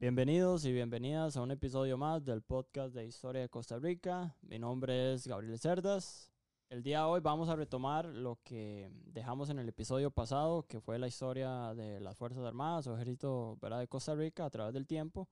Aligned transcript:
Bienvenidos 0.00 0.64
y 0.64 0.72
bienvenidas 0.72 1.36
a 1.36 1.42
un 1.42 1.50
episodio 1.50 1.98
más 1.98 2.24
del 2.24 2.40
podcast 2.40 2.94
de 2.94 3.04
Historia 3.04 3.40
de 3.40 3.48
Costa 3.48 3.80
Rica. 3.80 4.32
Mi 4.42 4.56
nombre 4.56 5.12
es 5.12 5.26
Gabriel 5.26 5.58
Cerdas. 5.58 6.30
El 6.70 6.84
día 6.84 7.00
de 7.00 7.06
hoy 7.06 7.20
vamos 7.20 7.48
a 7.48 7.56
retomar 7.56 8.04
lo 8.04 8.38
que 8.44 8.92
dejamos 9.06 9.50
en 9.50 9.58
el 9.58 9.68
episodio 9.68 10.12
pasado, 10.12 10.62
que 10.68 10.80
fue 10.80 11.00
la 11.00 11.08
historia 11.08 11.74
de 11.74 11.98
las 11.98 12.16
Fuerzas 12.16 12.44
Armadas 12.44 12.86
o 12.86 12.94
Ejército 12.94 13.58
¿verdad? 13.60 13.80
de 13.80 13.88
Costa 13.88 14.14
Rica 14.14 14.44
a 14.44 14.50
través 14.50 14.72
del 14.72 14.86
tiempo. 14.86 15.28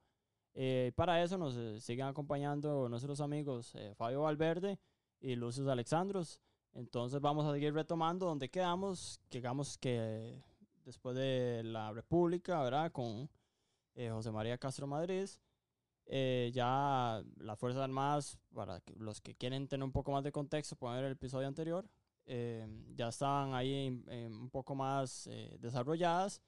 Eh, 0.52 0.90
para 0.96 1.22
eso 1.22 1.38
nos 1.38 1.56
eh, 1.56 1.80
siguen 1.80 2.06
acompañando 2.06 2.88
nuestros 2.88 3.20
amigos 3.20 3.72
eh, 3.76 3.94
Fabio 3.94 4.22
Valverde 4.22 4.80
y 5.20 5.36
Lucius 5.36 5.68
Alexandros. 5.68 6.40
Entonces 6.72 7.20
vamos 7.20 7.46
a 7.46 7.52
seguir 7.52 7.72
retomando 7.72 8.26
donde 8.26 8.48
quedamos. 8.48 9.20
Quedamos 9.28 9.78
que 9.78 10.42
después 10.84 11.14
de 11.14 11.62
la 11.62 11.92
República, 11.92 12.60
¿verdad? 12.64 12.90
Con 12.90 13.30
eh, 13.96 14.10
José 14.10 14.30
María 14.30 14.58
Castro 14.58 14.86
Madrid. 14.86 15.28
Eh, 16.08 16.52
ya 16.54 17.22
las 17.38 17.58
Fuerzas 17.58 17.82
Armadas, 17.82 18.38
para 18.54 18.80
los 18.96 19.20
que 19.20 19.34
quieren 19.34 19.66
tener 19.66 19.82
un 19.82 19.90
poco 19.90 20.12
más 20.12 20.22
de 20.22 20.30
contexto, 20.30 20.76
pueden 20.76 20.98
ver 20.98 21.06
el 21.06 21.12
episodio 21.12 21.48
anterior, 21.48 21.88
eh, 22.26 22.64
ya 22.94 23.08
estaban 23.08 23.54
ahí 23.54 23.88
un 24.28 24.50
poco 24.50 24.76
más 24.76 25.28
desarrolladas 25.58 26.40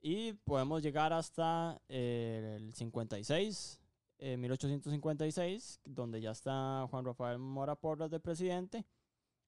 y 0.00 0.32
podemos 0.32 0.82
llegar 0.82 1.12
hasta 1.12 1.80
el 1.88 2.72
56, 2.74 3.80
1856, 4.20 5.80
donde 5.84 6.20
ya 6.20 6.32
está 6.32 6.86
Juan 6.90 7.04
Rafael 7.04 7.38
Mora 7.38 7.76
Porras 7.76 8.10
de 8.10 8.18
presidente 8.18 8.84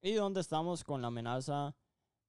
y 0.01 0.13
donde 0.13 0.39
estamos 0.39 0.83
con 0.83 1.01
la 1.01 1.07
amenaza 1.07 1.75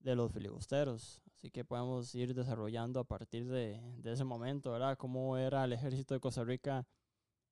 de 0.00 0.16
los 0.16 0.32
filibusteros. 0.32 1.21
Así 1.42 1.50
que 1.50 1.64
podemos 1.64 2.14
ir 2.14 2.34
desarrollando 2.36 3.00
a 3.00 3.04
partir 3.04 3.48
de, 3.48 3.80
de 3.96 4.12
ese 4.12 4.22
momento, 4.22 4.70
¿verdad? 4.70 4.96
Cómo 4.96 5.36
era 5.36 5.64
el 5.64 5.72
ejército 5.72 6.14
de 6.14 6.20
Costa 6.20 6.44
Rica 6.44 6.86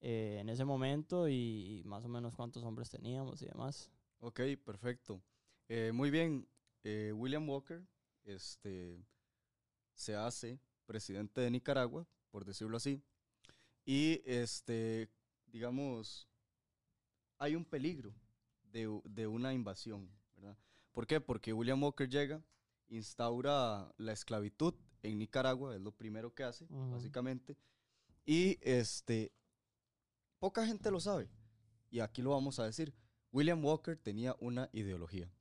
eh, 0.01 0.39
en 0.41 0.49
ese 0.49 0.65
momento 0.65 1.29
y, 1.29 1.83
más 1.85 2.05
o 2.05 2.09
menos 2.09 2.37
cuántos 2.37 2.63
hombres 2.63 2.89
teníamos 2.89 3.43
y 3.43 3.47
demás. 3.47 3.91
Ok, 4.21 4.43
perfecto. 4.65 5.21
Eh, 5.69 5.91
muy 5.93 6.09
bien. 6.13 6.47
Eh, 6.85 7.13
William 7.17 7.49
Walker 7.49 7.85
este, 8.23 9.05
se 9.93 10.15
hace 10.15 10.61
presidente 10.87 11.41
de 11.41 11.51
Nicaragua, 11.51 12.07
por 12.31 12.45
decirlo 12.45 12.77
así. 12.77 13.03
Y, 13.85 14.23
este, 14.25 15.11
digamos, 15.47 16.29
hay 17.39 17.57
un 17.57 17.65
peligro 17.65 18.15
de, 18.63 19.01
de 19.07 19.27
una 19.27 19.53
invasión, 19.53 20.09
¿verdad? 20.37 20.57
¿Por 20.93 21.09
qué? 21.09 21.21
Porque 21.21 21.53
William 21.53 21.83
Walker 21.83 22.09
llega, 22.09 22.41
instaura 22.91 23.93
la 23.97 24.13
esclavitud 24.13 24.75
en 25.03 25.19
Nicaragua, 25.19 25.75
es 25.75 25.81
lo 25.81 25.93
primero 25.93 26.35
que 26.35 26.45
hace, 26.45 26.67
básicamente. 26.69 27.57
Y 28.27 28.59
este, 28.61 29.33
poca 30.39 30.67
gente 30.67 30.91
lo 30.91 31.01
sabe, 31.01 31.31
y 31.91 32.01
aquí 32.01 32.23
lo 32.23 32.31
vamos 32.31 32.59
a 32.59 32.67
decir. 32.67 32.95
William 33.33 33.65
Walker 33.65 33.97
tenía 33.97 34.37
una 34.41 34.69
ideología, 34.73 35.33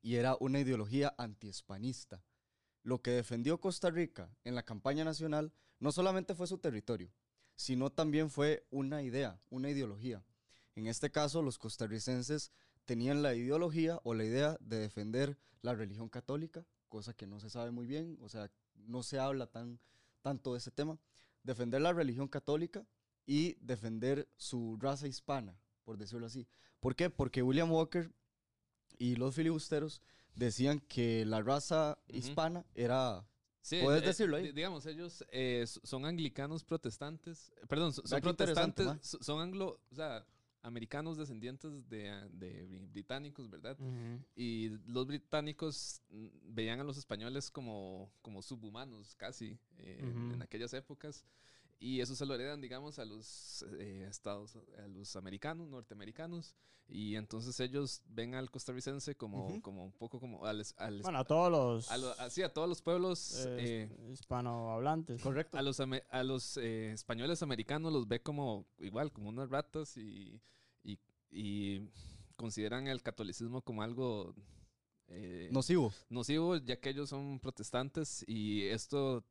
y 0.00 0.16
era 0.16 0.36
una 0.40 0.58
ideología 0.58 1.14
antihispanista. 1.18 2.24
Lo 2.82 3.00
que 3.00 3.12
defendió 3.12 3.60
Costa 3.60 3.90
Rica 3.90 4.34
en 4.42 4.54
la 4.56 4.64
campaña 4.64 5.04
nacional 5.04 5.52
no 5.78 5.92
solamente 5.92 6.34
fue 6.34 6.46
su 6.48 6.58
territorio, 6.58 7.12
sino 7.54 7.90
también 7.90 8.30
fue 8.30 8.66
una 8.70 9.02
idea, 9.02 9.40
una 9.50 9.70
ideología. 9.70 10.24
En 10.74 10.86
este 10.86 11.10
caso, 11.10 11.42
los 11.42 11.58
costarricenses 11.58 12.50
tenían 12.84 13.22
la 13.22 13.34
ideología 13.34 14.00
o 14.04 14.14
la 14.14 14.24
idea 14.24 14.56
de 14.60 14.78
defender 14.78 15.38
la 15.62 15.74
religión 15.74 16.08
católica, 16.08 16.66
cosa 16.88 17.14
que 17.14 17.26
no 17.26 17.40
se 17.40 17.50
sabe 17.50 17.70
muy 17.70 17.86
bien, 17.86 18.18
o 18.20 18.28
sea, 18.28 18.50
no 18.74 19.02
se 19.02 19.18
habla 19.18 19.46
tan, 19.46 19.80
tanto 20.22 20.52
de 20.52 20.58
ese 20.58 20.70
tema. 20.70 20.98
Defender 21.42 21.80
la 21.80 21.92
religión 21.92 22.28
católica 22.28 22.86
y 23.26 23.54
defender 23.60 24.28
su 24.36 24.76
raza 24.80 25.08
hispana, 25.08 25.56
por 25.84 25.98
decirlo 25.98 26.26
así. 26.26 26.46
¿Por 26.80 26.96
qué? 26.96 27.10
Porque 27.10 27.42
William 27.42 27.70
Walker 27.70 28.12
y 28.98 29.16
los 29.16 29.34
filibusteros 29.34 30.02
decían 30.34 30.80
que 30.80 31.24
la 31.24 31.42
raza 31.42 31.98
hispana 32.08 32.64
era 32.74 33.26
¿Puedes 33.68 34.02
eh, 34.02 34.06
decirlo 34.06 34.36
ahí? 34.36 34.50
digamos, 34.52 34.86
ellos 34.86 35.24
eh, 35.30 35.64
son 35.66 36.04
anglicanos 36.04 36.64
protestantes. 36.64 37.52
Perdón, 37.68 37.92
son, 37.92 38.20
protestantes, 38.20 39.16
son 39.20 39.40
anglo, 39.40 39.80
o 39.90 39.94
sea, 39.94 40.26
americanos 40.62 41.16
descendientes 41.16 41.88
de, 41.88 42.86
británicos, 42.92 43.50
¿verdad? 43.50 43.76
Y 44.34 44.70
los 44.86 45.06
británicos 45.06 46.02
mm, 46.10 46.26
veían 46.54 46.80
a 46.80 46.84
los 46.84 46.96
españoles 46.96 47.50
como, 47.50 48.12
como 48.22 48.42
subhumanos 48.42 49.14
casi 49.16 49.58
eh, 49.78 49.98
en 50.00 50.40
aquellas 50.42 50.72
épocas. 50.72 51.24
Y 51.82 52.00
eso 52.00 52.14
se 52.14 52.26
lo 52.26 52.34
heredan, 52.34 52.60
digamos, 52.60 52.98
a 52.98 53.04
los 53.04 53.64
eh, 53.78 54.06
estados, 54.08 54.56
a 54.78 54.88
los 54.88 55.16
americanos, 55.16 55.68
norteamericanos. 55.68 56.54
Y 56.88 57.16
entonces 57.16 57.58
ellos 57.60 58.02
ven 58.06 58.34
al 58.34 58.50
costarricense 58.50 59.14
como, 59.14 59.60
como 59.62 59.84
un 59.84 59.92
poco 59.92 60.20
como 60.20 60.44
al, 60.44 60.64
bueno, 61.02 61.18
a 61.18 61.24
todos 61.24 61.50
los... 61.50 61.90
A 61.90 62.28
sí, 62.30 62.42
a 62.42 62.52
todos 62.52 62.68
los 62.68 62.82
pueblos... 62.82 63.46
Eh, 63.46 63.88
hispanohablantes. 64.12 65.22
Correcto. 65.22 65.58
A 65.58 65.62
los, 65.62 65.80
a 65.80 66.22
los 66.22 66.56
españoles 66.56 67.42
americanos 67.42 67.92
los 67.92 68.06
ve 68.06 68.22
como 68.22 68.66
igual, 68.78 69.12
como 69.12 69.28
unas 69.28 69.48
ratas 69.48 69.96
y 69.96 70.40
y 71.32 71.88
consideran 72.36 72.86
el 72.86 73.02
catolicismo 73.02 73.62
como 73.62 73.82
algo 73.82 74.34
eh, 75.08 75.48
nocivo. 75.50 75.92
Nocivo, 76.10 76.56
ya 76.56 76.78
que 76.78 76.90
ellos 76.90 77.08
son 77.08 77.40
protestantes 77.40 78.24
y 78.28 78.66
esto 78.66 79.24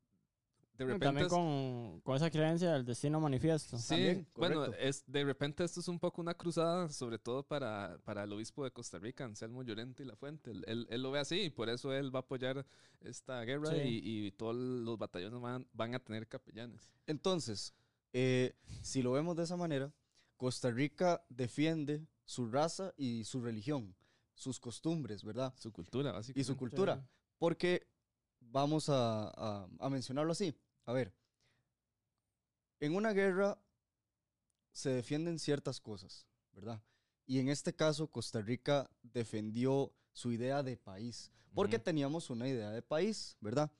de 0.85 0.93
repente... 0.93 1.05
También 1.05 1.27
con, 1.27 2.01
con, 2.01 2.15
esa 2.15 2.29
creencia 2.29 2.73
del 2.73 2.85
destino 2.85 3.19
manifiesto. 3.19 3.77
Sí, 3.77 4.25
bueno, 4.35 4.65
es, 4.65 5.03
de 5.05 5.23
repente 5.23 5.63
esto 5.63 5.79
es 5.79 5.87
un 5.87 5.99
poco 5.99 6.21
una 6.21 6.33
cruzada, 6.33 6.89
sobre 6.89 7.19
todo 7.19 7.43
para, 7.43 7.99
para 8.03 8.23
el 8.23 8.33
obispo 8.33 8.63
de 8.63 8.71
Costa 8.71 8.99
Rica, 8.99 9.25
Anselmo 9.25 9.63
Llorente 9.63 10.03
y 10.03 10.05
La 10.05 10.15
Fuente. 10.15 10.51
Él, 10.51 10.87
él, 10.89 11.01
lo 11.01 11.11
ve 11.11 11.19
así 11.19 11.41
y 11.41 11.49
por 11.49 11.69
eso 11.69 11.93
él 11.93 12.13
va 12.13 12.19
a 12.19 12.21
apoyar 12.21 12.65
esta 13.01 13.43
guerra 13.43 13.77
y, 13.77 14.01
y, 14.03 14.31
todos 14.31 14.55
los 14.55 14.97
batallones 14.97 15.39
van, 15.41 15.67
van, 15.73 15.95
a 15.95 15.99
tener 15.99 16.27
capellanes. 16.27 16.91
Entonces, 17.07 17.73
eh, 18.13 18.55
si 18.81 19.01
lo 19.01 19.11
vemos 19.11 19.35
de 19.35 19.43
esa 19.43 19.57
manera, 19.57 19.93
Costa 20.37 20.71
Rica 20.71 21.23
defiende 21.29 22.07
su 22.25 22.47
raza 22.47 22.93
y 22.97 23.23
su 23.25 23.41
religión, 23.41 23.95
sus 24.33 24.59
costumbres, 24.59 25.23
¿verdad? 25.23 25.53
Su 25.57 25.71
cultura, 25.71 26.11
básicamente. 26.11 26.41
Y 26.41 26.43
su 26.43 26.57
cultura. 26.57 27.07
Porque 27.37 27.87
vamos 28.39 28.85
a, 28.89 29.67
mencionarlo 29.89 30.31
así. 30.31 30.55
A 30.91 30.93
ver, 30.93 31.13
en 32.81 32.97
una 32.97 33.13
guerra 33.13 33.57
se 34.73 34.89
defienden 34.89 35.39
ciertas 35.39 35.79
cosas, 35.79 36.27
¿verdad? 36.51 36.83
Y 37.25 37.39
en 37.39 37.47
este 37.47 37.73
caso, 37.73 38.07
Costa 38.07 38.41
Rica 38.41 38.91
defendió 39.01 39.93
su 40.11 40.33
idea 40.33 40.63
de 40.63 40.75
país, 40.75 41.31
porque 41.53 41.79
teníamos 41.79 42.29
una 42.29 42.45
idea 42.45 42.71
de 42.71 42.81
país, 42.81 43.37
¿verdad? 43.39 43.71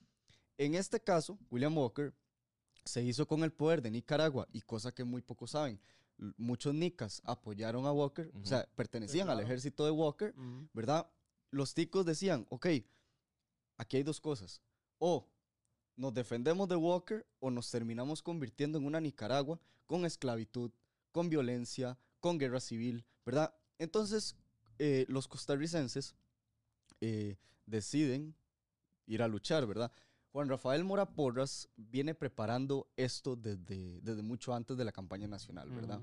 En 0.58 0.74
este 0.74 1.02
caso, 1.02 1.38
William 1.50 1.78
Walker 1.78 2.14
se 2.86 3.04
hizo 3.04 3.28
con 3.28 3.44
el 3.44 3.52
poder 3.52 3.82
de 3.82 3.92
Nicaragua, 3.92 4.48
y 4.54 4.62
cosa 4.62 4.94
que 4.94 5.04
muy 5.04 5.22
pocos 5.22 5.52
saben, 5.52 5.82
muchos 6.38 6.74
nicas 6.74 7.22
apoyaron 7.26 7.86
a 7.88 7.92
Walker, 7.92 8.32
o 8.42 8.46
sea, 8.46 8.66
pertenecían 8.78 9.30
al 9.30 9.42
ejército 9.42 9.84
de 9.84 9.92
Walker, 9.92 10.34
¿verdad? 10.72 11.12
Los 11.50 11.74
ticos 11.74 12.06
decían, 12.06 12.48
ok, 12.48 12.68
aquí 13.76 13.98
hay 13.98 14.04
dos 14.04 14.22
cosas. 14.22 14.62
O 14.98 15.28
nos 16.02 16.16
defendemos 16.16 16.68
de 16.68 16.76
Walker 16.76 17.28
o 17.40 17.52
nos 17.52 17.70
terminamos 17.70 18.24
convirtiendo 18.24 18.80
en 18.80 18.86
una 18.86 19.00
Nicaragua 19.00 19.60
con 19.86 20.04
esclavitud, 20.04 20.72
con 21.12 21.30
violencia, 21.30 21.96
con 22.20 22.40
guerra 22.40 22.60
civil, 22.60 23.06
¿verdad? 23.24 23.54
Entonces, 23.78 24.36
eh, 24.80 25.06
los 25.10 25.28
costarricenses 25.28 26.16
eh, 27.02 27.38
deciden 27.68 28.34
ir 29.06 29.22
a 29.22 29.28
luchar, 29.28 29.68
¿verdad? 29.68 29.92
Juan 30.32 30.50
Rafael 30.50 30.84
Mora 30.84 31.06
Porras 31.06 31.70
viene 31.76 32.16
preparando 32.16 32.88
esto 32.96 33.36
desde, 33.36 34.02
desde 34.02 34.24
mucho 34.24 34.56
antes 34.56 34.78
de 34.78 34.86
la 34.86 34.92
campaña 34.92 35.28
nacional, 35.28 35.70
¿verdad? 35.70 36.02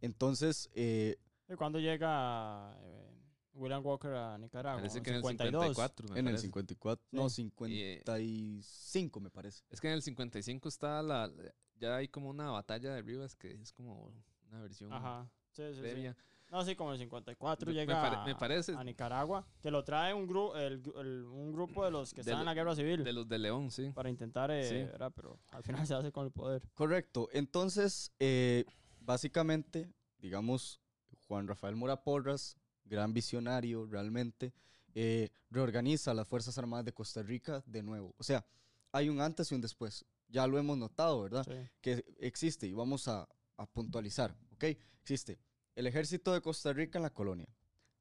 Entonces... 0.00 0.70
Eh, 0.72 1.16
¿Cuándo 1.58 1.78
llega 1.80 2.74
eh, 2.80 3.23
William 3.54 3.84
Walker 3.84 4.12
a 4.12 4.38
Nicaragua? 4.38 4.80
Parece 4.80 5.02
que 5.02 5.10
en 5.10 5.16
el 5.16 5.22
54. 5.22 6.16
en 6.16 6.28
el 6.28 6.38
54, 6.38 7.08
no, 7.12 7.28
55 7.28 9.20
me 9.20 9.30
parece. 9.30 9.64
Es 9.70 9.80
que 9.80 9.88
en 9.88 9.94
el 9.94 10.02
55 10.02 10.68
está 10.68 11.02
la... 11.02 11.30
Ya 11.76 11.96
hay 11.96 12.08
como 12.08 12.30
una 12.30 12.50
batalla 12.50 12.94
de 12.94 13.02
Rivas 13.02 13.36
que 13.36 13.52
es 13.52 13.72
como 13.72 14.12
una 14.48 14.60
versión 14.60 14.92
Ajá. 14.92 15.28
Sí, 15.50 15.62
sí, 15.74 15.82
sí. 15.82 16.08
No, 16.50 16.64
sí, 16.64 16.76
como 16.76 16.92
el 16.92 16.98
54 16.98 17.72
llega 17.72 18.24
me 18.24 18.34
parece. 18.36 18.74
A, 18.74 18.84
Nicaragua, 18.84 19.44
que 19.60 19.72
lo 19.72 19.82
trae 19.82 20.14
un, 20.14 20.26
grupo 20.26 20.54
un 20.54 21.52
grupo 21.52 21.84
de 21.84 21.90
los 21.90 22.14
que 22.14 22.20
están 22.20 22.38
en 22.40 22.44
la 22.44 22.54
guerra 22.54 22.76
civil. 22.76 23.02
De 23.02 23.12
los 23.12 23.28
de 23.28 23.38
León, 23.38 23.70
sí. 23.70 23.90
Para 23.90 24.08
intentar, 24.08 24.50
eh, 24.52 24.88
pero 25.16 25.40
al 25.50 25.62
final 25.64 25.84
se 25.86 25.94
hace 25.94 26.12
con 26.12 26.26
el 26.26 26.32
poder. 26.32 26.62
Correcto. 26.74 27.28
Entonces, 27.32 28.12
eh, 28.20 28.64
básicamente, 29.00 29.90
digamos, 30.18 30.80
Juan 31.26 31.48
Rafael 31.48 31.74
Mora 31.74 32.04
Porras, 32.04 32.56
gran 32.84 33.12
visionario 33.12 33.86
realmente, 33.86 34.52
eh, 34.94 35.30
reorganiza 35.50 36.14
las 36.14 36.28
Fuerzas 36.28 36.56
Armadas 36.58 36.84
de 36.84 36.92
Costa 36.92 37.22
Rica 37.22 37.62
de 37.66 37.82
nuevo. 37.82 38.14
O 38.18 38.22
sea, 38.22 38.44
hay 38.92 39.08
un 39.08 39.20
antes 39.20 39.50
y 39.50 39.54
un 39.54 39.60
después 39.60 40.04
ya 40.28 40.46
lo 40.46 40.58
hemos 40.58 40.78
notado, 40.78 41.22
¿verdad? 41.22 41.46
Que 41.80 42.04
existe, 42.18 42.66
y 42.66 42.72
vamos 42.72 43.08
a, 43.08 43.28
a 43.56 43.66
puntualizar, 43.66 44.36
¿ok? 44.52 44.64
Existe 45.00 45.38
el 45.76 45.86
ejército 45.86 46.32
de 46.32 46.40
Costa 46.40 46.72
Rica 46.72 46.98
en 46.98 47.02
la 47.02 47.10
colonia. 47.10 47.48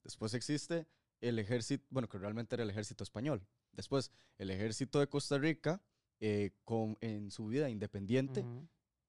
Después 0.03 0.33
existe 0.33 0.87
el 1.21 1.39
ejército, 1.39 1.85
bueno, 1.89 2.09
que 2.09 2.17
realmente 2.17 2.55
era 2.55 2.63
el 2.63 2.69
ejército 2.69 3.03
español. 3.03 3.45
Después, 3.71 4.11
el 4.37 4.51
ejército 4.51 4.99
de 4.99 5.07
Costa 5.07 5.37
Rica 5.37 5.81
eh, 6.19 6.51
con, 6.63 6.97
en 7.01 7.31
su 7.31 7.47
vida 7.47 7.69
independiente. 7.69 8.45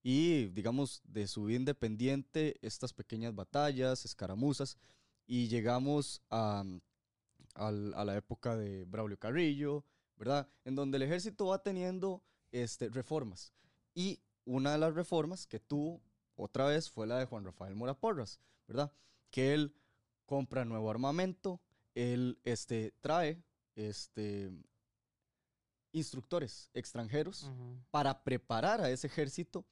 Y, 0.03 0.47
digamos, 0.49 1.01
de 1.05 1.27
su 1.27 1.45
vida 1.45 1.59
independiente, 1.59 2.57
estas 2.61 2.93
pequeñas 2.93 3.35
batallas, 3.35 4.05
escaramuzas. 4.05 4.77
Y 5.27 5.49
llegamos 5.49 6.23
a, 6.31 6.65
a, 7.55 7.71
la 7.71 8.17
época 8.17 8.57
de 8.57 8.85
Braulio 8.85 9.19
Carrillo, 9.19 9.85
¿verdad? 10.17 10.49
En 10.65 10.75
donde 10.75 10.97
el 10.97 11.03
ejército 11.03 11.47
va 11.47 11.63
teniendo 11.63 12.23
este, 12.53 12.89
reformas. 12.89 13.53
Y 13.95 14.21
una 14.45 14.73
de 14.73 14.79
las 14.79 14.95
reformas 14.95 15.47
que 15.47 15.61
tuvo 15.61 16.03
otra 16.37 16.67
vez 16.67 16.91
fue 16.91 17.07
la 17.07 17.19
de 17.19 17.27
Juan 17.27 17.45
Rafael 17.45 17.75
Mora 17.75 17.95
Porras, 17.95 18.41
¿verdad? 18.67 18.93
Que 19.31 19.55
él 19.55 19.75
compra 20.27 20.65
nuevo 20.65 20.91
armamento, 20.91 21.61
él 21.95 22.39
este, 22.45 22.93
trae 23.01 23.43
este, 23.77 24.51
instructores 25.93 26.71
extranjeros 26.75 27.51
para 27.91 28.23
preparar 28.23 28.81
a 28.81 28.91
ese 28.91 29.07
ejército 29.07 29.65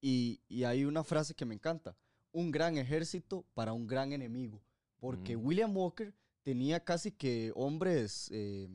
y, 0.00 0.40
hay 0.64 0.84
una 0.84 1.04
frase 1.04 1.34
que 1.34 1.44
me 1.44 1.54
encanta, 1.54 1.96
un 2.32 2.50
gran 2.50 2.78
ejército 2.78 3.44
para 3.54 3.72
un 3.72 3.86
gran 3.86 4.12
enemigo, 4.12 4.60
porque. 5.00 5.36
William 5.36 5.76
Walker 5.76 6.14
tenía 6.42 6.82
casi 6.82 7.12
que 7.12 7.52
hombres, 7.54 8.28
eh, 8.32 8.68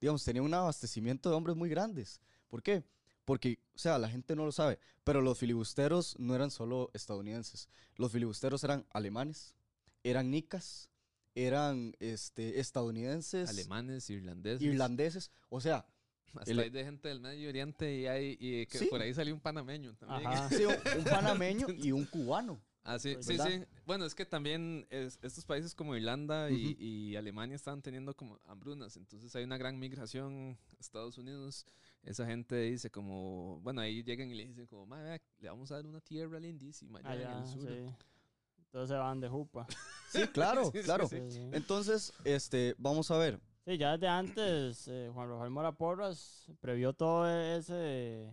digamos, 0.00 0.24
tenía 0.24 0.42
un 0.42 0.52
abastecimiento 0.52 1.30
de 1.30 1.36
hombres 1.36 1.56
muy 1.56 1.68
grandes. 1.68 2.20
¿Por 2.48 2.62
qué? 2.62 2.82
Porque, 3.24 3.58
o 3.74 3.78
sea, 3.78 3.98
la 3.98 4.08
gente 4.08 4.34
no 4.34 4.44
lo 4.46 4.52
sabe, 4.52 4.78
pero 5.04 5.20
los 5.20 5.38
filibusteros 5.38 6.18
no 6.18 6.34
eran 6.34 6.50
solo 6.50 6.90
estadounidenses, 6.94 7.68
los 7.96 8.10
filibusteros 8.10 8.64
eran 8.64 8.86
alemanes, 8.90 9.54
eran 10.02 10.30
nicas, 10.30 10.88
eran 11.34 11.94
este, 12.00 12.58
estadounidenses. 12.58 13.50
Alemanes, 13.50 14.08
irlandeses. 14.10 14.62
Irlandeses, 14.62 15.30
o 15.50 15.60
sea... 15.60 15.86
Hasta 16.34 16.52
hay 16.60 16.70
de 16.70 16.84
gente 16.84 17.08
del 17.08 17.20
Medio 17.20 17.48
Oriente 17.48 17.96
y, 17.96 18.06
hay, 18.06 18.36
y 18.38 18.66
que 18.66 18.86
por 18.86 19.00
ahí 19.00 19.14
salió 19.14 19.34
un 19.34 19.40
panameño 19.40 19.94
también. 19.96 20.30
Sí, 20.50 20.64
un, 20.64 21.04
panameño 21.04 21.66
y 21.70 21.90
un 21.90 22.04
cubano. 22.04 22.60
Ah, 22.88 22.98
sí, 22.98 23.16
sí, 23.20 23.36
sí. 23.36 23.62
Bueno, 23.84 24.06
es 24.06 24.14
que 24.14 24.24
también 24.24 24.86
estos 24.90 25.44
países 25.44 25.74
como 25.74 25.94
Irlanda 25.94 26.50
y, 26.50 26.74
y, 26.80 27.16
Alemania 27.16 27.54
están 27.54 27.82
teniendo 27.82 28.14
como 28.14 28.38
hambrunas, 28.46 28.96
entonces 28.96 29.36
hay 29.36 29.44
una 29.44 29.58
gran 29.58 29.78
migración 29.78 30.58
a 30.74 30.80
Estados 30.80 31.18
Unidos. 31.18 31.66
Esa 32.02 32.24
gente 32.24 32.56
dice 32.56 32.90
como, 32.90 33.60
bueno, 33.60 33.82
ahí 33.82 34.02
llegan 34.02 34.30
y 34.30 34.34
le 34.34 34.46
dicen 34.46 34.66
como, 34.66 34.86
le 34.96 35.48
vamos 35.50 35.70
a 35.70 35.74
dar 35.74 35.86
una 35.86 36.00
tierra 36.00 36.40
lindísima 36.40 37.00
allá 37.04 37.32
en 37.32 37.38
el 37.38 37.46
sur. 37.46 37.68
Entonces 37.68 38.88
se 38.88 38.94
van 38.94 39.20
de 39.20 39.28
jupa. 39.28 39.66
Sí, 40.08 40.26
claro, 40.28 40.72
claro. 40.72 41.06
Entonces, 41.12 42.14
este, 42.24 42.74
vamos 42.78 43.10
a 43.10 43.18
ver. 43.18 43.38
Sí, 43.66 43.76
ya 43.76 43.92
desde 43.92 44.08
antes, 44.08 44.88
eh, 44.88 45.10
Juan 45.12 45.28
Rafael 45.28 45.50
Mora 45.50 45.72
Porras 45.72 46.50
previó 46.60 46.94
todo 46.94 47.28
ese 47.28 48.32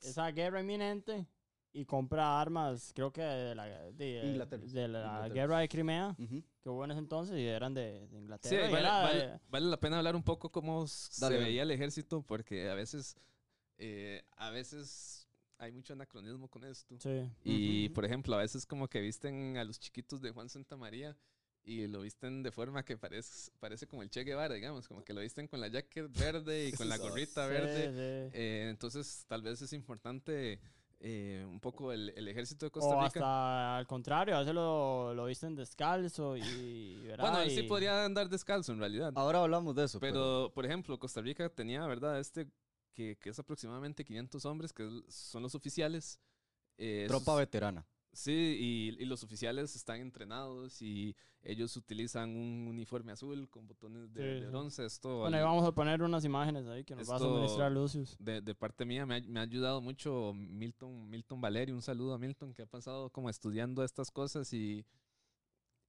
esa 0.00 0.28
guerra 0.32 0.60
inminente 0.60 1.28
y 1.72 1.84
compra 1.84 2.40
armas, 2.40 2.92
creo 2.94 3.12
que 3.12 3.22
de 3.22 3.54
la, 3.54 3.66
de, 3.92 4.88
la 4.88 5.28
guerra 5.28 5.60
de 5.60 5.68
Crimea, 5.68 6.16
que 6.18 6.68
hubo 6.68 6.84
en 6.84 6.92
ese 6.92 7.00
entonces 7.00 7.36
y 7.38 7.46
eran 7.46 7.74
de, 7.74 8.08
Inglaterra. 8.12 8.66
Sí, 8.66 8.72
vale, 8.72 9.40
vale, 9.48 9.66
la 9.66 9.78
pena 9.78 9.98
hablar 9.98 10.16
un 10.16 10.22
poco 10.22 10.50
cómo 10.50 10.86
se 10.86 11.28
veía 11.28 11.62
el 11.62 11.70
ejército, 11.70 12.22
porque 12.22 12.68
a 12.68 12.74
veces, 12.74 13.16
eh, 13.76 14.22
a 14.36 14.50
veces 14.50 15.28
hay 15.58 15.72
mucho 15.72 15.92
anacronismo 15.92 16.48
con 16.48 16.64
esto. 16.64 16.96
Sí. 17.00 17.30
Y, 17.44 17.88
por 17.90 18.04
ejemplo, 18.04 18.34
a 18.34 18.38
veces 18.38 18.64
como 18.64 18.88
que 18.88 19.00
visten 19.00 19.56
a 19.56 19.64
los 19.64 19.78
chiquitos 19.78 20.20
de 20.20 20.30
Juan 20.30 20.48
Santa 20.48 20.76
María 20.76 21.16
y 21.64 21.86
lo 21.86 22.00
visten 22.00 22.42
de 22.42 22.50
forma 22.50 22.84
que 22.84 22.96
parece, 22.96 23.50
parece 23.60 23.86
como 23.86 24.02
el 24.02 24.08
Che 24.08 24.24
Guevara, 24.24 24.54
digamos, 24.54 24.88
como 24.88 25.04
que 25.04 25.12
lo 25.12 25.20
visten 25.20 25.46
con 25.48 25.60
la 25.60 25.68
jacket 25.68 26.10
verde 26.18 26.68
y 26.68 26.72
con 26.72 26.88
la 26.88 26.96
gorrita 26.98 27.46
verde. 27.46 28.30
Eh, 28.32 28.68
entonces, 28.70 29.26
tal 29.28 29.42
vez 29.42 29.60
es 29.60 29.72
importante 29.74 30.60
eh, 31.00 31.46
un 31.48 31.60
poco 31.60 31.92
el, 31.92 32.12
el, 32.16 32.26
ejército 32.28 32.66
de 32.66 32.70
Costa 32.70 32.94
Rica. 32.94 33.02
O 33.02 33.06
hasta 33.06 33.76
al 33.78 33.86
contrario, 33.86 34.36
a 34.36 34.40
veces 34.40 34.54
lo, 34.54 35.14
lo 35.14 35.26
visten 35.26 35.54
descalzo 35.54 36.36
y... 36.36 37.08
Bueno, 37.18 37.40
él 37.40 37.50
sí 37.50 37.62
podría 37.62 38.04
andar 38.04 38.28
descalzo 38.28 38.72
en 38.72 38.80
realidad. 38.80 39.12
Ahora 39.14 39.40
hablamos 39.40 39.74
de 39.76 39.84
eso. 39.84 40.00
pero, 40.00 40.50
por 40.54 40.66
ejemplo, 40.66 40.98
Costa 40.98 41.20
Rica 41.20 41.48
tenía, 41.48 41.86
¿verdad? 41.86 42.18
Este 42.18 42.48
que, 42.94 43.30
es 43.30 43.38
aproximadamente 43.38 44.04
500 44.04 44.44
hombres, 44.44 44.72
que 44.72 44.88
son 45.08 45.42
los 45.42 45.54
oficiales. 45.54 46.20
Eh, 46.76 47.04
Tropa 47.08 47.36
veterana. 47.36 47.86
Sí, 48.18 48.96
y, 48.98 49.04
los 49.04 49.22
oficiales 49.22 49.76
están 49.76 50.00
entrenados 50.00 50.82
y 50.82 51.14
ellos 51.40 51.76
utilizan 51.76 52.30
un 52.34 52.66
uniforme 52.66 53.12
azul 53.12 53.48
con 53.48 53.68
botones 53.68 54.12
de, 54.12 54.44
bronce. 54.48 54.84
Esto, 54.84 55.20
bueno, 55.20 55.36
ahí 55.36 55.42
vamos 55.44 55.64
a 55.64 55.70
poner 55.70 56.02
unas 56.02 56.24
imágenes 56.24 56.66
ahí 56.66 56.82
que 56.82 56.96
nos 56.96 57.08
va 57.08 57.14
a 57.14 57.18
suministrar 57.20 57.70
Lucius. 57.70 58.16
De, 58.18 58.40
de 58.40 58.54
parte 58.56 58.84
mía 58.84 59.06
me 59.06 59.14
ha, 59.14 59.20
me 59.20 59.38
ha, 59.38 59.44
ayudado 59.44 59.80
mucho 59.80 60.32
Milton, 60.34 61.08
Milton 61.08 61.40
Valerio. 61.40 61.76
Un 61.76 61.82
saludo 61.82 62.12
a 62.12 62.18
Milton 62.18 62.52
que 62.52 62.62
ha 62.62 62.66
pasado 62.66 63.08
como 63.10 63.30
estudiando 63.30 63.84
estas 63.84 64.10
cosas 64.10 64.52
y, 64.52 64.84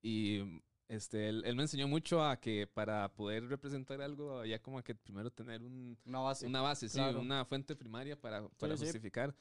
y 0.04 0.62
este, 0.88 1.30
él, 1.30 1.56
me 1.56 1.64
enseñó 1.64 1.88
mucho 1.88 2.24
a 2.24 2.40
que 2.40 2.68
para 2.68 3.12
poder 3.12 3.48
representar 3.50 4.04
algo 4.04 4.38
había 4.38 4.62
como 4.62 4.84
que 4.84 4.94
primero 4.94 5.31
tener 5.31 5.64
una 6.06 6.20
base, 6.20 6.46
una, 6.46 6.62
base 6.62 6.90
sí, 6.90 7.00
una 7.00 7.44
fuente 7.46 7.76
primaria 7.76 8.16
para, 8.16 8.48
para 8.50 8.78
justificar. 8.78 9.34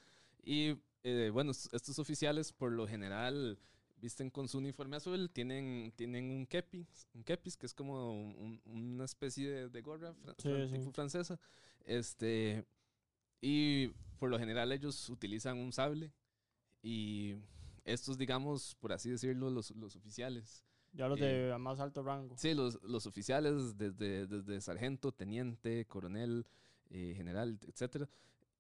Y 0.42 0.76
eh, 1.04 1.30
bueno, 1.32 1.52
estos 1.52 1.98
oficiales 1.98 2.52
por 2.52 2.72
lo 2.72 2.86
general 2.86 3.58
visten 4.00 4.30
con 4.30 4.48
su 4.48 4.58
uniforme 4.58 4.96
azul, 4.96 5.30
tienen, 5.30 5.92
tienen 5.96 6.30
un 6.30 6.46
kepis, 6.46 7.08
un 7.14 7.24
kepis 7.24 7.56
que 7.56 7.66
es 7.66 7.74
como 7.74 8.12
una 8.64 9.04
especie 9.04 9.68
de, 9.68 9.80
gorra 9.82 10.14
tipo 10.36 10.92
francesa. 10.92 11.38
Este, 11.84 12.64
y 13.40 13.88
por 14.18 14.30
lo 14.30 14.38
general 14.38 14.72
ellos 14.72 15.08
utilizan 15.08 15.58
un 15.58 15.72
sable 15.72 16.12
y 16.82 17.34
estos, 17.84 18.18
digamos, 18.18 18.76
por 18.80 18.92
así 18.92 19.10
decirlo, 19.10 19.50
los, 19.50 19.70
los 19.72 19.96
oficiales. 19.96 20.64
Ya 20.92 21.08
los 21.08 21.18
de 21.18 21.50
eh, 21.50 21.58
más 21.58 21.80
alto 21.80 22.02
rango. 22.02 22.36
Sí, 22.36 22.54
los, 22.54 22.82
los 22.82 23.06
oficiales 23.06 23.76
desde, 23.76 24.26
desde 24.26 24.60
sargento, 24.60 25.12
teniente, 25.12 25.86
coronel, 25.86 26.46
eh, 26.90 27.14
general, 27.16 27.58
etc. 27.66 28.08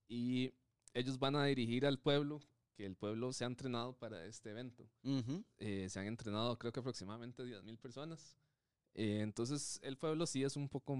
Y 0.08 0.52
ellos 0.94 1.18
van 1.18 1.36
a 1.36 1.44
dirigir 1.44 1.86
al 1.86 1.98
pueblo, 1.98 2.40
que 2.74 2.86
el 2.86 2.96
pueblo 2.96 3.32
se 3.32 3.44
ha 3.44 3.46
entrenado 3.46 3.94
para 3.94 4.24
este 4.24 4.50
evento. 4.50 4.88
Eh, 5.58 5.88
se 5.88 6.00
han 6.00 6.06
entrenado 6.06 6.58
creo 6.58 6.72
que 6.72 6.80
aproximadamente 6.80 7.42
10.000 7.42 7.78
personas. 7.78 8.36
entonces 8.94 9.80
el 9.82 9.96
pueblo 9.96 10.26
sí 10.26 10.42
es 10.42 10.56
un 10.56 10.68
poco 10.68 10.96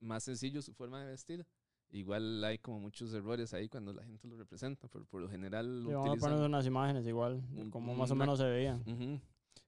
más 0.00 0.24
sencillo 0.24 0.62
su 0.62 0.74
forma 0.74 1.00
de 1.02 1.10
vestir. 1.10 1.46
Igual 1.90 2.42
hay 2.42 2.58
como 2.58 2.80
muchos 2.80 3.12
errores 3.14 3.54
ahí 3.54 3.68
cuando 3.68 3.92
la 3.92 4.02
gente 4.04 4.26
lo 4.26 4.36
representa, 4.36 4.88
pero 4.88 5.04
por 5.04 5.20
lo 5.20 5.28
general... 5.28 5.84
Lo 5.84 6.00
vamos 6.00 6.18
a 6.18 6.20
poner 6.20 6.38
unas 6.44 6.66
imágenes 6.66 7.06
igual, 7.06 7.42
como 7.70 7.94
más 7.94 8.10
o 8.10 8.14
menos 8.16 8.38
se 8.38 8.44
veían. 8.44 8.82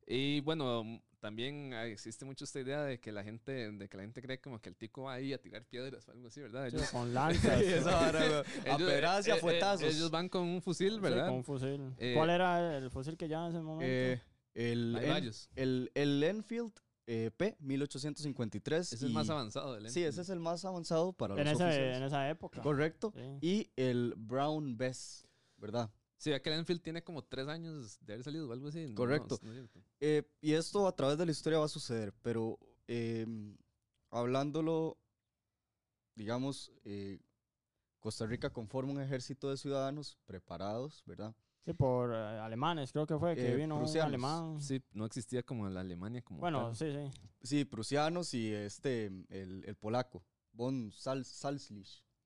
Y 0.07 0.41
bueno, 0.41 1.01
también 1.27 1.73
existe 1.73 2.25
mucho 2.25 2.45
esta 2.45 2.61
idea 2.61 2.85
de 2.85 3.01
que 3.01 3.11
la 3.11 3.25
gente, 3.25 3.73
de 3.73 3.89
que 3.89 3.97
la 3.97 4.05
gente 4.05 4.23
cree 4.23 4.41
como 4.41 4.61
que 4.61 4.69
el 4.69 4.77
tico 4.77 5.03
va 5.03 5.15
ahí 5.15 5.33
a 5.33 5.39
tirar 5.39 5.65
piedras 5.65 6.07
o 6.07 6.13
algo 6.13 6.29
así, 6.29 6.41
¿verdad? 6.41 6.69
Ellos, 6.69 6.89
con 6.91 7.13
lanzas. 7.13 7.63
ellos, 7.63 7.85
ellos, 9.83 10.11
van 10.13 10.29
con 10.29 10.43
un 10.43 10.63
fusil, 10.63 11.01
¿verdad? 11.01 11.27
con 11.27 11.39
un 11.39 11.45
fusil. 11.45 11.93
Eh, 11.99 12.13
¿Cuál 12.15 12.31
era 12.31 12.79
el 12.79 12.93
fusil 12.93 13.17
que 13.17 13.27
ya 13.27 13.45
en 13.45 13.51
ese 13.51 13.61
momento? 13.61 13.85
Eh, 13.85 14.23
el, 14.55 15.35
el, 15.57 15.91
el, 15.97 16.23
Enfield 16.23 16.73
eh, 17.09 17.33
P 17.37 17.57
1853. 17.59 18.93
Es 18.93 19.03
el 19.03 19.11
más 19.11 19.29
avanzado 19.29 19.75
del 19.75 19.91
Sí, 19.91 20.05
ese 20.05 20.21
es 20.21 20.29
el 20.31 20.39
más 20.39 20.65
avanzado 20.65 21.13
para 21.13 21.35
en 21.35 21.45
los 21.45 21.61
En 21.61 22.05
esa 22.05 22.31
época. 22.31 22.63
Correcto. 22.63 23.13
Y 23.41 23.73
el 23.75 24.15
Brown 24.17 24.77
Bess, 24.77 25.27
¿verdad? 25.57 25.91
Sí, 26.19 26.33
aquel 26.33 26.55
Enfield 26.55 26.83
tiene 26.83 27.03
como 27.03 27.23
tres 27.23 27.47
años 27.47 27.99
de 28.01 28.15
haber 28.15 28.25
salido 28.25 28.49
o 28.49 28.53
algo 28.53 28.69
así. 28.69 28.95
Correcto. 28.95 29.39
Eh, 30.01 30.23
y 30.41 30.53
esto 30.53 30.87
a 30.89 30.97
través 30.97 31.19
de 31.19 31.27
la 31.27 31.33
historia 31.33 31.59
va 31.59 31.67
a 31.67 31.69
suceder, 31.69 32.13
pero 32.23 32.59
em, 32.87 33.57
hablándolo, 34.11 34.99
digamos, 36.15 36.73
eh, 36.85 37.21
Costa 38.01 38.27
Rica 38.27 38.51
conforma 38.51 38.93
un 38.93 39.01
ejército 39.01 39.51
de 39.51 39.57
ciudadanos 39.57 40.19
preparados, 40.27 41.03
¿verdad? 41.07 41.35
Sí, 41.67 41.73
por 41.75 42.13
eh, 42.15 42.17
alemanes, 42.17 42.93
creo 42.93 43.07
que 43.07 43.19
fue 43.19 43.35
que 43.35 43.57
vino 43.57 43.77
un 43.77 43.99
alemán. 43.99 44.61
Sí, 44.61 44.81
no 44.93 45.05
existía 45.05 45.43
como 45.43 45.69
la 45.69 45.81
Alemania 45.81 46.23
como 46.23 46.41
Bueno, 46.41 46.75
sí, 46.75 46.93
sí. 46.93 47.21
Sí, 47.43 47.65
prusianos 47.65 48.33
y 48.35 48.53
este, 48.53 49.07
el, 49.07 49.65
el 49.67 49.77
polaco, 49.77 50.25
von 50.53 50.93
Sal, 50.93 51.25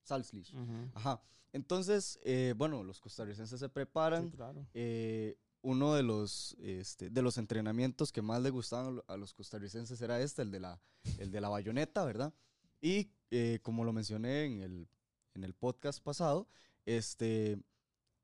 Salzlich. 0.03 0.47
Salzlich. 0.47 0.91
Ajá. 0.93 1.21
Entonces, 1.53 2.19
eh, 2.23 2.53
bueno, 2.57 2.83
los 2.83 2.99
costarricenses 2.99 3.59
se 3.59 3.69
preparan. 3.69 4.31
Eh, 4.73 5.37
uno 5.63 5.93
de 5.93 6.03
los, 6.03 6.55
este, 6.59 7.09
de 7.09 7.21
los 7.21 7.37
entrenamientos 7.37 8.11
que 8.11 8.21
más 8.21 8.41
le 8.41 8.49
gustaban 8.49 9.01
a 9.07 9.17
los 9.17 9.33
costarricenses 9.33 10.01
era 10.01 10.19
este, 10.19 10.41
el 10.41 10.51
de 10.51 10.59
la, 10.59 10.81
el 11.19 11.31
de 11.31 11.41
la 11.41 11.49
bayoneta, 11.49 12.03
¿verdad? 12.03 12.33
Y 12.81 13.11
eh, 13.29 13.59
como 13.61 13.83
lo 13.83 13.93
mencioné 13.93 14.45
en 14.45 14.61
el, 14.61 14.87
en 15.35 15.43
el 15.43 15.53
podcast 15.53 16.01
pasado, 16.01 16.47
este, 16.85 17.61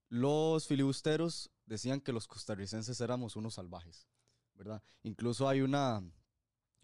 los 0.10 0.68
filibusteros 0.68 1.52
decían 1.66 2.02
que 2.02 2.14
los 2.14 2.28
costarricenses 2.28 3.00
éramos 3.02 3.36
unos 3.36 3.56
salvajes, 3.56 4.08
¿verdad? 4.56 4.82
Incluso 5.04 5.48
hay 5.48 5.62
una, 5.62 6.02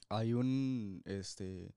hay 0.09 0.33
un, 0.33 1.01
este, 1.05 1.73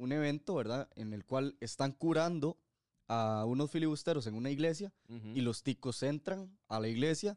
un 0.00 0.12
evento, 0.12 0.54
¿verdad? 0.54 0.88
En 0.96 1.12
el 1.12 1.24
cual 1.24 1.56
están 1.60 1.92
curando 1.92 2.58
a 3.06 3.44
unos 3.44 3.70
filibusteros 3.70 4.26
en 4.26 4.34
una 4.34 4.50
iglesia 4.50 4.92
y 5.34 5.40
los 5.40 5.62
ticos 5.62 6.02
entran 6.02 6.56
a 6.68 6.80
la 6.80 6.88
iglesia, 6.88 7.36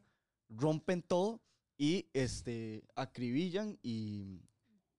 rompen 0.49 1.01
todo 1.01 1.41
y 1.77 2.07
este, 2.13 2.83
acribillan 2.95 3.79
y, 3.81 4.39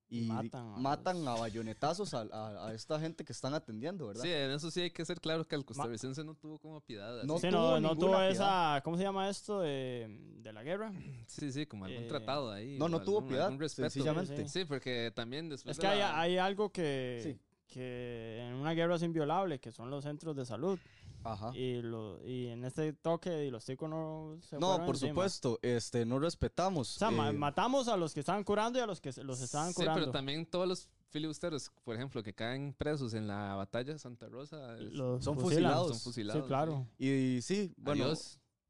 y 0.09 0.29
matan, 0.77 1.27
a, 1.27 1.35
bayonetazos 1.35 2.13
a, 2.15 2.73
esta 2.75 2.99
gente 3.01 3.25
que 3.25 3.33
están 3.33 3.55
atendiendo, 3.55 4.09
¿verdad? 4.09 4.23
Sí, 4.23 4.31
en 4.31 4.51
eso 4.51 4.71
sí 4.71 4.83
hay 4.83 4.91
que 4.91 5.05
ser 5.05 5.21
claro 5.21 5.47
que 5.47 5.55
el 5.55 5.65
costarricense 5.65 6.25
no 6.25 6.35
tuvo 6.35 6.59
como 6.59 6.81
piedad. 6.81 7.23
No, 7.23 7.39
tuvo, 7.39 7.81
no, 7.81 7.97
tuvo 7.97 8.21
esa, 8.21 8.81
¿cómo 8.85 8.97
se 8.97 9.05
llama 9.05 9.29
esto? 9.29 9.61
De, 9.61 10.09
de 10.39 10.53
la 10.53 10.63
guerra. 10.63 10.93
Sí, 11.27 11.51
sí, 11.51 11.67
como 11.67 11.87
algún 11.87 12.05
eh, 12.05 12.09
tratado 12.09 12.53
ahí. 12.53 12.79
No, 12.79 12.89
no 12.89 13.01
tuvo 13.03 13.27
piedad, 13.27 13.51
sencillamente. 13.69 14.49
Sí, 14.49 14.65
porque 14.65 15.11
también 15.15 15.49
después 15.49 15.77
Es 15.77 15.81
que 15.81 15.87
hay, 15.87 16.01
hay, 16.01 16.37
algo 16.37 16.71
que, 16.71 17.39
que 17.75 18.39
en 18.39 18.55
una 18.55 18.73
guerra 18.73 18.95
es 18.95 19.03
inviolable, 19.03 19.59
que 19.59 19.73
son 19.73 19.91
los 19.91 20.05
centros 20.05 20.37
de 20.37 20.47
salud. 20.47 20.79
Ajá. 21.25 21.51
Y, 21.57 21.83
lo, 21.83 22.25
y 22.25 22.47
en 22.47 22.65
este 22.65 22.93
toque 22.93 23.47
y 23.47 23.51
los 23.51 23.65
ticos 23.65 23.91
no 23.91 24.37
se 24.43 24.59
No, 24.59 24.85
por 24.87 24.97
supuesto, 24.97 25.59
este, 25.61 26.05
no 26.07 26.21
respetamos. 26.21 26.95
O 26.95 26.99
sea, 27.01 27.09
eh, 27.09 27.33
matamos 27.33 27.89
a 27.89 27.97
los 27.97 28.15
que 28.15 28.21
estaban 28.21 28.45
curando 28.45 28.79
y 28.79 28.83
a 28.83 28.87
los 28.87 29.01
que 29.01 29.11
los 29.25 29.41
estaban 29.41 29.73
curando. 29.73 29.99
Sí, 29.99 30.01
pero 30.03 30.13
también 30.13 30.47
todos 30.47 30.69
los 30.69 30.89
filibusteros, 31.09 31.73
por 31.83 31.97
ejemplo, 31.97 32.23
que 32.23 32.33
caen 32.33 32.75
presos 32.75 33.13
en 33.15 33.27
la 33.27 33.57
batalla 33.57 33.93
de 33.93 33.99
Santa 33.99 34.29
Rosa, 34.29 34.77
son, 35.21 35.37
fusilados. 35.41 35.89
son 35.89 36.01
fusilados. 36.01 36.43
Sí, 36.43 36.47
claro. 36.47 36.87
Y, 36.97 37.41
sí, 37.43 37.75
bueno, 37.77 38.13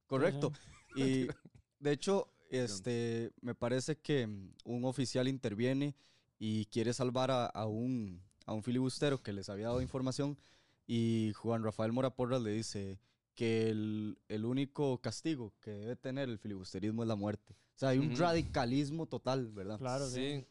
correcto. 0.06 0.50
Y 0.96 1.26
de 1.78 1.92
hecho, 1.92 2.28
este, 2.48 3.32
me 3.42 3.54
parece 3.54 3.96
que 3.96 4.26
un 4.64 4.84
oficial 4.86 5.28
interviene 5.28 5.94
y 6.38 6.64
quiere 6.66 6.94
salvar 6.94 7.30
a, 7.30 7.46
a 7.46 7.66
un, 7.66 8.22
a 8.46 8.52
un 8.52 8.62
filibustero 8.62 9.22
que 9.22 9.32
les 9.32 9.48
había 9.48 9.66
dado 9.66 9.82
información 9.82 10.38
y 10.86 11.32
Juan 11.36 11.62
Rafael 11.62 11.92
Moraporras 11.92 12.42
le 12.42 12.50
dice 12.50 13.00
que 13.34 13.70
el, 13.70 14.18
el, 14.28 14.44
único 14.44 15.00
castigo 15.00 15.52
que 15.60 15.70
debe 15.70 15.96
tener 15.96 16.28
el 16.28 16.38
filibusterismo 16.38 17.02
es 17.02 17.08
la 17.08 17.16
muerte. 17.16 17.56
O 17.74 17.78
sea, 17.78 17.88
hay 17.90 17.98
un 17.98 18.16
radicalismo 18.16 19.06
total, 19.06 19.50
¿verdad? 19.50 19.78
Claro, 19.78 20.06
sí. 20.06 20.46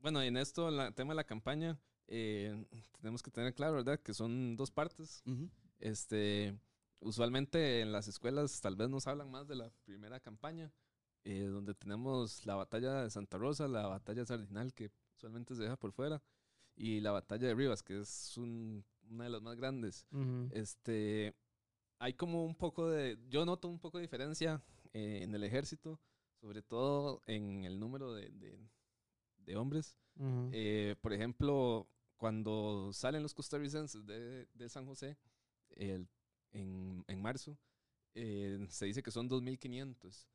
Bueno, 0.00 0.24
y 0.24 0.28
en 0.28 0.36
esto, 0.38 0.68
en 0.68 0.80
el 0.80 0.94
tema 0.94 1.12
de 1.12 1.16
la 1.16 1.24
campaña, 1.24 1.78
eh, 2.08 2.64
tenemos 3.00 3.22
que 3.22 3.30
tener 3.30 3.54
claro, 3.54 3.76
¿verdad? 3.76 4.00
Que 4.00 4.14
son 4.14 4.56
dos 4.56 4.70
partes. 4.70 5.22
Este, 5.78 6.58
usualmente 7.00 7.80
en 7.80 7.92
las 7.92 8.08
escuelas 8.08 8.60
tal 8.60 8.76
vez 8.76 8.88
nos 8.88 9.06
hablan 9.06 9.30
más 9.30 9.46
de 9.46 9.56
la 9.56 9.70
primera 9.84 10.18
campaña, 10.20 10.72
eh, 11.24 11.44
donde 11.44 11.74
tenemos 11.74 12.46
la 12.46 12.54
batalla 12.54 13.02
de 13.02 13.10
Santa 13.10 13.38
Rosa, 13.38 13.68
la 13.68 13.86
batalla 13.86 14.24
Sardinal, 14.24 14.72
que 14.72 14.90
usualmente 15.16 15.54
se 15.54 15.62
deja 15.62 15.76
por 15.76 15.92
fuera, 15.92 16.22
y 16.76 17.00
la 17.00 17.12
batalla 17.12 17.48
de 17.48 17.54
Rivas, 17.54 17.82
que 17.82 18.00
es 18.00 18.36
un 18.36 18.84
una 19.12 19.24
de 19.24 19.30
las 19.30 19.42
más 19.42 19.56
grandes. 19.56 20.06
Este, 20.50 21.34
hay 21.98 22.14
como 22.14 22.44
un 22.44 22.54
poco 22.54 22.88
de, 22.90 23.18
yo 23.28 23.44
noto 23.44 23.68
un 23.68 23.78
poco 23.78 23.98
de 23.98 24.02
diferencia 24.02 24.62
eh, 24.92 25.20
en 25.22 25.34
el 25.34 25.44
ejército, 25.44 26.00
sobre 26.40 26.62
todo 26.62 27.22
en 27.26 27.64
el 27.64 27.78
número 27.78 28.12
de, 28.14 28.30
de, 29.38 29.56
hombres. 29.56 29.96
Eh, 30.52 30.96
por 31.00 31.12
ejemplo, 31.12 31.88
cuando 32.16 32.92
salen 32.92 33.22
los 33.22 33.34
costarricenses 33.34 34.04
de, 34.06 34.46
de 34.52 34.68
San 34.68 34.86
José 34.86 35.16
el, 35.70 36.08
en, 36.52 37.04
en, 37.06 37.22
marzo, 37.22 37.58
eh, 38.14 38.66
se 38.68 38.86
dice 38.86 39.02
que 39.02 39.10
son 39.10 39.28
2.500, 39.28 40.26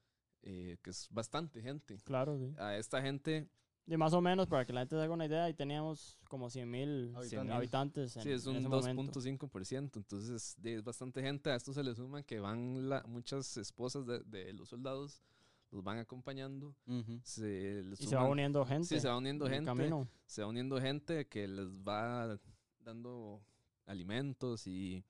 que 0.42 0.90
es 0.90 1.08
bastante 1.12 1.62
gente. 1.62 1.98
Claro, 2.04 2.40
A 2.58 2.78
esta 2.78 3.02
gente 3.02 3.50
y 3.90 3.96
más 3.96 4.14
o 4.14 4.20
menos, 4.20 4.48
para 4.48 4.66
que 4.66 4.74
la 4.74 4.82
gente 4.82 4.98
se 4.98 5.02
haga 5.02 5.14
una 5.14 5.26
idea, 5.26 5.46
ahí 5.46 5.54
teníamos 5.54 6.20
como 6.28 6.50
100 6.50 6.70
mil 6.70 7.16
habitantes. 7.50 8.18
en, 8.18 8.24
sí, 8.24 8.32
es 8.32 8.46
un 8.46 8.66
2.5%, 8.66 9.96
entonces 9.96 10.58
es 10.62 10.84
bastante 10.84 11.22
gente. 11.22 11.50
A 11.50 11.56
esto 11.56 11.72
se 11.72 11.82
le 11.84 11.96
suman 11.96 12.24
que 12.24 12.42
van 12.42 12.86
muchas 13.08 13.56
esposas 13.56 14.06
de, 14.06 14.54
los 14.54 14.68
soldados, 14.68 15.24
los 15.72 15.82
van 15.84 16.00
acompañando. 16.00 16.76
se 17.24 17.86
y 17.98 18.06
se 18.08 18.16
va 18.18 18.28
uniendo 18.28 18.66
gente. 18.66 18.88
Sí, 18.88 19.00
se 19.00 19.08
va 19.08 19.18
uniendo 19.18 19.48
gente. 19.48 19.72
Se 20.26 20.42
va 20.42 20.48
uniendo 20.50 20.82
gente 20.82 21.26
que 21.28 21.48
les 21.48 21.70
va 21.70 22.38
dando 22.82 23.42
alimentos 23.86 24.68
y 24.68 25.06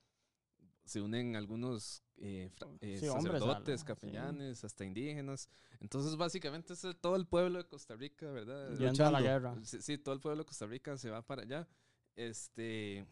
se 0.88 1.02
unen 1.02 1.36
algunos 1.36 2.04
eh, 2.18 2.50
eh, 2.82 2.98
sacerdotes, 3.00 3.84
capellanes, 3.84 4.64
hasta 4.64 4.86
indígenas. 4.86 5.50
Entonces, 5.80 6.16
básicamente 6.16 6.74
es 6.74 6.86
todo 7.02 7.16
el 7.16 7.28
pueblo 7.28 7.60
de 7.60 7.66
Costa 7.68 7.96
Rica, 7.96 8.32
¿verdad? 8.32 8.78
Yendo 8.78 9.06
a 9.06 9.12
la 9.12 9.22
guerra. 9.22 9.56
Sí, 9.64 9.98
todo 9.98 10.16
el 10.16 10.22
pueblo 10.22 10.44
de 10.44 10.48
Costa 10.48 10.66
Rica 10.66 10.98
se 10.98 11.10
va 11.10 11.22
para 11.22 11.44
allá. 11.44 11.68
Este, 12.16 13.06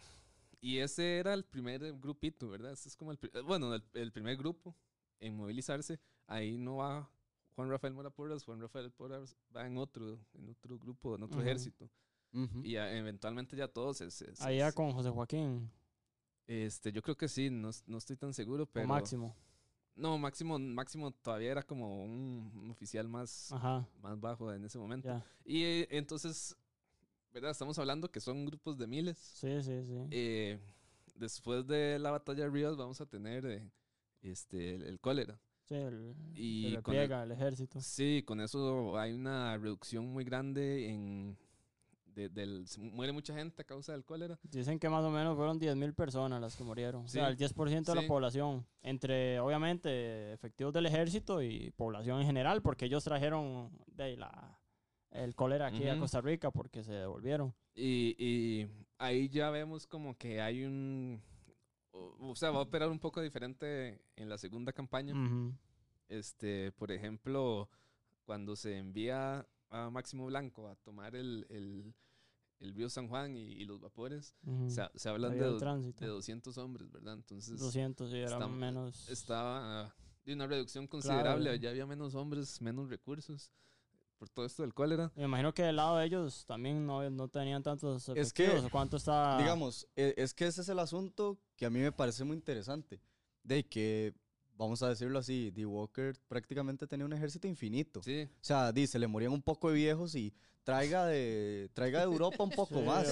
y 0.61 0.79
ese 0.79 1.17
era 1.17 1.33
el 1.33 1.43
primer 1.45 1.93
grupito, 1.99 2.49
¿verdad? 2.49 2.71
Ese 2.71 2.89
es 2.89 2.95
como 2.95 3.11
el, 3.11 3.19
bueno, 3.43 3.75
el, 3.93 4.11
primer 4.11 4.37
grupo 4.37 4.75
en 5.19 5.35
movilizarse. 5.35 5.99
Ahí 6.27 6.57
no 6.57 6.77
va 6.77 7.09
Juan 7.55 7.69
Rafael 7.69 7.93
Mora 7.93 8.09
Porras, 8.09 8.43
Juan 8.43 8.59
Rafael 8.59 8.91
Porras 8.91 9.37
va 9.55 9.67
en 9.67 9.77
otro, 9.77 10.19
en 10.33 10.49
otro 10.49 10.79
grupo, 10.79 11.15
en 11.15 11.23
otro 11.23 11.41
ejército. 11.41 11.89
Y 12.63 12.75
eventualmente 12.75 13.55
ya 13.55 13.67
todos 13.67 13.97
se, 13.97 14.11
se, 14.11 14.33
Ahí 14.39 14.57
ya 14.57 14.71
con 14.71 14.91
José 14.91 15.09
Joaquín. 15.09 15.71
Este, 16.47 16.91
yo 16.91 17.01
creo 17.01 17.17
que 17.17 17.27
sí, 17.27 17.49
no, 17.49 17.71
no 17.87 17.97
estoy 17.97 18.15
tan 18.15 18.33
seguro, 18.33 18.65
pero... 18.65 18.85
O 18.85 18.89
máximo. 18.89 19.35
No, 19.95 20.17
máximo, 20.17 20.59
máximo 20.59 21.11
todavía 21.11 21.51
era 21.51 21.63
como 21.63 22.03
un, 22.03 22.69
oficial 22.69 23.07
más, 23.07 23.53
más 24.01 24.19
bajo 24.19 24.51
en 24.51 24.65
ese 24.65 24.77
momento. 24.77 25.23
Y 25.45 25.63
eh, 25.63 25.87
entonces, 25.89 26.55
¿verdad? 27.33 27.51
Estamos 27.51 27.79
hablando 27.79 28.11
que 28.11 28.19
son 28.19 28.45
grupos 28.45 28.77
de 28.77 28.87
miles. 28.87 29.17
Sí, 29.17 29.61
sí, 29.61 29.85
sí. 29.85 30.07
Eh, 30.11 30.59
después 31.15 31.65
de 31.65 31.97
la 31.97 32.11
batalla 32.11 32.43
de 32.43 32.49
Ríos 32.49 32.75
vamos 32.75 32.99
a 32.99 33.05
tener 33.05 33.45
eh, 33.45 33.71
este, 34.21 34.75
el, 34.75 34.99
cólera. 34.99 35.39
Sí, 35.63 35.75
el, 35.75 36.13
y 36.35 36.75
el, 36.75 37.31
ejército. 37.31 37.79
Sí, 37.79 38.21
con 38.25 38.41
eso 38.41 38.97
hay 38.97 39.13
una 39.13 39.57
reducción 39.57 40.05
muy 40.11 40.25
grande 40.25 40.89
en, 40.89 41.37
del, 42.15 42.65
muere 42.77 43.11
mucha 43.11 43.33
gente 43.33 43.61
a 43.61 43.65
causa 43.65 43.91
del 43.91 44.05
cólera. 44.05 44.39
Dicen 44.43 44.79
que 44.79 44.89
más 44.89 45.03
o 45.03 45.11
menos 45.11 45.35
fueron 45.35 45.59
10.000 45.59 45.93
personas 45.93 46.41
las 46.41 46.55
que 46.55 46.63
murieron. 46.63 47.05
O 47.05 47.07
sea, 47.07 47.27
el 47.27 47.37
10% 47.37 47.83
de 47.83 47.95
la 47.95 48.07
población. 48.07 48.65
Entre, 48.81 49.39
obviamente, 49.39 50.33
efectivos 50.33 50.73
del 50.73 50.85
ejército 50.85 51.41
y 51.41 51.71
población 51.71 52.21
en 52.21 52.27
general, 52.27 52.61
porque 52.61 52.85
ellos 52.85 53.03
trajeron 53.03 53.71
de 53.87 54.17
la, 54.17 54.57
el 55.11 55.35
cólera 55.35 55.67
aquí 55.67 55.87
a 55.87 55.99
Costa 55.99 56.21
Rica 56.21 56.51
porque 56.51 56.83
se 56.83 56.93
devolvieron. 56.93 57.53
Y, 57.73 58.15
y 58.17 58.67
ahí 58.97 59.27
ya 59.29 59.49
vemos 59.49 59.85
como 59.85 60.17
que 60.17 60.41
hay 60.41 60.63
un... 60.63 61.21
O, 61.91 62.35
sea, 62.35 62.51
va 62.51 62.59
a 62.59 62.63
operar 62.63 62.89
un 62.89 62.99
poco 62.99 63.21
diferente 63.21 64.01
en 64.17 64.27
la 64.27 64.37
segunda 64.37 64.73
campaña. 64.73 65.13
Este, 66.09 66.71
por 66.73 66.91
ejemplo, 66.91 67.69
cuando 68.25 68.55
se 68.55 68.77
envía 68.77 69.47
a 69.69 69.89
Máximo 69.89 70.25
Blanco 70.25 70.67
a 70.67 70.75
tomar 70.75 71.15
el, 71.15 71.45
el, 71.49 71.93
el 72.59 72.73
río 72.73 72.89
San 72.89 73.07
Juan 73.07 73.35
y, 73.35 73.65
los 73.65 73.79
vapores, 73.79 74.35
se, 74.67 74.83
se, 74.95 75.09
hablan 75.09 75.31
de, 75.31 75.45
de, 75.45 76.07
200 76.07 76.57
hombres, 76.57 76.91
¿verdad? 76.91 77.13
Entonces... 77.13 77.59
200, 77.59 78.09
sí, 78.09 78.17
eran 78.17 78.57
menos... 78.57 79.09
Estaba 79.09 79.93
de 80.25 80.33
una 80.33 80.47
reducción 80.47 80.87
considerable, 80.87 81.59
ya 81.59 81.69
había 81.69 81.85
menos 81.85 82.15
hombres, 82.15 82.61
menos 82.61 82.89
recursos 82.89 83.51
por 84.17 84.29
todo 84.29 84.45
esto 84.45 84.63
del 84.63 84.73
cólera. 84.73 85.11
Me 85.15 85.25
imagino 85.25 85.53
que 85.53 85.63
del 85.63 85.75
lado 85.75 85.97
de 85.97 86.05
ellos 86.05 86.45
también 86.45 86.85
no, 86.85 87.07
no 87.09 87.27
tenían 87.27 87.61
tantos 87.61 88.07
efectivos. 88.09 88.55
Es 88.55 88.63
que, 88.63 88.69
¿Cuánto 88.69 88.97
está...? 88.97 89.37
Digamos, 89.37 89.87
e, 89.95 90.13
es 90.17 90.33
que 90.33 90.47
ese 90.47 90.61
es 90.61 90.69
el 90.69 90.79
asunto 90.79 91.37
que 91.55 91.65
a 91.65 91.69
mí 91.69 91.79
me 91.79 91.91
parece 91.91 92.23
muy 92.23 92.35
interesante. 92.35 93.01
De 93.43 93.67
que 93.67 94.15
vamos 94.57 94.81
a 94.83 94.89
decirlo 94.89 95.19
así, 95.19 95.51
D. 95.51 95.65
Walker 95.65 96.15
prácticamente 96.27 96.87
tenía 96.87 97.05
un 97.05 97.13
ejército 97.13 97.47
infinito. 97.47 98.01
Sí. 98.01 98.23
O 98.23 98.43
sea, 98.43 98.71
dice, 98.71 98.99
le 98.99 99.07
morían 99.07 99.31
un 99.31 99.41
poco 99.41 99.69
de 99.69 99.75
viejos 99.75 100.15
y 100.15 100.33
traiga 100.63 101.05
de, 101.05 101.69
traiga 101.73 101.99
de 101.99 102.05
Europa 102.05 102.43
un 102.43 102.49
poco 102.55 102.81
más. 102.81 103.07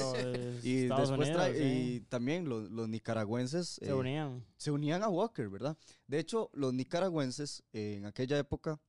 y 0.64 0.88
después 0.88 1.32
y 1.56 2.02
también 2.02 2.50
los, 2.50 2.70
los 2.70 2.90
nicaragüenses 2.90 3.80
se 3.82 3.90
eh, 3.90 3.94
unían. 3.94 4.44
Se 4.58 4.72
unían 4.72 5.04
a 5.04 5.10
Walker, 5.10 5.50
¿verdad? 5.50 5.78
De 6.08 6.20
hecho, 6.20 6.50
los 6.54 6.74
nicaragüenses 6.74 7.64
eh, 7.72 7.96
en 7.98 8.06
aquella 8.06 8.38
época 8.38 8.82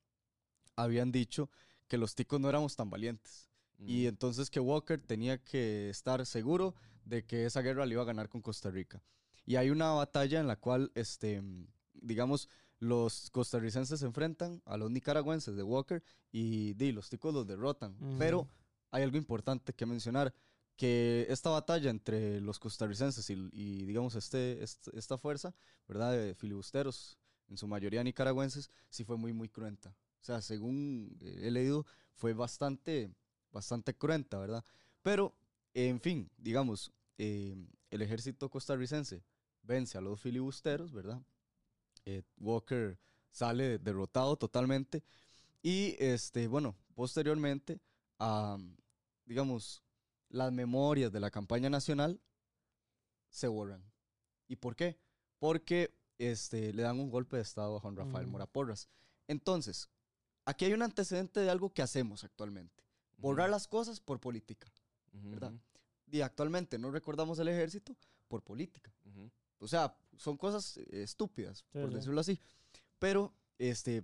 habían 0.77 1.13
dicho 1.13 1.51
que 1.87 1.99
los 1.99 2.15
ticos 2.15 2.41
no 2.41 2.49
éramos 2.49 2.75
tan 2.75 2.91
valientes. 2.91 3.49
Y 3.87 4.07
entonces 4.07 4.51
que 4.51 4.61
Walker 4.61 4.99
tenía 4.99 5.37
que 5.37 5.91
estar 5.91 6.25
seguro 6.25 6.75
de 7.05 7.27
que 7.27 7.45
esa 7.45 7.61
guerra 7.61 7.85
le 7.85 7.95
iba 7.95 8.03
a 8.03 8.07
ganar 8.07 8.31
con 8.31 8.41
Costa 8.41 8.71
Rica. 8.71 9.03
Y 9.45 9.57
hay 9.57 9.69
una 9.69 9.91
batalla 9.91 10.41
en 10.41 10.47
la 10.47 10.57
cual 10.57 10.91
este, 10.95 11.43
digamos, 11.95 12.49
los 12.79 13.31
costarricenses 13.31 14.01
se 14.01 14.07
enfrentan 14.07 14.63
a 14.67 14.77
los 14.77 14.91
nicaragüenses 14.91 15.57
de 15.57 15.63
Walker 15.63 16.03
y 16.31 16.75
di, 16.75 16.93
los 16.93 17.09
ticos 17.09 17.33
los 17.33 17.47
derrotan. 17.47 17.97
Pero 18.19 18.49
hay 18.91 19.03
algo 19.03 19.17
importante 19.17 19.73
que 19.73 19.87
mencionar. 19.87 20.35
que 20.77 21.27
esta 21.29 21.51
batalla 21.51 21.91
entre 21.91 22.41
los 22.41 22.59
costarricenses 22.59 23.31
y, 23.31 23.87
digamos, 23.87 24.17
este, 24.17 24.63
esta 24.63 25.19
fuerza, 25.19 25.55
¿verdad? 25.87 26.13
De 26.13 26.35
filibusteros, 26.35 27.19
en 27.49 27.57
su 27.57 27.69
mayoría 27.69 28.03
nicaragüenses, 28.03 28.71
sí 28.89 29.05
fue 29.05 29.17
muy, 29.17 29.33
muy 29.33 29.49
cruenta. 29.49 29.91
O 30.21 30.25
sea, 30.25 30.41
según 30.41 31.17
he 31.21 31.51
leído, 31.51 31.87
fue 32.15 32.33
bastante, 32.33 33.15
bastante 33.53 33.95
cruenta, 33.95 34.39
¿verdad? 34.39 34.65
Pero, 35.03 35.35
en 35.75 36.01
fin, 36.01 36.31
digamos, 36.39 36.93
eh, 37.19 37.55
el 37.91 38.03
ejército 38.03 38.49
costarricense 38.49 39.23
vence 39.63 39.97
a 39.99 40.01
los 40.01 40.21
filibusteros, 40.21 40.93
¿verdad? 40.93 41.23
Eh, 42.07 42.23
Walker 42.39 42.99
sale 43.31 43.79
derrotado 43.79 44.37
totalmente. 44.37 45.03
Y, 45.63 45.97
este, 45.99 46.47
bueno, 46.47 46.77
posteriormente, 46.95 47.81
digamos, 49.25 49.83
las 50.29 50.53
memorias 50.53 51.13
de 51.13 51.21
la 51.21 51.31
campaña 51.31 51.71
nacional 51.71 52.21
se 53.29 53.49
borran. 53.49 53.83
¿Y 54.49 54.57
por 54.57 54.77
qué? 54.77 54.99
Porque 55.39 55.95
este, 56.19 56.73
le 56.73 56.83
dan 56.83 57.01
un 57.01 57.11
golpe 57.11 57.37
de 57.37 57.43
Estado 57.43 57.77
a 57.77 57.81
Juan 57.81 57.97
Rafael 57.97 58.27
Mora 58.27 58.47
Porras. 58.47 58.89
Entonces, 59.27 59.89
aquí 60.45 60.67
hay 60.67 60.73
un 60.73 60.83
antecedente 60.83 61.41
de 61.41 61.51
algo 61.51 61.73
que 61.73 61.83
hacemos 61.83 62.25
actualmente. 62.25 62.85
Borrar 63.17 63.49
las 63.49 63.67
cosas 63.67 64.01
por 64.01 64.21
política, 64.21 64.71
¿verdad? 65.13 65.53
Y 66.11 66.21
actualmente 66.21 66.79
no 66.79 66.91
recordamos 66.91 67.39
el 67.39 67.49
ejército 67.49 67.97
por 68.29 68.43
política. 68.43 68.93
O 69.59 69.67
sea, 69.67 69.97
son 70.19 70.37
cosas 70.37 70.77
eh, 70.77 71.03
estúpidas, 71.03 71.65
por 71.73 71.93
decirlo 71.93 72.21
así. 72.21 72.41
Pero, 72.99 73.33
este, 73.59 74.03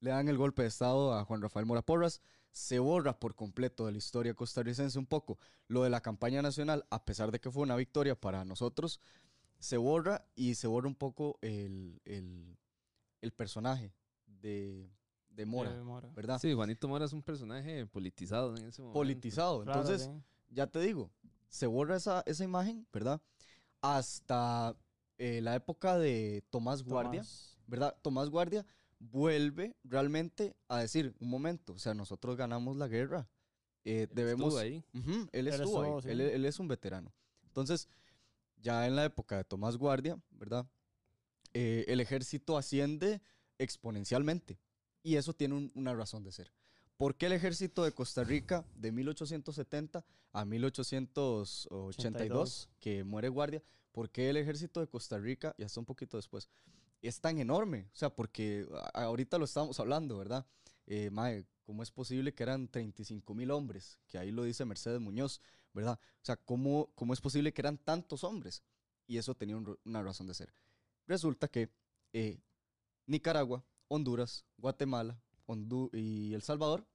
le 0.00 0.10
dan 0.10 0.28
el 0.28 0.36
golpe 0.36 0.62
de 0.62 0.68
Estado 0.68 1.14
a 1.14 1.24
Juan 1.24 1.42
Rafael 1.42 1.66
Mora 1.66 1.82
Porras 1.82 2.20
se 2.58 2.80
borra 2.80 3.18
por 3.18 3.36
completo 3.36 3.86
de 3.86 3.92
la 3.92 3.98
historia 3.98 4.34
costarricense 4.34 4.98
un 4.98 5.06
poco. 5.06 5.38
Lo 5.68 5.84
de 5.84 5.90
la 5.90 6.00
campaña 6.00 6.42
nacional, 6.42 6.84
a 6.90 7.04
pesar 7.04 7.30
de 7.30 7.40
que 7.40 7.52
fue 7.52 7.62
una 7.62 7.76
victoria 7.76 8.20
para 8.20 8.44
nosotros, 8.44 9.00
se 9.60 9.76
borra 9.76 10.26
y 10.34 10.56
se 10.56 10.66
borra 10.66 10.88
un 10.88 10.96
poco 10.96 11.38
el, 11.40 12.00
personaje 13.36 13.92
de, 14.26 14.90
Mora, 15.46 15.72
¿verdad? 16.16 16.40
Sí, 16.40 16.52
Juanito 16.52 16.88
Mora 16.88 17.04
es 17.04 17.12
un 17.12 17.22
personaje 17.22 17.86
politizado 17.86 18.56
en 18.56 18.66
ese 18.66 18.82
momento. 18.82 18.98
Politizado, 18.98 19.62
entonces, 19.62 20.10
ya 20.48 20.66
te 20.66 20.80
digo, 20.80 21.12
se 21.48 21.66
borra 21.66 21.96
esa, 21.96 22.24
esa 22.26 22.42
imagen, 22.42 22.88
¿verdad? 22.92 23.20
Hasta 23.80 24.76
eh, 25.18 25.40
la 25.42 25.54
época 25.54 25.98
de 25.98 26.42
Tomás 26.50 26.82
Guardia, 26.82 27.24
¿verdad? 27.66 27.96
Tomás 28.02 28.30
Guardia 28.30 28.64
vuelve 28.98 29.76
realmente 29.84 30.56
a 30.68 30.78
decir, 30.78 31.14
un 31.20 31.28
momento, 31.28 31.74
o 31.74 31.78
sea, 31.78 31.94
nosotros 31.94 32.36
ganamos 32.36 32.76
la 32.76 32.88
guerra. 32.88 33.28
Eh, 33.84 34.08
debemos... 34.12 34.56
ahí. 34.56 34.84
él 35.32 35.48
estuvo 35.48 35.82
ahí, 35.82 36.10
él, 36.10 36.44
es 36.44 36.58
un 36.58 36.68
veterano. 36.68 37.12
Entonces, 37.44 37.88
ya 38.56 38.86
en 38.86 38.96
la 38.96 39.04
época 39.04 39.36
de 39.36 39.44
Tomás 39.44 39.76
Guardia, 39.76 40.18
¿verdad? 40.30 40.66
Eh, 41.54 41.84
el 41.88 42.00
ejército 42.00 42.56
asciende 42.56 43.20
exponencialmente 43.58 44.58
y 45.02 45.16
eso 45.16 45.34
tiene 45.34 45.70
una 45.74 45.94
razón 45.94 46.22
de 46.22 46.30
ser. 46.32 46.52
¿Por 46.96 47.16
qué 47.16 47.26
el 47.26 47.32
ejército 47.32 47.84
de 47.84 47.92
Costa 47.92 48.24
Rica 48.24 48.64
de 48.74 48.92
1870 48.92 50.04
a 50.32 50.44
1882, 50.44 52.68
que 52.80 53.04
muere 53.04 53.28
Guardia, 53.28 53.62
por 53.98 54.10
qué 54.10 54.30
el 54.30 54.36
ejército 54.36 54.78
de 54.78 54.86
Costa 54.86 55.18
Rica, 55.18 55.56
y 55.58 55.64
hasta 55.64 55.80
un 55.80 55.84
poquito 55.84 56.18
después, 56.18 56.48
es 57.02 57.20
tan 57.20 57.40
enorme. 57.40 57.88
O 57.92 57.96
sea, 57.96 58.14
porque 58.14 58.64
ahorita 58.94 59.38
lo 59.38 59.44
estábamos 59.44 59.80
hablando, 59.80 60.16
¿verdad? 60.16 60.46
Eh, 60.86 61.10
mae, 61.10 61.44
¿cómo 61.64 61.82
es 61.82 61.90
posible 61.90 62.32
que 62.32 62.44
eran 62.44 62.68
35 62.68 63.34
mil 63.34 63.50
hombres? 63.50 63.98
Que 64.06 64.16
ahí 64.16 64.30
lo 64.30 64.44
dice 64.44 64.64
Mercedes 64.64 65.00
Muñoz, 65.00 65.40
¿verdad? 65.74 65.98
O 66.00 66.24
sea, 66.24 66.36
¿cómo, 66.36 66.92
cómo 66.94 67.12
es 67.12 67.20
posible 67.20 67.52
que 67.52 67.60
eran 67.60 67.76
tantos 67.76 68.22
hombres? 68.22 68.62
Y 69.08 69.18
eso 69.18 69.34
tenía 69.34 69.56
una 69.56 70.00
razón 70.00 70.28
de 70.28 70.34
ser. 70.34 70.54
Resulta 71.08 71.48
que 71.48 71.68
eh, 72.12 72.38
Nicaragua, 73.06 73.64
Honduras, 73.88 74.44
Guatemala 74.58 75.20
y 75.92 76.34
El 76.34 76.42
Salvador 76.42 76.86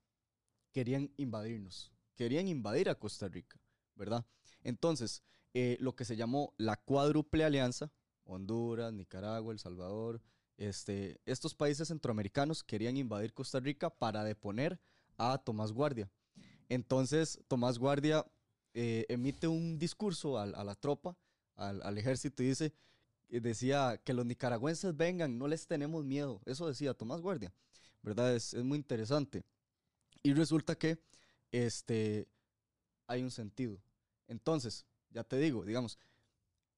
querían 0.72 1.12
invadirnos, 1.18 1.92
querían 2.16 2.48
invadir 2.48 2.88
a 2.88 2.96
Costa 2.96 3.28
Rica, 3.28 3.60
¿verdad? 3.94 4.26
Entonces, 4.64 5.22
eh, 5.54 5.78
lo 5.80 5.96
que 5.96 6.06
se 6.06 6.16
llamó 6.16 6.54
la 6.58 6.78
cuádruple 6.78 7.44
alianza, 7.44 7.92
Honduras, 8.26 8.94
Nicaragua, 8.94 9.54
El 9.54 9.60
Salvador, 9.60 10.22
este, 10.58 11.20
estos 11.26 11.56
países 11.56 11.88
centroamericanos 11.88 12.64
querían 12.64 12.98
invadir 12.98 13.34
Costa 13.34 13.60
Rica 13.60 13.90
para 13.90 14.24
deponer 14.24 14.80
a 15.18 15.38
Tomás 15.38 15.72
Guardia. 15.72 16.10
Entonces, 16.70 17.40
Tomás 17.48 17.78
Guardia 17.78 18.26
eh, 18.74 19.06
emite 19.10 19.48
un 19.48 19.78
discurso 19.78 20.38
a, 20.40 20.46
la 20.46 20.76
tropa, 20.76 21.18
al, 21.56 21.98
ejército, 21.98 22.42
y 22.42 22.48
dice, 22.48 22.74
decía 23.30 24.00
que 24.04 24.14
los 24.14 24.26
nicaragüenses 24.26 24.96
vengan, 24.96 25.38
no 25.38 25.48
les 25.48 25.68
tenemos 25.68 26.04
miedo. 26.04 26.42
Eso 26.46 26.68
decía 26.68 26.94
Tomás 26.94 27.22
Guardia, 27.22 27.54
¿verdad? 28.02 28.36
Es, 28.36 28.54
es 28.54 28.64
muy 28.64 28.78
interesante. 28.78 29.44
Y 30.24 30.34
resulta 30.34 30.76
que 30.76 30.98
este, 31.52 32.28
hay 33.08 33.22
un 33.22 33.32
sentido. 33.32 33.80
Entonces, 34.28 34.86
ya 35.14 35.24
te 35.24 35.38
digo, 35.38 35.64
digamos, 35.64 35.98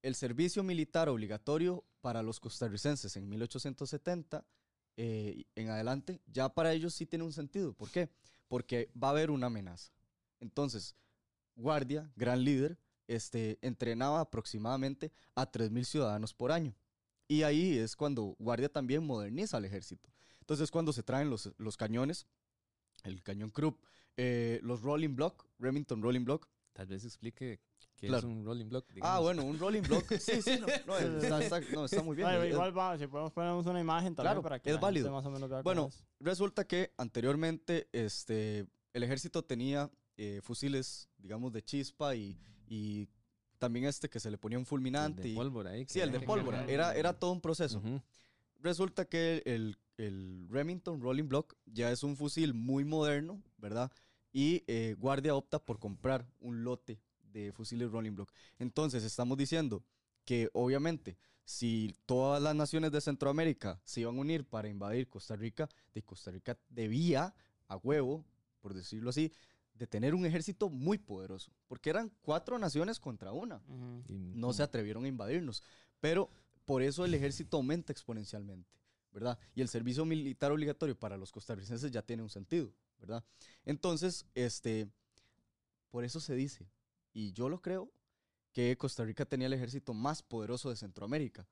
el 0.02 0.14
servicio 0.14 0.62
militar 0.62 1.08
obligatorio 1.08 1.84
para 2.00 2.22
los 2.22 2.38
costarricenses 2.38 3.16
en 3.16 3.28
1870 3.28 4.44
eh, 4.98 5.44
en 5.54 5.68
adelante, 5.68 6.20
ya 6.26 6.48
para 6.48 6.72
ellos 6.72 6.94
sí 6.94 7.06
tiene 7.06 7.24
un 7.24 7.32
sentido. 7.32 7.72
¿Por 7.74 7.90
qué? 7.90 8.08
Porque 8.48 8.90
va 9.02 9.08
a 9.08 9.10
haber 9.10 9.30
una 9.30 9.48
amenaza. 9.48 9.92
Entonces, 10.40 10.94
Guardia, 11.54 12.10
gran 12.16 12.44
líder, 12.44 12.78
este, 13.08 13.58
entrenaba 13.62 14.20
aproximadamente 14.20 15.12
a 15.34 15.50
3.000 15.50 15.84
ciudadanos 15.84 16.34
por 16.34 16.52
año. 16.52 16.74
Y 17.28 17.42
ahí 17.42 17.76
es 17.76 17.96
cuando 17.96 18.36
Guardia 18.38 18.68
también 18.68 19.04
moderniza 19.04 19.56
al 19.56 19.64
ejército. 19.64 20.08
Entonces, 20.40 20.70
cuando 20.70 20.92
se 20.92 21.02
traen 21.02 21.28
los, 21.28 21.52
los 21.58 21.76
cañones, 21.76 22.26
el 23.02 23.22
cañón 23.22 23.50
Krupp, 23.50 23.82
eh, 24.16 24.60
los 24.62 24.82
Rolling 24.82 25.14
Block, 25.14 25.46
Remington 25.58 26.02
Rolling 26.02 26.24
Block. 26.24 26.48
Tal 26.72 26.86
vez 26.86 27.04
explique 27.04 27.60
que 27.96 28.06
es 28.06 28.24
un 28.24 28.44
rolling 28.44 28.68
block. 28.68 28.86
Ah, 29.00 29.20
bueno, 29.20 29.44
un 29.44 29.58
rolling 29.58 29.82
block. 29.82 30.06
Sí, 30.18 30.42
sí, 30.42 30.58
no, 30.60 30.66
está, 31.86 32.02
muy 32.02 32.16
bien. 32.16 32.28
igual 32.50 32.76
va, 32.76 32.98
si 32.98 33.06
podemos 33.06 33.32
poner 33.32 33.52
una 33.52 33.80
imagen 33.80 34.14
también 34.14 34.42
para 34.42 34.58
que 34.58 34.70
es 34.70 34.80
válido. 34.80 35.10
Más 35.10 35.24
o 35.24 35.30
menos 35.30 35.62
bueno, 35.62 35.90
resulta 36.20 36.66
que 36.66 36.92
anteriormente 36.98 37.88
este, 37.92 38.66
el 38.92 39.02
ejército 39.02 39.42
tenía 39.42 39.90
eh, 40.16 40.40
fusiles, 40.42 41.08
digamos, 41.18 41.52
de 41.52 41.62
chispa 41.62 42.14
y, 42.14 42.38
y 42.68 43.08
también 43.58 43.86
este 43.86 44.08
que 44.08 44.20
se 44.20 44.30
le 44.30 44.38
ponía 44.38 44.58
un 44.58 44.66
fulminante. 44.66 45.22
El 45.22 45.28
de 45.28 45.34
pólvora 45.34 45.70
ahí. 45.70 45.86
Sí, 45.88 46.00
el 46.00 46.12
de 46.12 46.20
pólvora. 46.20 46.64
Era, 46.66 46.94
era 46.94 47.12
todo 47.12 47.32
un 47.32 47.40
proceso. 47.40 47.82
Resulta 48.60 49.04
que 49.04 49.42
el, 49.46 49.78
el, 49.96 50.48
Remington 50.50 51.00
Rolling 51.00 51.28
Block 51.28 51.54
ya 51.66 51.90
es 51.90 52.02
un 52.02 52.16
fusil 52.16 52.54
muy 52.54 52.84
moderno, 52.84 53.42
¿verdad? 53.58 53.90
Y 54.32 54.64
eh, 54.66 54.96
Guardia 54.98 55.34
opta 55.34 55.58
por 55.58 55.78
comprar 55.78 56.26
un 56.40 56.64
lote 56.64 57.00
de 57.44 57.52
fusiles 57.52 57.90
Rolling 57.90 58.14
Block. 58.14 58.32
Entonces, 58.58 59.04
estamos 59.04 59.36
diciendo 59.36 59.84
que 60.24 60.48
obviamente 60.52 61.18
si 61.44 61.94
todas 62.06 62.42
las 62.42 62.54
naciones 62.56 62.90
de 62.90 63.00
Centroamérica 63.00 63.80
se 63.84 64.00
iban 64.00 64.16
a 64.16 64.20
unir 64.20 64.44
para 64.44 64.68
invadir 64.68 65.08
Costa 65.08 65.36
Rica, 65.36 65.68
de 65.94 66.02
Costa 66.02 66.30
Rica 66.30 66.58
debía 66.68 67.34
a 67.68 67.76
huevo, 67.76 68.24
por 68.60 68.74
decirlo 68.74 69.10
así, 69.10 69.32
de 69.74 69.86
tener 69.86 70.14
un 70.14 70.26
ejército 70.26 70.70
muy 70.70 70.98
poderoso, 70.98 71.52
porque 71.68 71.90
eran 71.90 72.10
cuatro 72.22 72.58
naciones 72.58 72.98
contra 72.98 73.32
una. 73.32 73.62
No 74.08 74.52
se 74.52 74.62
atrevieron 74.62 75.04
a 75.04 75.08
invadirnos, 75.08 75.62
pero 76.00 76.30
por 76.64 76.82
eso 76.82 77.04
el 77.04 77.14
ejército 77.14 77.58
aumenta 77.58 77.92
exponencialmente, 77.92 78.74
¿verdad? 79.12 79.38
Y 79.54 79.60
el 79.60 79.68
servicio 79.68 80.04
militar 80.04 80.50
obligatorio 80.50 80.98
para 80.98 81.16
los 81.16 81.30
costarricenses 81.30 81.92
ya 81.92 82.02
tiene 82.02 82.22
un 82.22 82.30
sentido, 82.30 82.72
¿verdad? 82.98 83.22
Entonces, 83.64 84.26
este, 84.34 84.88
por 85.90 86.04
eso 86.04 86.18
se 86.18 86.34
dice, 86.34 86.66
y 87.16 87.32
yo 87.32 87.48
lo 87.48 87.62
creo, 87.62 87.90
que 88.52 88.76
Costa 88.76 89.02
Rica 89.02 89.24
tenía 89.24 89.46
el 89.46 89.54
ejército 89.54 89.94
más 89.94 90.22
poderoso 90.22 90.68
de 90.68 90.76
Centroamérica. 90.76 91.48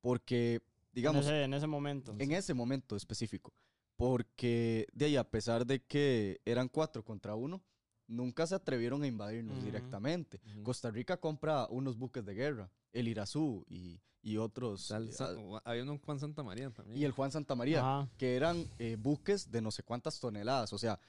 Porque, 0.00 0.62
digamos... 0.92 1.26
En 1.26 1.52
ese, 1.52 1.66
momento. 1.66 2.14
En 2.16 2.30
ese 2.30 2.54
momento 2.54 2.94
específico. 2.94 3.52
Porque 3.96 4.86
de 4.92 5.06
ahí, 5.06 5.16
a 5.16 5.28
pesar 5.28 5.66
de 5.66 5.82
que 5.82 6.40
eran 6.44 6.68
cuatro 6.68 7.04
contra 7.04 7.34
uno, 7.34 7.60
nunca 8.06 8.46
se 8.46 8.54
atrevieron 8.54 9.02
a 9.02 9.08
invadirnos 9.08 9.64
directamente. 9.64 10.40
Costa 10.62 10.92
Rica 10.92 11.16
compra 11.16 11.66
unos 11.70 11.98
buques 11.98 12.24
de 12.24 12.34
guerra, 12.34 12.70
el 12.92 13.08
Irazú 13.08 13.64
y, 13.68 14.00
y 14.22 14.36
otros. 14.36 14.92
Eh, 14.92 15.10
había 15.64 15.82
un 15.82 15.98
Juan 15.98 16.20
Santa 16.20 16.44
María 16.44 16.70
también. 16.70 17.00
Y 17.00 17.04
el 17.04 17.10
Juan 17.10 17.32
Santa 17.32 17.56
María, 17.56 18.08
que 18.16 18.36
eran 18.36 18.70
eh, 18.78 18.96
buques 18.96 19.50
de 19.50 19.60
no 19.60 19.72
sé 19.72 19.82
cuántas 19.82 20.20
toneladas. 20.20 20.72
O 20.72 20.78
sea, 20.78 21.00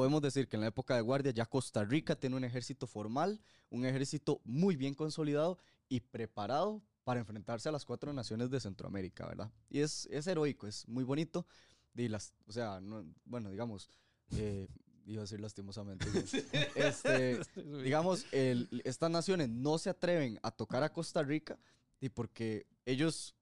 podemos 0.00 0.22
decir 0.22 0.48
que 0.48 0.56
en 0.56 0.62
la 0.62 0.68
época 0.68 0.94
de 0.94 1.02
guardia 1.02 1.30
ya 1.30 1.44
Costa 1.44 1.84
Rica 1.84 2.16
tiene 2.16 2.34
un 2.34 2.42
ejército 2.42 2.86
formal, 2.86 3.38
un 3.68 3.84
ejército 3.84 4.40
muy 4.44 4.74
bien 4.74 4.94
consolidado 4.94 5.58
y 5.90 6.00
preparado 6.00 6.82
para 7.04 7.20
enfrentarse 7.20 7.68
a 7.68 7.72
las 7.72 7.84
cuatro 7.84 8.10
naciones 8.14 8.48
de 8.48 8.60
Centroamérica, 8.60 9.26
¿verdad? 9.26 9.52
Y 9.68 9.80
es, 9.80 10.08
es 10.10 10.26
heroico, 10.26 10.66
es 10.66 10.88
muy 10.88 11.04
bonito. 11.04 11.46
Y 11.94 12.08
las, 12.08 12.32
o 12.46 12.52
sea, 12.52 12.80
bueno, 13.26 13.50
digamos, 13.50 13.90
eh, 14.30 14.68
iba 15.04 15.20
a 15.20 15.24
decir 15.24 15.38
lastimosamente. 15.38 16.06
este, 16.76 17.38
digamos, 17.84 18.24
el, 18.32 18.80
estas 18.86 19.10
naciones 19.10 19.50
no 19.50 19.76
se 19.76 19.90
atreven 19.90 20.40
a 20.42 20.50
tocar 20.50 20.82
a 20.82 20.94
Costa 20.94 21.22
Rica 21.22 21.58
y 22.00 22.08
porque 22.08 22.66
ellos 22.86 23.34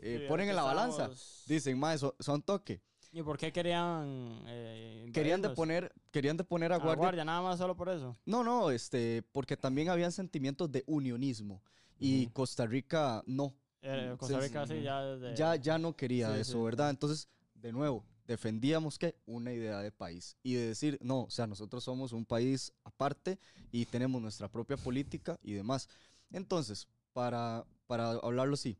eh, 0.00 0.24
ponen 0.26 0.48
en 0.48 0.56
la 0.56 0.62
balanza, 0.62 1.10
dicen, 1.44 1.78
más 1.78 2.02
son 2.18 2.40
toque. 2.40 2.80
¿Y 3.10 3.22
por 3.22 3.38
qué 3.38 3.52
querían 3.52 4.42
eh, 4.46 5.10
querían 5.12 5.40
de 5.40 5.50
poner 5.50 5.92
querían 6.10 6.36
de 6.36 6.44
poner 6.44 6.72
a, 6.72 6.76
a 6.76 6.94
guardia, 6.94 7.24
nada 7.24 7.40
más 7.40 7.58
solo 7.58 7.74
por 7.74 7.88
eso? 7.88 8.16
No, 8.26 8.44
no, 8.44 8.70
este, 8.70 9.22
porque 9.32 9.56
también 9.56 9.88
habían 9.88 10.12
sentimientos 10.12 10.70
de 10.70 10.84
unionismo 10.86 11.62
y 11.98 12.26
Costa 12.28 12.66
Rica 12.66 13.22
no. 13.26 13.54
Eh, 13.80 14.14
Costa 14.18 14.40
Rica 14.40 14.66
sí 14.66 14.82
ya 14.82 15.34
ya 15.34 15.56
ya 15.56 15.78
no 15.78 15.96
quería 15.96 16.36
eso, 16.38 16.62
¿verdad? 16.62 16.90
Entonces, 16.90 17.28
de 17.54 17.72
nuevo, 17.72 18.04
defendíamos 18.26 18.98
que 18.98 19.16
una 19.24 19.52
idea 19.52 19.80
de 19.80 19.90
país 19.90 20.36
y 20.42 20.54
de 20.54 20.68
decir, 20.68 20.98
no, 21.00 21.22
o 21.22 21.30
sea, 21.30 21.46
nosotros 21.46 21.82
somos 21.82 22.12
un 22.12 22.26
país 22.26 22.72
aparte 22.84 23.38
y 23.72 23.86
tenemos 23.86 24.20
nuestra 24.20 24.48
propia 24.48 24.76
política 24.76 25.38
y 25.42 25.54
demás. 25.54 25.88
Entonces, 26.30 26.88
para, 27.14 27.64
para 27.86 28.10
hablarlo 28.10 28.54
así, 28.54 28.78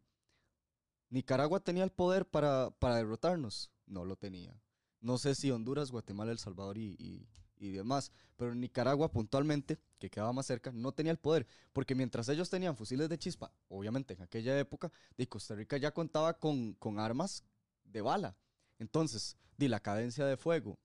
Nicaragua 1.08 1.60
tenía 1.60 1.82
el 1.84 1.90
poder 1.90 2.26
para, 2.26 2.70
para 2.78 2.96
derrotarnos, 2.96 3.70
no 3.88 4.05
lo 4.05 4.16
tenía. 4.16 4.55
No 5.01 5.18
sé 5.18 5.35
si 5.35 5.51
Honduras, 5.51 5.90
Guatemala, 5.90 6.33
El 6.33 6.38
Salvador 6.38 6.77
y, 6.79 7.27
y, 7.57 7.70
demás, 7.70 8.12
pero 8.37 8.55
Nicaragua 8.55 9.11
puntualmente, 9.11 9.79
que 9.98 10.11
quedaba 10.11 10.33
más 10.33 10.46
cerca, 10.46 10.72
no 10.72 10.92
tenía 10.92 11.12
el 11.12 11.18
poder, 11.18 11.46
porque 11.72 11.94
mientras 11.94 12.29
ellos 12.29 12.51
tenían 12.51 12.77
fusiles 12.77 13.09
de 13.09 13.18
chispa, 13.18 13.53
obviamente 13.68 14.14
en 14.14 14.22
aquella 14.22 14.59
época, 14.59 14.92
de 15.16 15.29
Costa 15.29 15.55
Rica 15.55 15.77
ya 15.77 15.92
contaba 15.92 16.35
con, 16.38 16.74
con 16.74 16.98
armas 16.98 17.44
de 17.85 18.01
bala. 18.01 18.37
Entonces, 18.79 19.37
di 19.57 19.68
la 19.68 19.81
cadencia 19.81 20.24
de 20.24 20.37
fuego 20.37 20.79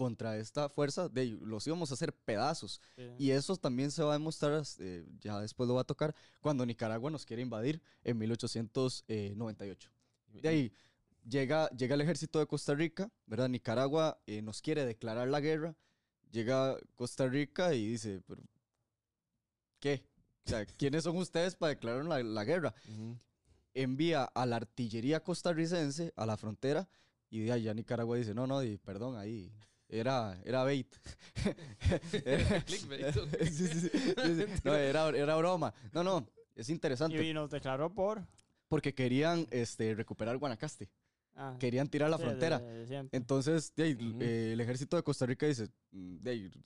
contra 0.00 0.38
esta 0.38 0.70
fuerza, 0.70 1.10
de, 1.10 1.26
los 1.42 1.66
íbamos 1.66 1.90
a 1.90 1.94
hacer 1.94 2.14
pedazos. 2.14 2.80
Y 3.18 3.32
eso 3.32 3.56
también 3.56 3.90
se 3.90 4.02
va 4.02 4.12
a 4.12 4.18
demostrar, 4.18 4.62
eh, 4.78 5.06
ya 5.20 5.38
después 5.40 5.68
lo 5.68 5.74
va 5.74 5.82
a 5.82 5.84
tocar, 5.84 6.14
cuando 6.40 6.64
Nicaragua 6.64 7.10
nos 7.10 7.26
quiere 7.26 7.42
invadir 7.42 7.82
en 8.02 8.16
1898. 8.16 9.90
De 10.40 10.48
ahí 10.48 10.72
llega, 11.28 11.68
llega 11.70 11.94
el 11.94 12.00
ejército 12.00 12.38
de 12.38 12.46
Costa 12.46 12.74
Rica, 12.74 13.10
¿verdad? 13.26 13.48
Nicaragua 13.48 14.18
eh, 14.26 14.42
nos 14.42 14.62
quiere 14.62 14.84
declarar 14.84 15.28
la 15.28 15.40
guerra, 15.40 15.74
llega 16.30 16.76
Costa 16.94 17.26
Rica 17.26 17.74
y 17.74 17.86
dice, 17.86 18.22
pero, 18.26 18.42
¿qué? 19.78 20.04
O 20.46 20.50
sea, 20.50 20.66
¿quiénes 20.78 21.04
son 21.04 21.16
ustedes 21.16 21.56
para 21.56 21.70
declarar 21.70 22.04
la, 22.04 22.44
guerra? 22.44 22.74
Envía 23.74 24.24
a 24.24 24.46
la 24.46 24.56
artillería 24.56 25.22
costarricense 25.22 26.12
a 26.16 26.26
la 26.26 26.36
frontera 26.36 26.88
y 27.30 27.40
de 27.40 27.52
allá 27.52 27.74
Nicaragua 27.74 28.16
dice, 28.16 28.34
no, 28.34 28.46
no, 28.46 28.60
perdón, 28.84 29.16
ahí 29.16 29.52
era, 29.88 30.38
era 30.44 30.64
bait. 30.64 30.94
No, 34.64 34.74
era, 34.74 35.08
era 35.08 35.36
broma. 35.36 35.72
No, 35.92 36.04
no, 36.04 36.28
es 36.54 36.68
interesante. 36.68 37.24
¿Y 37.24 37.32
nos 37.32 37.50
declaró 37.50 37.92
por? 37.92 38.22
Porque 38.68 38.94
querían 38.94 39.46
este, 39.50 39.94
recuperar 39.94 40.36
Guanacaste. 40.38 40.88
Ah, 41.42 41.56
querían 41.58 41.88
tirar 41.88 42.10
la 42.10 42.18
frontera. 42.18 42.62
Entonces, 43.12 43.72
eh, 43.78 44.50
el 44.52 44.60
ejército 44.60 44.96
de 44.98 45.02
Costa 45.02 45.24
Rica 45.24 45.46
dice, 45.46 45.70
mm, 45.90 46.18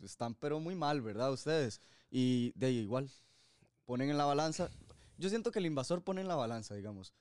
están 0.02 0.34
pero 0.34 0.58
muy 0.58 0.74
mal, 0.74 1.00
¿verdad? 1.00 1.32
Ustedes. 1.32 1.80
Y 2.10 2.52
de 2.56 2.66
ahí 2.66 2.78
igual, 2.78 3.08
ponen 3.84 4.10
en 4.10 4.18
la 4.18 4.24
balanza. 4.24 4.68
Yo 5.16 5.28
siento 5.28 5.52
que 5.52 5.60
el 5.60 5.66
invasor 5.66 6.02
pone 6.02 6.22
en 6.22 6.26
la 6.26 6.34
balanza, 6.34 6.74
digamos. 6.74 7.14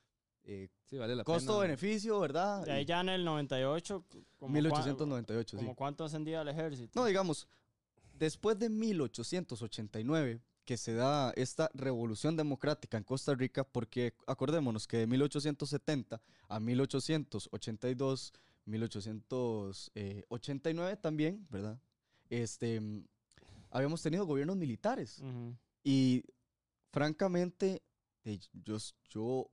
Eh, 0.46 0.68
sí, 0.86 0.98
vale 0.98 1.16
la 1.16 1.24
Costo-beneficio, 1.24 2.20
¿verdad? 2.20 2.66
De 2.66 2.72
ahí 2.72 2.86
ya 2.86 3.02
en 3.02 3.10
el 3.10 3.24
98. 3.24 4.04
Como 4.40 4.52
1898, 4.52 5.58
como 5.58 5.76
¿Cuánto 5.76 6.06
ascendía 6.06 6.42
el 6.42 6.48
ejército? 6.48 7.00
No, 7.00 7.06
digamos, 7.06 7.48
después 8.18 8.58
de 8.58 8.70
1889, 8.70 10.42
que 10.66 10.78
se 10.78 10.94
da 10.94 11.32
esta 11.36 11.70
revolución 11.74 12.38
democrática 12.38 12.98
en 12.98 13.04
Costa 13.04 13.36
Rica, 13.36 13.64
porque 13.64 14.16
acordémonos 14.28 14.88
que 14.88 14.98
de 14.98 15.08
1870 15.08 16.22
a 16.48 16.60
1882, 16.60 18.34
1889 18.66 20.98
también, 20.98 21.48
¿verdad? 21.50 21.80
Este, 22.30 22.82
habíamos 23.70 24.02
tenido 24.02 24.26
gobiernos 24.26 24.56
militares. 24.56 25.22
Y 25.84 26.24
francamente, 26.92 27.84
yo, 28.54 28.78
yo 29.10 29.52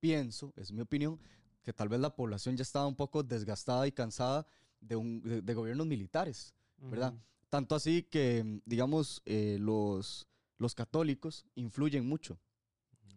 pienso, 0.00 0.52
es 0.56 0.70
mi 0.72 0.82
opinión, 0.82 1.18
que 1.62 1.72
tal 1.72 1.88
vez 1.88 2.00
la 2.00 2.14
población 2.14 2.56
ya 2.56 2.62
estaba 2.62 2.86
un 2.86 2.96
poco 2.96 3.22
desgastada 3.22 3.86
y 3.86 3.92
cansada 3.92 4.46
de, 4.80 4.96
un, 4.96 5.22
de, 5.44 5.54
gobiernos 5.54 5.86
militares, 5.86 6.54
¿verdad? 6.78 7.14
Tanto 7.48 7.74
así 7.74 8.02
que, 8.02 8.60
digamos, 8.64 9.22
eh, 9.24 9.56
los, 9.60 10.26
los 10.62 10.74
católicos 10.74 11.44
influyen 11.54 12.06
mucho, 12.06 12.38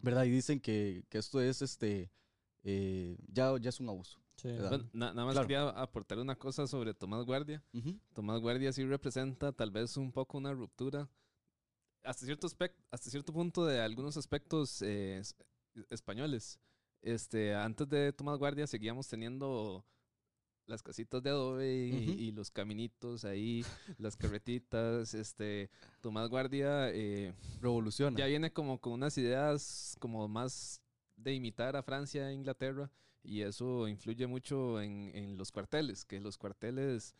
¿verdad? 0.01 0.25
Y 0.25 0.31
dicen 0.31 0.59
que, 0.59 1.05
que 1.09 1.19
esto 1.19 1.39
es, 1.39 1.61
este, 1.61 2.11
eh, 2.63 3.17
ya, 3.27 3.55
ya 3.59 3.69
es 3.69 3.79
un 3.79 3.87
abuso. 3.87 4.19
nada 4.91 5.13
más 5.13 5.39
quería 5.39 5.69
aportar 5.69 6.19
una 6.19 6.35
cosa 6.35 6.67
sobre 6.67 6.93
Tomás 6.93 7.23
Guardia. 7.25 7.63
Tomás 8.13 8.41
Guardia 8.41 8.73
sí 8.73 8.83
representa 8.83 9.53
tal 9.53 9.71
vez 9.71 9.95
un 9.95 10.11
poco 10.11 10.37
una 10.37 10.51
ruptura 10.51 11.09
hasta 12.03 12.25
cierto, 12.25 12.47
hasta 12.91 13.09
cierto 13.09 13.33
punto 13.33 13.65
de 13.65 13.81
algunos 13.81 14.17
aspectos 14.17 14.81
eh, 14.81 15.21
españoles. 15.89 16.59
Este, 17.01 17.53
antes 17.55 17.87
de 17.89 18.13
Tomás 18.13 18.37
Guardia 18.37 18.67
seguíamos 18.67 19.07
teniendo 19.07 19.85
las 20.67 20.81
casitas 20.81 21.21
de 21.21 21.29
adobe 21.29 21.75
y, 21.75 22.31
los 22.31 22.51
caminitos 22.51 23.25
ahí, 23.25 23.65
las 23.97 24.15
carretitas, 24.17 25.13
este, 25.13 25.69
Tomás 26.01 26.29
Guardia 26.29 26.89
eh, 26.91 27.33
revoluciona. 27.61 28.17
Ya 28.17 28.25
viene 28.25 28.51
como 28.51 28.79
con 28.79 28.93
unas 28.93 29.17
ideas 29.17 29.95
como 29.99 30.27
más 30.27 30.81
de 31.15 31.33
imitar 31.33 31.75
a 31.75 31.83
Francia 31.83 32.29
e 32.29 32.33
Inglaterra 32.33 32.91
y 33.23 33.41
eso 33.41 33.87
influye 33.87 34.27
mucho 34.27 34.81
en, 34.81 35.11
en 35.13 35.37
los 35.37 35.51
cuarteles, 35.51 36.05
que 36.05 36.19
los 36.19 36.37
cuarteles 36.37 37.15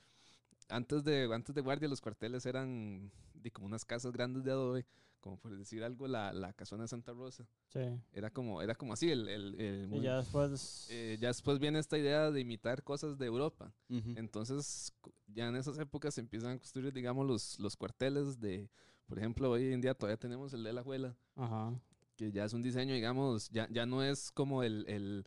antes 0.70 1.04
de 1.04 1.30
antes 1.34 1.54
de 1.54 1.62
Guardia 1.62 1.88
los 1.88 2.02
cuarteles 2.02 2.46
eran 2.46 3.12
de 3.34 3.52
como 3.52 3.68
unas 3.68 3.86
casas 3.86 4.12
grandes 4.12 4.44
de 4.44 4.52
adobe 4.52 4.86
como 5.26 5.40
por 5.40 5.58
decir 5.58 5.84
algo, 5.84 6.08
la, 6.08 6.32
la 6.32 6.54
casona 6.54 6.84
de 6.84 6.88
Santa 6.88 7.12
Rosa. 7.12 7.48
Sí. 7.70 7.80
Era 8.14 8.30
como, 8.30 8.62
era 8.62 8.76
como 8.76 8.94
así. 8.94 9.10
El, 9.10 9.28
el, 9.28 9.90
y 9.92 10.00
ya 10.00 10.18
después... 10.18 10.88
Eh, 10.92 11.18
ya 11.20 11.30
después 11.30 11.58
viene 11.58 11.80
esta 11.80 11.98
idea 11.98 12.30
de 12.30 12.42
imitar 12.42 12.84
cosas 12.84 13.18
de 13.18 13.26
Europa. 13.26 13.74
Entonces, 13.90 14.94
ya 15.26 15.48
en 15.48 15.56
esas 15.56 15.80
épocas 15.80 16.14
se 16.14 16.22
empiezan 16.22 16.52
a 16.52 16.60
construir, 16.60 16.94
digamos, 16.94 17.26
los, 17.26 17.60
los 17.60 17.76
cuarteles 17.76 18.40
de... 18.40 18.70
Por 19.08 19.18
ejemplo, 19.18 19.50
hoy 19.50 19.74
en 19.74 19.82
día 19.82 19.96
todavía 19.96 20.18
tenemos 20.18 20.54
el 20.54 20.64
de 20.64 20.74
la 20.74 20.84
Juela. 20.84 21.18
Ajá. 21.36 21.74
Que 22.16 22.32
ya 22.32 22.46
es 22.46 22.54
un 22.54 22.62
diseño, 22.62 22.94
digamos, 22.94 23.50
ya, 23.50 23.68
ya 23.72 23.88
no 23.88 24.04
es 24.04 24.30
como 24.30 24.62
el, 24.62 24.86
el, 24.88 25.26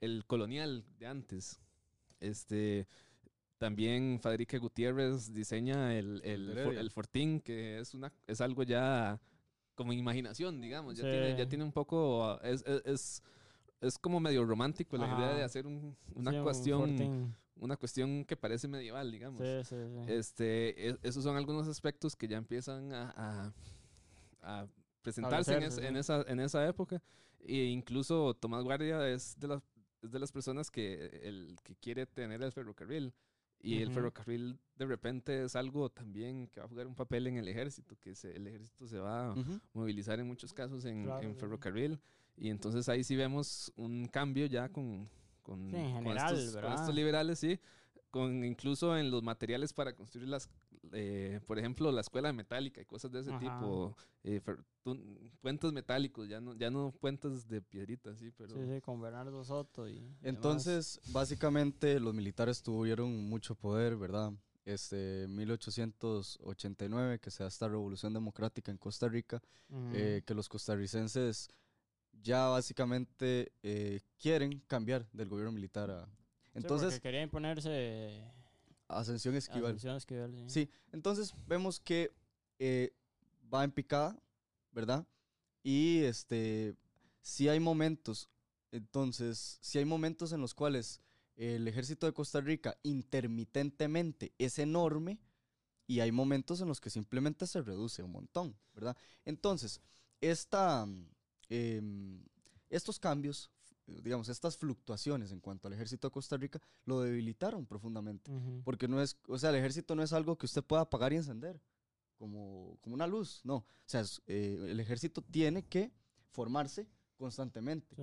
el 0.00 0.24
colonial 0.24 0.84
de 1.00 1.08
antes. 1.08 1.58
Este 2.20 2.86
también 3.60 4.18
Fadrique 4.22 4.56
Gutiérrez 4.56 5.34
diseña 5.34 5.94
el, 5.94 6.22
el, 6.24 6.90
Fortín, 6.90 7.40
que 7.40 7.78
es, 7.78 7.92
una, 7.92 8.10
es 8.26 8.40
algo 8.40 8.62
ya 8.62 9.20
como 9.74 9.92
imaginación, 9.92 10.62
digamos. 10.62 10.96
Ya, 10.96 11.02
tiene, 11.02 11.36
ya 11.36 11.46
tiene 11.46 11.64
un 11.64 11.70
poco. 11.70 12.40
Es, 12.40 12.64
es, 12.86 13.22
es 13.82 13.98
como 13.98 14.18
medio 14.18 14.46
romántico 14.46 14.96
la 14.96 15.14
idea 15.14 15.34
de 15.34 15.42
hacer 15.42 15.66
una 15.66 16.42
cuestión. 16.42 17.36
una 17.56 17.76
cuestión 17.76 18.24
que 18.24 18.34
parece 18.34 18.66
medieval, 18.66 19.12
digamos. 19.12 19.42
este, 20.08 20.88
e, 20.88 20.98
esos 21.02 21.22
son 21.22 21.36
algunos 21.36 21.68
aspectos 21.68 22.16
que 22.16 22.28
ya 22.28 22.38
empiezan 22.38 22.94
a, 22.94 23.52
a, 24.40 24.66
presentarse 25.02 25.54
en, 25.54 25.96
esa, 25.96 26.22
en 26.22 26.40
esa 26.40 26.66
época. 26.66 27.02
E 27.40 27.64
incluso 27.64 28.32
Tomás 28.32 28.64
Guardia 28.64 29.06
es 29.06 29.38
de 29.38 29.48
las, 29.48 29.62
es 30.00 30.12
de 30.12 30.18
las 30.18 30.32
personas 30.32 30.70
que, 30.70 31.20
el, 31.24 31.58
que 31.62 31.76
quiere 31.76 32.06
tener 32.06 32.42
el 32.42 32.52
ferrocarril. 32.52 33.12
Y 33.62 33.82
el 33.82 33.92
ferrocarril 33.92 34.58
de 34.76 34.86
repente 34.86 35.44
es 35.44 35.54
algo 35.54 35.90
también 35.90 36.48
que 36.48 36.60
va 36.60 36.66
a 36.66 36.68
jugar 36.68 36.86
un 36.86 36.94
papel 36.94 37.26
en 37.26 37.36
el 37.36 37.46
ejército, 37.46 37.94
que 38.00 38.14
el 38.34 38.46
ejército 38.46 38.86
se 38.86 38.98
va 38.98 39.32
a 39.32 39.34
movilizar 39.74 40.18
en 40.18 40.26
muchos 40.26 40.52
casos 40.54 40.84
en, 40.86 41.06
ferrocarril. 41.36 42.00
Y 42.36 42.48
entonces 42.48 42.88
ahí 42.88 43.04
sí 43.04 43.16
vemos 43.16 43.70
un 43.76 44.06
cambio 44.06 44.46
ya 44.46 44.70
con, 44.70 45.10
con, 45.42 45.74
estos, 45.74 46.94
liberales, 46.94 47.38
sí. 47.38 47.60
Con 48.10 48.44
incluso 48.44 48.96
en 48.96 49.10
los 49.10 49.22
materiales 49.22 49.72
para 49.72 49.94
construir 49.94 50.28
las, 50.28 50.48
eh, 50.92 51.40
por 51.46 51.58
ejemplo, 51.58 51.92
la 51.92 52.00
escuela 52.00 52.32
metálica 52.32 52.80
y 52.80 52.84
cosas 52.84 53.12
de 53.12 53.20
ese 53.20 53.32
tipo. 53.38 53.96
Eh, 54.24 54.40
puentes 55.40 55.72
metálicos, 55.72 56.28
ya 56.28 56.40
no, 56.40 56.54
ya 56.54 56.70
no 56.70 56.92
puentes 56.92 57.48
de 57.48 57.60
piedritas, 57.62 58.18
sí, 58.18 58.30
pero... 58.36 58.54
Sí, 58.54 58.60
sí, 58.66 58.80
con 58.80 59.00
Bernardo 59.00 59.44
Soto 59.44 59.88
y... 59.88 60.14
Entonces, 60.22 61.00
básicamente, 61.12 62.00
los 62.00 62.14
militares 62.14 62.62
tuvieron 62.62 63.28
mucho 63.28 63.54
poder, 63.54 63.96
¿verdad? 63.96 64.32
Este, 64.64 65.26
1889, 65.28 67.18
que 67.18 67.30
se 67.30 67.42
da 67.42 67.48
esta 67.48 67.68
revolución 67.68 68.12
democrática 68.12 68.70
en 68.70 68.78
Costa 68.78 69.08
Rica, 69.08 69.42
eh, 69.92 70.22
que 70.26 70.34
los 70.34 70.48
costarricenses 70.48 71.48
ya 72.12 72.48
básicamente 72.48 73.52
quieren 74.18 74.60
cambiar 74.66 75.08
del 75.12 75.28
gobierno 75.28 75.52
militar 75.52 75.90
a... 75.90 76.08
Entonces... 76.54 76.94
Sí, 76.94 77.00
quería 77.00 77.22
imponerse 77.22 78.24
Ascensión 78.98 79.34
Esquivel. 79.34 79.66
Ascensión 79.66 79.96
Esquivel, 79.96 80.34
sí. 80.34 80.44
Sí, 80.48 80.70
entonces 80.92 81.34
vemos 81.46 81.80
que 81.80 82.10
eh, 82.58 82.92
va 83.52 83.64
en 83.64 83.72
picada, 83.72 84.18
¿verdad? 84.72 85.06
Y 85.62 86.00
este, 86.00 86.74
si 87.20 87.48
hay 87.48 87.60
momentos, 87.60 88.28
entonces, 88.72 89.58
si 89.60 89.78
hay 89.78 89.84
momentos 89.84 90.32
en 90.32 90.40
los 90.40 90.54
cuales 90.54 91.00
el 91.36 91.66
ejército 91.66 92.06
de 92.06 92.12
Costa 92.12 92.40
Rica 92.40 92.76
intermitentemente 92.82 94.32
es 94.38 94.58
enorme 94.58 95.18
y 95.86 96.00
hay 96.00 96.12
momentos 96.12 96.60
en 96.60 96.68
los 96.68 96.80
que 96.80 96.90
simplemente 96.90 97.46
se 97.46 97.62
reduce 97.62 98.02
un 98.02 98.12
montón, 98.12 98.56
¿verdad? 98.74 98.96
Entonces, 99.24 99.80
esta, 100.20 100.86
em, 101.48 102.22
estos 102.68 102.98
cambios, 103.00 103.50
digamos, 104.02 104.28
estas 104.28 104.56
fluctuaciones 104.56 105.32
en 105.32 105.40
cuanto 105.40 105.68
al 105.68 105.74
ejército 105.74 106.08
de 106.08 106.12
Costa 106.12 106.36
Rica 106.36 106.60
lo 106.84 107.00
debilitaron 107.00 107.66
profundamente, 107.66 108.30
porque 108.64 108.88
no 108.88 109.00
es, 109.00 109.16
o 109.28 109.38
sea, 109.38 109.50
el 109.50 109.56
ejército 109.56 109.94
no 109.94 110.02
es 110.02 110.12
algo 110.12 110.36
que 110.36 110.46
usted 110.46 110.62
pueda 110.62 110.82
apagar 110.82 111.12
y 111.12 111.16
encender 111.16 111.60
como, 112.16 112.78
como 112.80 112.94
una 112.94 113.06
luz, 113.06 113.40
no, 113.44 113.56
o 113.56 113.66
sea, 113.86 114.02
eh, 114.26 114.58
el 114.68 114.78
ejército 114.80 115.22
tiene 115.22 115.64
que 115.64 115.92
formarse 116.30 116.88
constantemente. 117.16 117.96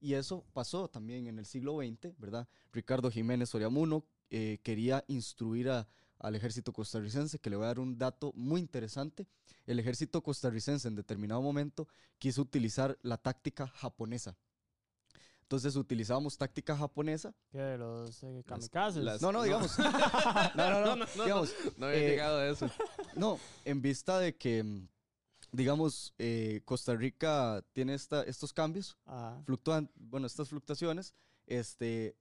Y 0.00 0.14
eso 0.14 0.44
pasó 0.52 0.88
también 0.88 1.26
en 1.26 1.38
el 1.38 1.46
siglo 1.46 1.78
XX, 1.78 2.16
¿verdad? 2.18 2.48
Ricardo 2.72 3.10
Jiménez 3.10 3.48
Soriamuno 3.48 4.04
eh, 4.30 4.58
quería 4.62 5.04
instruir 5.08 5.68
al 5.70 6.34
ejército 6.34 6.72
costarricense, 6.72 7.38
que 7.38 7.50
le 7.50 7.56
voy 7.56 7.64
a 7.64 7.68
dar 7.68 7.80
un 7.80 7.98
dato 7.98 8.32
muy 8.34 8.60
interesante. 8.60 9.26
El 9.66 9.78
ejército 9.78 10.22
costarricense 10.22 10.86
en 10.86 10.94
determinado 10.94 11.42
momento 11.42 11.88
quiso 12.18 12.42
utilizar 12.42 12.98
la 13.02 13.16
táctica 13.16 13.66
japonesa. 13.66 14.36
Entonces 15.48 15.76
utilizábamos 15.76 16.36
táctica 16.36 16.76
japonesa. 16.76 17.34
¿Qué? 17.50 17.78
¿Los 17.78 18.22
eh, 18.22 18.42
kamikazes? 18.44 19.22
no, 19.22 19.32
no, 19.32 19.42
digamos. 19.42 19.78
no, 19.78 19.90
no, 20.54 20.84
no, 20.84 20.96
no, 20.96 21.24
digamos, 21.24 21.54
no, 21.78 21.86
había 21.86 21.98
eh, 21.98 22.10
llegado 22.10 22.38
a 22.38 22.48
eso. 22.48 22.70
No, 23.16 23.40
en 23.64 23.80
vista 23.80 24.18
de 24.18 24.36
que 24.36 24.62
mm, 24.62 24.88
digamos, 25.52 26.12
eh, 26.18 26.60
Costa 26.66 26.94
Rica 26.94 27.64
tiene 27.72 27.94
esta, 27.94 28.24
estos 28.24 28.52
cambios, 28.52 28.98
fluctúan, 29.46 29.90
bueno, 29.94 30.26
estas 30.26 30.50
fluctuaciones, 30.50 31.14
este, 31.46 32.14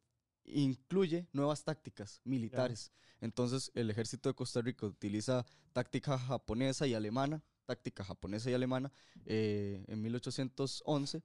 incluye 0.46 1.28
nuevas 1.34 1.66
tácticas 1.66 2.22
militares. 2.24 2.94
Entonces, 3.20 3.72
el 3.76 3.90
ejército 3.90 4.30
de 4.30 4.36
Costa 4.36 4.62
Rica 4.62 4.86
utiliza 4.86 5.46
táctica 5.74 6.18
japonesa 6.18 6.88
y 6.88 6.94
alemana, 6.94 7.44
táctica 7.66 8.06
japonesa 8.06 8.50
y 8.50 8.54
alemana, 8.54 8.90
eh, 9.26 9.84
en 9.90 10.02
1811. 10.02 11.22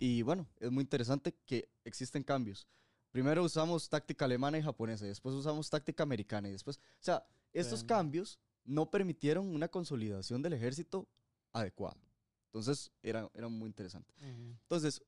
Y 0.00 0.22
bueno, 0.22 0.48
es 0.58 0.70
muy 0.70 0.80
interesante 0.80 1.36
que 1.44 1.68
existen 1.84 2.22
cambios. 2.24 2.66
Primero 3.12 3.44
usamos 3.44 3.86
táctica 3.88 4.24
alemana 4.24 4.58
y 4.58 4.62
japonesa, 4.62 5.04
y 5.04 5.08
después 5.08 5.34
usamos 5.34 5.68
táctica 5.68 6.02
americana, 6.02 6.48
y 6.48 6.52
después, 6.52 6.78
o 6.78 7.02
sea, 7.02 7.26
estos 7.52 7.84
cambios 7.84 8.38
no 8.64 8.90
permitieron 8.90 9.46
una 9.54 9.68
consolidación 9.68 10.40
del 10.40 10.54
ejército 10.54 11.06
adecuado. 11.52 12.00
Entonces, 12.46 12.90
era, 13.02 13.30
era 13.34 13.48
muy 13.48 13.66
interesante. 13.66 14.14
Entonces, 14.18 15.02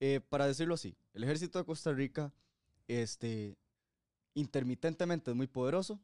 eh, 0.00 0.20
para 0.30 0.46
decirlo 0.46 0.74
así, 0.74 0.96
el 1.12 1.24
ejército 1.24 1.58
de 1.58 1.66
Costa 1.66 1.92
Rica, 1.92 2.32
este, 2.88 3.54
intermitentemente 4.32 5.30
es 5.30 5.36
muy 5.36 5.46
poderoso 5.46 6.00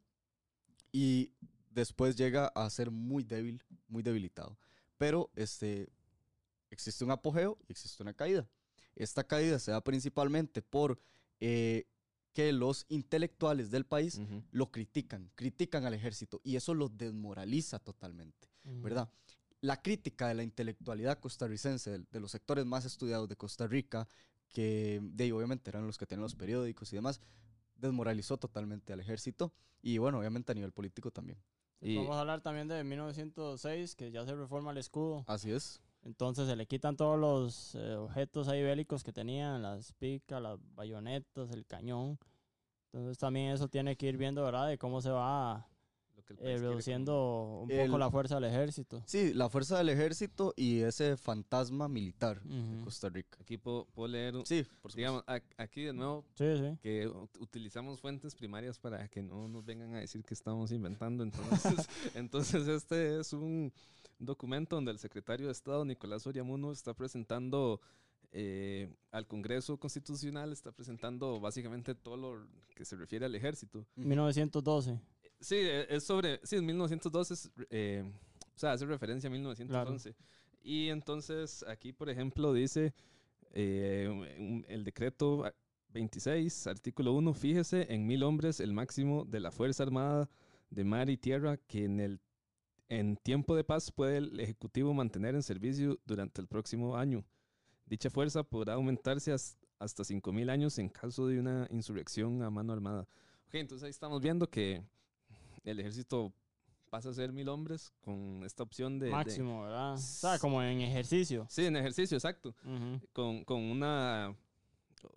y 0.91 1.31
después 1.71 2.15
llega 2.15 2.47
a 2.49 2.69
ser 2.69 2.91
muy 2.91 3.23
débil, 3.23 3.63
muy 3.87 4.03
debilitado. 4.03 4.55
Pero 4.99 5.31
este, 5.35 5.89
existe 6.69 7.03
un 7.03 7.11
apogeo 7.11 7.57
y 7.67 7.71
existe 7.71 8.01
una 8.03 8.13
caída. 8.13 8.47
Esta 8.95 9.23
caída 9.25 9.59
se 9.59 9.71
da 9.71 9.81
principalmente 9.83 10.61
por 10.61 10.99
eh, 11.39 11.87
que 12.33 12.51
los 12.51 12.85
intelectuales 12.89 13.71
del 13.71 13.85
país 13.85 14.19
lo 14.51 14.71
critican, 14.71 15.31
critican 15.35 15.85
al 15.85 15.93
ejército 15.93 16.41
y 16.43 16.55
eso 16.55 16.73
lo 16.73 16.89
desmoraliza 16.89 17.79
totalmente, 17.79 18.49
¿verdad? 18.63 19.09
la 19.61 19.81
crítica 19.81 20.27
de 20.27 20.35
la 20.35 20.43
intelectualidad 20.43 21.19
costarricense, 21.19 21.99
de, 21.99 22.19
los 22.19 22.31
sectores 22.31 22.65
más 22.65 22.85
estudiados 22.85 23.27
de 23.27 23.35
Costa 23.35 23.67
Rica, 23.67 24.07
que 24.49 24.99
de, 25.01 25.31
obviamente 25.33 25.69
eran 25.69 25.85
los 25.87 25.97
que 25.97 26.05
tenían 26.05 26.23
los 26.23 26.35
periódicos 26.35 26.91
y 26.93 26.95
demás, 26.95 27.21
desmoralizó 27.75 28.37
totalmente 28.37 28.93
al 28.93 28.99
ejército 28.99 29.53
y 29.81 29.97
bueno, 29.97 30.19
obviamente 30.19 30.51
a 30.51 30.55
nivel 30.55 30.71
político 30.71 31.11
también. 31.11 31.39
Y 31.79 31.95
Vamos 31.95 32.15
a 32.15 32.21
hablar 32.21 32.41
también 32.41 32.67
de 32.67 32.83
1906, 32.83 33.95
que 33.95 34.09
ya 34.09 34.25
se 34.25 34.35
reforma 34.35 34.71
el 34.71 34.77
escudo. 34.77 35.23
Así 35.27 35.51
es. 35.51 35.79
Entonces 36.03 36.47
se 36.47 36.55
le 36.55 36.65
quitan 36.65 36.95
todos 36.95 37.19
los 37.19 37.75
eh, 37.75 37.95
objetos 37.95 38.47
ahí 38.47 38.63
bélicos 38.63 39.03
que 39.03 39.11
tenían, 39.11 39.61
las 39.61 39.91
picas, 39.93 40.41
las 40.41 40.57
bayonetas, 40.75 41.51
el 41.51 41.65
cañón. 41.65 42.17
Entonces 42.93 43.17
también 43.17 43.51
eso 43.51 43.67
tiene 43.67 43.95
que 43.95 44.07
ir 44.07 44.17
viendo, 44.17 44.43
¿verdad? 44.43 44.67
De 44.67 44.77
cómo 44.77 45.01
se 45.01 45.09
va 45.09 45.67
eh, 46.39 46.57
reduciendo 46.57 47.61
un 47.61 47.69
poco 47.69 47.97
la 47.97 48.11
fuerza 48.11 48.35
del 48.35 48.45
ejército. 48.45 49.01
Sí, 49.05 49.33
la 49.33 49.49
fuerza 49.49 49.77
del 49.77 49.89
ejército 49.89 50.53
y 50.57 50.81
ese 50.81 51.15
fantasma 51.15 51.87
militar 51.87 52.41
de 52.43 52.83
Costa 52.83 53.09
Rica. 53.09 53.37
Aquí 53.41 53.57
puedo, 53.57 53.87
leer, 54.07 54.33
sí, 54.45 54.65
por 54.81 54.93
digamos, 54.93 55.23
aquí 55.57 55.83
de 55.83 55.93
nuevo, 55.93 56.25
que 56.35 57.09
utilizamos 57.39 58.01
fuentes 58.01 58.35
primarias 58.35 58.77
para 58.77 59.07
que 59.07 59.21
no 59.21 59.47
nos 59.47 59.65
vengan 59.65 59.93
a 59.95 59.99
decir 59.99 60.23
que 60.23 60.33
estamos 60.33 60.71
inventando. 60.71 61.23
Entonces, 61.23 61.87
entonces 62.15 62.67
este 62.67 63.19
es 63.19 63.31
un 63.33 63.71
documento 64.19 64.75
donde 64.75 64.91
el 64.91 64.99
secretario 64.99 65.47
de 65.47 65.51
Estado, 65.51 65.85
Nicolás 65.85 66.25
Oriamuno, 66.27 66.71
está 66.71 66.93
presentando 66.93 67.81
eh, 68.31 68.93
al 69.11 69.27
Congreso 69.27 69.77
Constitucional, 69.77 70.51
está 70.51 70.71
presentando 70.71 71.39
básicamente 71.39 71.95
todo 71.95 72.17
lo 72.17 72.47
que 72.75 72.85
se 72.85 72.95
refiere 72.95 73.25
al 73.25 73.35
ejército. 73.35 73.85
1912. 73.95 74.99
Sí, 75.39 75.55
e, 75.55 75.95
es 75.95 76.03
sobre. 76.03 76.39
Sí, 76.43 76.57
en 76.57 76.65
1912 76.65 77.33
es, 77.33 77.51
eh, 77.69 78.11
o 78.55 78.59
sea, 78.59 78.73
hace 78.73 78.85
referencia 78.85 79.27
a 79.27 79.31
1911. 79.31 80.15
Y 80.61 80.89
entonces 80.89 81.63
aquí, 81.67 81.93
por 81.93 82.09
ejemplo, 82.09 82.53
dice 82.53 82.93
eh, 83.53 84.65
el 84.67 84.83
decreto 84.83 85.45
26, 85.93 86.67
artículo 86.67 87.13
1, 87.13 87.33
fíjese 87.33 87.93
en 87.93 88.05
mil 88.05 88.23
hombres 88.23 88.59
el 88.59 88.73
máximo 88.73 89.25
de 89.25 89.39
la 89.39 89.51
Fuerza 89.51 89.83
Armada 89.83 90.29
de 90.69 90.83
Mar 90.83 91.09
y 91.09 91.17
Tierra 91.17 91.57
que 91.57 91.85
en 91.85 91.99
el 91.99 92.19
en 92.89 93.17
tiempo 93.17 93.55
de 93.55 93.63
paz 93.63 93.91
puede 93.91 94.17
el 94.17 94.39
Ejecutivo 94.39 94.93
mantener 94.93 95.35
en 95.35 95.43
servicio 95.43 95.99
durante 96.05 96.41
el 96.41 96.47
próximo 96.47 96.95
año. 96.95 97.25
Dicha 97.85 98.09
fuerza 98.09 98.43
podrá 98.43 98.73
aumentarse 98.73 99.31
hasta 99.31 100.03
5.000 100.03 100.49
años 100.49 100.77
en 100.79 100.89
caso 100.89 101.27
de 101.27 101.39
una 101.39 101.67
insurrección 101.71 102.41
a 102.43 102.49
mano 102.49 102.73
armada. 102.73 103.07
Ok, 103.47 103.55
entonces 103.55 103.85
ahí 103.85 103.89
estamos 103.89 104.21
viendo 104.21 104.49
que 104.49 104.83
el 105.63 105.79
ejército 105.79 106.33
pasa 106.89 107.09
a 107.09 107.13
ser 107.13 107.31
mil 107.31 107.49
hombres 107.49 107.93
con 108.01 108.43
esta 108.45 108.63
opción 108.63 108.99
de... 108.99 109.09
Máximo, 109.09 109.63
¿verdad? 109.63 109.93
O 109.93 109.97
sea, 109.97 110.39
como 110.39 110.61
en 110.63 110.81
ejercicio. 110.81 111.45
Sí, 111.49 111.65
en 111.65 111.75
ejercicio, 111.75 112.17
exacto. 112.17 112.55
con, 113.13 113.43
con, 113.43 113.61
una 113.61 114.35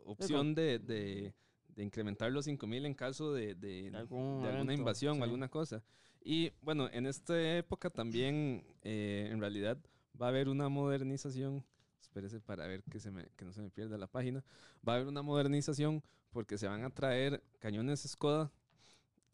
opción 0.04 0.54
de, 0.54 0.78
de, 0.78 1.32
de, 1.68 1.84
incrementar 1.84 2.30
los 2.30 2.44
5000 2.44 2.86
en 2.86 2.94
caso 2.94 3.32
de, 3.32 3.54
de, 3.54 3.90
alguna 3.94 4.74
invasión 4.74 5.20
o 5.20 5.24
alguna 5.24 5.48
cosa. 5.48 5.82
Y 6.22 6.52
bueno, 6.60 6.88
en 6.92 7.06
esta 7.06 7.40
época 7.56 7.90
también, 7.90 8.64
eh, 8.82 9.28
en 9.30 9.40
realidad, 9.40 9.78
va 10.20 10.26
a 10.26 10.28
haber 10.28 10.48
una 10.48 10.68
modernización. 10.68 11.64
Espérese 12.00 12.40
para 12.40 12.66
ver 12.66 12.82
que, 12.84 12.98
se 12.98 13.10
me, 13.10 13.26
que 13.36 13.44
no 13.44 13.52
se 13.52 13.62
me 13.62 13.70
pierda 13.70 13.96
la 13.96 14.06
página. 14.06 14.44
Va 14.86 14.94
a 14.94 14.96
haber 14.96 15.08
una 15.08 15.22
modernización 15.22 16.02
porque 16.32 16.58
se 16.58 16.66
van 16.66 16.84
a 16.84 16.90
traer 16.90 17.42
cañones 17.58 18.02
Skoda 18.02 18.52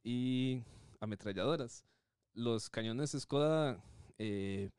y 0.05 0.63
ametralladoras. 1.01 1.85
Los 2.35 2.69
cañones 2.69 3.17
Skoda 3.19 3.83
eh, 4.19 4.71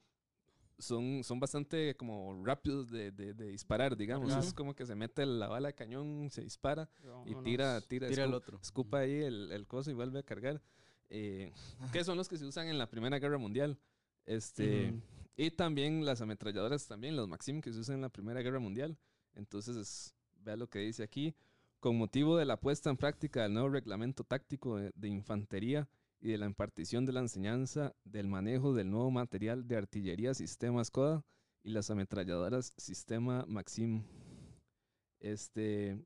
son, 0.78 1.24
son 1.24 1.40
bastante 1.40 1.96
como 1.98 2.44
rápidos 2.46 2.90
de, 2.90 3.12
de, 3.12 3.34
disparar, 3.34 3.98
digamos. 3.98 4.34
Es 4.36 4.54
como 4.54 4.76
que 4.76 4.86
se 4.86 4.96
mete 4.96 5.26
la 5.26 5.48
bala 5.48 5.70
de 5.70 5.74
cañón, 5.74 6.30
se 6.30 6.42
dispara 6.42 6.90
y 7.26 7.36
tira, 7.36 7.82
tira, 7.82 8.08
tira 8.08 8.24
el 8.26 8.34
otro. 8.34 8.60
Escupa 8.62 9.00
ahí 9.00 9.24
el, 9.24 9.52
el, 9.52 9.68
coso 9.68 9.90
y 9.92 9.94
vuelve 9.94 10.20
a 10.20 10.24
cargar. 10.24 10.62
Eh, 11.10 11.52
que 11.94 12.04
son 12.04 12.18
los 12.18 12.28
que 12.28 12.38
se 12.38 12.46
usan 12.46 12.68
en 12.68 12.78
la 12.78 12.90
Primera 12.90 13.20
Guerra 13.20 13.38
Mundial. 13.38 13.80
Este, 14.26 14.94
Y 15.36 15.52
también 15.52 16.06
las 16.06 16.22
ametralladoras, 16.22 16.88
también 16.88 17.16
los 17.16 17.28
Maxim 17.28 17.62
que 17.62 17.72
se 17.72 17.80
usan 17.80 17.96
en 17.96 18.02
la 18.02 18.10
Primera 18.10 18.42
Guerra 18.42 18.60
Mundial. 18.60 18.98
Entonces, 19.36 20.16
vea 20.40 20.58
lo 20.58 20.68
que 20.68 20.80
dice 20.80 21.04
aquí. 21.04 21.36
Con 21.80 21.98
motivo 21.98 22.38
de 22.38 22.46
la 22.46 22.60
puesta 22.60 22.90
en 22.90 22.98
práctica 22.98 23.44
del 23.44 23.54
nuevo 23.54 23.70
reglamento 23.70 24.24
táctico 24.24 24.78
de 24.78 25.08
infantería 25.08 25.88
y 26.20 26.30
de 26.30 26.38
la 26.38 26.48
impartición 26.48 27.06
de 27.06 27.14
la 27.14 27.20
enseñanza 27.20 27.96
del 28.04 28.28
manejo 28.28 28.74
del 28.74 28.90
nuevo 28.90 29.12
material 29.12 29.68
de 29.68 29.78
artillería 29.78 30.34
sistema 30.34 30.84
Skoda 30.84 31.24
y 31.64 31.70
las 31.70 31.90
ametralladoras 31.92 32.74
sistema 32.78 33.46
Maxim. 33.48 34.04
Este, 35.20 36.04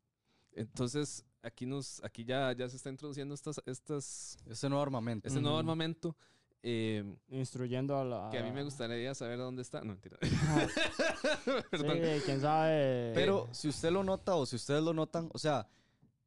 entonces 0.51 1.25
aquí 1.43 1.65
nos, 1.65 2.03
aquí 2.03 2.23
ya, 2.23 2.51
ya 2.53 2.69
se 2.69 2.77
está 2.77 2.89
introduciendo 2.89 3.33
estas, 3.33 3.61
estas, 3.65 4.37
ese 4.47 4.69
nuevo 4.69 4.81
armamento, 4.81 5.27
ese 5.27 5.41
nuevo 5.41 5.57
armamento. 5.57 6.15
Eh, 6.63 7.03
Instruyendo 7.29 7.97
a 7.97 8.05
la. 8.05 8.29
Que 8.29 8.37
a 8.37 8.43
mí 8.43 8.51
me 8.51 8.63
gustaría 8.63 9.15
saber 9.15 9.39
dónde 9.39 9.63
está. 9.63 9.79
No, 9.79 9.93
mentira. 9.93 10.17
sí, 11.71 12.21
quién 12.23 12.39
sabe. 12.39 13.11
Pero 13.15 13.49
si 13.51 13.67
usted 13.67 13.91
lo 13.91 14.03
nota 14.03 14.35
o 14.35 14.45
si 14.45 14.57
ustedes 14.57 14.83
lo 14.83 14.93
notan, 14.93 15.29
o 15.33 15.39
sea, 15.39 15.67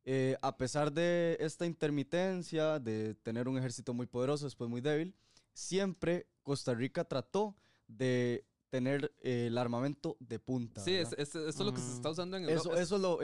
eh, 0.04 0.36
a 0.42 0.56
pesar 0.56 0.92
de 0.92 1.36
esta 1.38 1.66
intermitencia, 1.66 2.80
de 2.80 3.14
tener 3.14 3.48
un 3.48 3.58
ejército 3.58 3.94
muy 3.94 4.06
poderoso, 4.06 4.44
después 4.44 4.68
muy 4.68 4.80
débil, 4.80 5.14
siempre 5.52 6.26
Costa 6.42 6.74
Rica 6.74 7.04
trató 7.04 7.56
de 7.86 8.44
tener 8.74 9.14
eh, 9.22 9.46
el 9.46 9.56
armamento 9.56 10.16
de 10.18 10.40
punta. 10.40 10.80
Sí, 10.80 10.94
es, 10.94 11.12
eso 11.12 11.46
es 11.46 11.56
lo 11.60 11.72
que 11.72 11.80
se 11.80 11.92
está 11.92 12.10
usando 12.10 12.36
en 12.36 12.48
Eso, 12.48 12.74
eso 12.74 12.96
es 12.96 13.00
lo, 13.00 13.20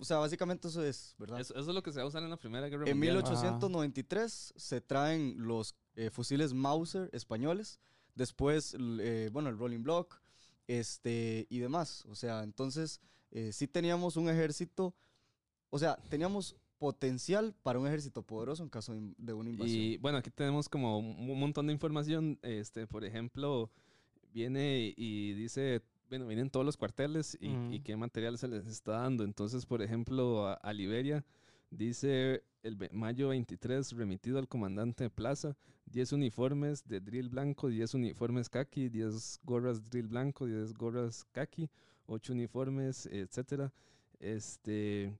o 0.00 0.04
sea, 0.04 0.16
básicamente 0.16 0.66
eso 0.66 0.82
es, 0.82 1.14
¿verdad? 1.16 1.38
Eso, 1.38 1.56
es 1.56 1.64
lo 1.64 1.80
que 1.80 1.92
se 1.92 1.98
va 1.98 2.06
a 2.06 2.08
usar 2.08 2.24
en 2.24 2.30
la 2.30 2.36
Primera 2.36 2.68
Guerra 2.68 2.88
en 2.88 2.96
Mundial. 2.96 3.18
En 3.18 3.22
1893 3.22 4.54
se 4.56 4.80
traen 4.80 5.36
los 5.38 5.76
eh, 5.94 6.10
fusiles 6.10 6.54
Mauser 6.54 7.08
españoles, 7.12 7.78
después, 8.16 8.76
eh, 8.80 9.30
bueno, 9.32 9.48
el 9.48 9.58
Rolling 9.58 9.84
Block, 9.84 10.20
este, 10.66 11.46
y 11.48 11.60
demás. 11.60 12.04
O 12.06 12.16
sea, 12.16 12.42
entonces, 12.42 13.00
sí 13.52 13.68
teníamos 13.68 14.16
un 14.16 14.28
ejército, 14.28 14.96
o 15.70 15.78
sea, 15.78 15.98
teníamos 16.08 16.56
potencial 16.78 17.54
para 17.62 17.78
un 17.78 17.86
ejército 17.86 18.22
poderoso 18.22 18.64
en 18.64 18.70
caso 18.70 18.92
de 18.92 19.32
una 19.34 19.50
invasión. 19.50 19.80
Y 19.80 19.98
bueno, 19.98 20.18
aquí 20.18 20.30
tenemos 20.30 20.68
como 20.68 20.98
un 20.98 21.38
montón 21.38 21.68
de 21.68 21.74
información, 21.74 22.40
este, 22.42 22.88
por 22.88 23.04
ejemplo 23.04 23.70
viene 24.32 24.94
y 24.96 25.32
dice, 25.34 25.82
bueno, 26.08 26.26
vienen 26.26 26.50
todos 26.50 26.66
los 26.66 26.76
cuarteles 26.76 27.38
y, 27.40 27.80
qué 27.80 27.96
material 27.96 28.36
se 28.36 28.48
les 28.48 28.66
está 28.66 28.92
dando. 28.92 29.24
Entonces, 29.24 29.64
por 29.64 29.80
ejemplo, 29.80 30.48
a, 30.48 30.72
Liberia 30.72 31.24
dice 31.70 32.42
el 32.62 32.76
mayo 32.92 33.28
23 33.28 33.92
remitido 33.92 34.38
al 34.38 34.48
comandante 34.48 35.04
de 35.04 35.10
plaza, 35.10 35.56
10 35.86 36.12
uniformes 36.12 36.84
de 36.84 37.00
drill 37.00 37.28
blanco, 37.28 37.68
10 37.68 37.94
uniformes 37.94 38.48
kaki, 38.48 38.88
10 38.88 39.40
gorras 39.44 39.84
drill 39.88 40.08
blanco, 40.08 40.46
10 40.46 40.74
gorras 40.74 41.24
kaki, 41.32 41.70
8 42.06 42.32
uniformes, 42.32 43.06
etcétera. 43.06 43.72
Este 44.18 45.16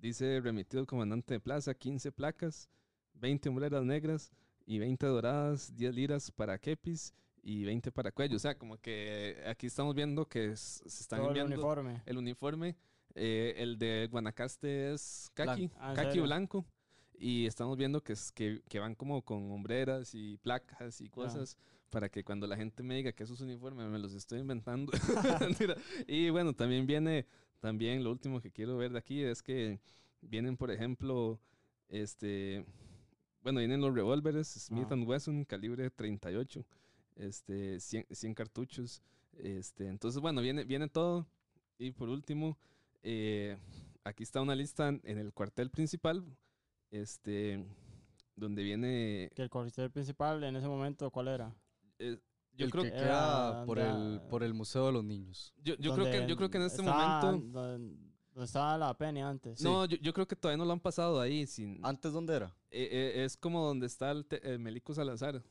dice 0.00 0.40
remitido 0.40 0.80
al 0.80 0.86
comandante 0.86 1.34
de 1.34 1.40
plaza, 1.40 1.74
15 1.74 2.10
placas, 2.10 2.68
20 3.14 3.50
hombreras 3.50 3.84
negras 3.84 4.32
y 4.66 4.78
20 4.78 5.06
doradas, 5.06 5.76
10 5.76 5.94
liras 5.94 6.30
para 6.30 6.58
kepis 6.58 7.14
y 7.42 7.64
20 7.64 7.92
para 7.92 8.12
cuello. 8.12 8.36
O 8.36 8.40
sea, 8.40 8.56
como 8.56 8.78
que 8.78 9.42
aquí 9.46 9.66
estamos 9.66 9.94
viendo 9.94 10.26
que 10.26 10.56
se 10.56 10.86
están 10.86 11.24
enviando 11.24 11.54
el 11.54 11.60
uniforme. 11.60 12.02
El 12.06 12.18
uniforme. 12.18 12.76
Eh, 13.14 13.54
el 13.58 13.78
de 13.78 14.08
Guanacaste 14.10 14.92
es 14.92 15.30
kaki, 15.34 15.70
ah, 15.78 15.94
blanco. 16.22 16.64
Y 17.18 17.46
estamos 17.46 17.76
viendo 17.76 18.02
que, 18.02 18.14
es, 18.14 18.32
que, 18.32 18.62
que, 18.68 18.78
van 18.78 18.94
como 18.94 19.22
con 19.22 19.52
hombreras 19.52 20.14
y 20.14 20.38
placas 20.38 21.00
y 21.00 21.08
cosas 21.08 21.56
para 21.90 22.08
que 22.08 22.24
cuando 22.24 22.46
la 22.46 22.56
gente 22.56 22.82
me 22.82 22.96
diga 22.96 23.12
que 23.12 23.22
esos 23.22 23.40
uniformes 23.40 23.86
me 23.88 23.98
los 23.98 24.14
estoy 24.14 24.40
inventando. 24.40 24.92
y 26.08 26.30
bueno, 26.30 26.54
también 26.54 26.86
viene, 26.86 27.26
también 27.60 28.02
lo 28.02 28.10
último 28.10 28.40
que 28.40 28.50
quiero 28.50 28.76
ver 28.76 28.92
de 28.92 28.98
aquí 28.98 29.22
es 29.22 29.42
que 29.42 29.78
vienen, 30.20 30.56
por 30.56 30.70
ejemplo, 30.70 31.38
este, 31.88 32.64
bueno, 33.42 33.58
vienen 33.58 33.82
los 33.82 33.94
revólveres 33.94 34.48
Smith 34.48 34.90
Wesson 34.90 35.44
calibre 35.44 35.90
38 35.90 36.64
este, 37.16 37.80
100, 37.80 38.34
cartuchos. 38.34 39.02
Este, 39.38 39.88
entonces, 39.88 40.20
bueno, 40.20 40.40
viene, 40.40 40.64
viene 40.64 40.88
todo. 40.88 41.26
Y 41.78 41.90
por 41.90 42.08
último, 42.08 42.58
eh, 43.02 43.56
aquí 44.04 44.22
está 44.22 44.40
una 44.40 44.54
lista 44.54 44.88
en 44.88 45.18
el 45.18 45.32
cuartel 45.32 45.70
principal, 45.70 46.24
este, 46.90 47.64
donde 48.36 48.62
viene... 48.62 49.30
¿Que 49.34 49.42
el 49.42 49.50
cuartel 49.50 49.90
principal 49.90 50.42
en 50.44 50.56
ese 50.56 50.68
momento 50.68 51.10
cuál 51.10 51.28
era? 51.28 51.54
Eh, 51.98 52.18
yo 52.54 52.68
creo 52.70 52.84
que 52.84 52.92
queda 52.92 53.64
por, 53.64 53.78
el, 53.78 54.20
por 54.28 54.42
el 54.42 54.54
Museo 54.54 54.86
de 54.86 54.92
los 54.92 55.04
Niños. 55.04 55.54
Yo, 55.62 55.74
yo 55.76 55.94
creo, 55.94 56.10
que, 56.10 56.26
yo 56.28 56.36
creo 56.36 56.50
que 56.50 56.58
en 56.58 56.64
este 56.64 56.82
momento... 56.82 57.40
Donde 58.34 58.46
estaba 58.46 58.78
la 58.78 58.96
pena 58.96 59.28
antes. 59.28 59.60
No, 59.60 59.84
yo, 59.84 59.98
yo, 59.98 60.14
creo 60.14 60.26
que 60.26 60.34
todavía 60.34 60.56
no 60.56 60.64
lo 60.64 60.72
han 60.72 60.80
pasado 60.80 61.20
ahí. 61.20 61.46
Sin... 61.46 61.78
¿Antes 61.82 62.14
dónde 62.14 62.34
era? 62.34 62.56
Eh, 62.70 63.24
es 63.26 63.36
como 63.36 63.62
donde 63.62 63.86
está 63.86 64.10
el, 64.10 64.26
el 64.42 64.58
Melico 64.58 64.94
Salazar. 64.94 65.42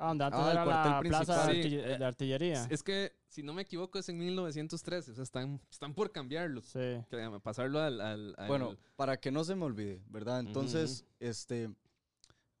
Ah, 0.00 0.08
donde 0.08 0.24
antes 0.24 0.40
ah, 0.40 0.52
era 0.52 0.64
la 0.64 1.00
plaza 1.00 1.46
de, 1.48 2.04
artillería. 2.04 2.66
Es, 2.70 2.84
que, 2.84 3.12
si 3.26 3.42
no 3.42 3.52
me 3.52 3.62
equivoco, 3.62 3.98
es 3.98 4.08
en 4.08 4.18
1913. 4.18 5.10
O 5.10 5.14
sea, 5.14 5.24
están, 5.24 5.60
están 5.68 5.92
por 5.92 6.12
cambiarlo. 6.12 6.62
Sí. 6.62 7.04
Pasarlo 7.42 7.80
al, 7.80 8.36
Bueno, 8.46 8.76
para 8.94 9.18
que 9.18 9.32
no 9.32 9.42
se 9.42 9.56
me 9.56 9.64
olvide, 9.64 10.00
¿verdad? 10.08 10.40
Entonces, 10.40 11.04
este... 11.18 11.70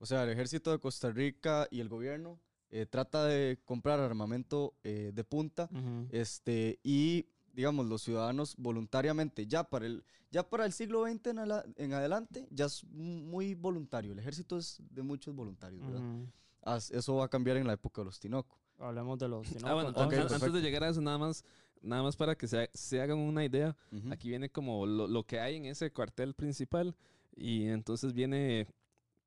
O 0.00 0.06
sea, 0.06 0.22
el 0.24 0.30
ejército 0.30 0.70
de 0.70 0.78
Costa 0.78 1.10
Rica 1.10 1.66
y 1.72 1.80
el 1.80 1.88
gobierno 1.88 2.38
eh, 2.70 2.86
trata 2.86 3.24
de 3.24 3.58
comprar 3.64 3.98
armamento 3.98 4.74
eh, 4.84 5.10
de 5.14 5.24
punta 5.24 5.68
este, 6.10 6.78
y, 6.84 7.26
digamos, 7.52 7.86
los 7.86 8.02
ciudadanos 8.02 8.54
voluntariamente, 8.56 9.46
ya 9.46 9.64
para 9.64 9.86
el, 9.86 10.04
ya 10.30 10.48
para 10.48 10.66
el 10.66 10.72
siglo 10.72 11.04
XX 11.04 11.26
en, 11.76 11.92
adelante, 11.94 12.46
ya 12.50 12.66
es 12.66 12.84
muy 12.84 13.54
voluntario. 13.54 14.12
El 14.12 14.18
ejército 14.18 14.56
es 14.58 14.80
de 14.90 15.02
muchos 15.02 15.34
voluntarios, 15.34 15.80
¿verdad? 15.84 16.02
Eso 16.76 17.16
va 17.16 17.26
a 17.26 17.28
cambiar 17.28 17.56
en 17.56 17.66
la 17.66 17.74
época 17.74 18.02
de 18.02 18.06
los 18.06 18.20
Tinoco. 18.20 18.58
Hablemos 18.78 19.18
de 19.18 19.28
los 19.28 19.46
Tinoco. 19.48 19.68
Ah, 19.68 19.74
bueno, 19.74 19.92
antes 19.96 20.52
de 20.52 20.60
llegar 20.60 20.84
a 20.84 20.88
eso, 20.88 21.00
nada 21.00 21.18
más, 21.18 21.44
nada 21.82 22.02
más 22.02 22.16
para 22.16 22.36
que 22.36 22.46
se, 22.46 22.70
se 22.74 23.00
hagan 23.00 23.18
una 23.18 23.44
idea, 23.44 23.76
aquí 24.10 24.28
viene 24.28 24.48
como 24.50 24.86
lo, 24.86 25.06
lo, 25.06 25.24
que 25.24 25.40
hay 25.40 25.56
en 25.56 25.66
ese 25.66 25.90
cuartel 25.90 26.34
principal 26.34 26.94
y 27.34 27.66
entonces 27.66 28.12
viene, 28.12 28.66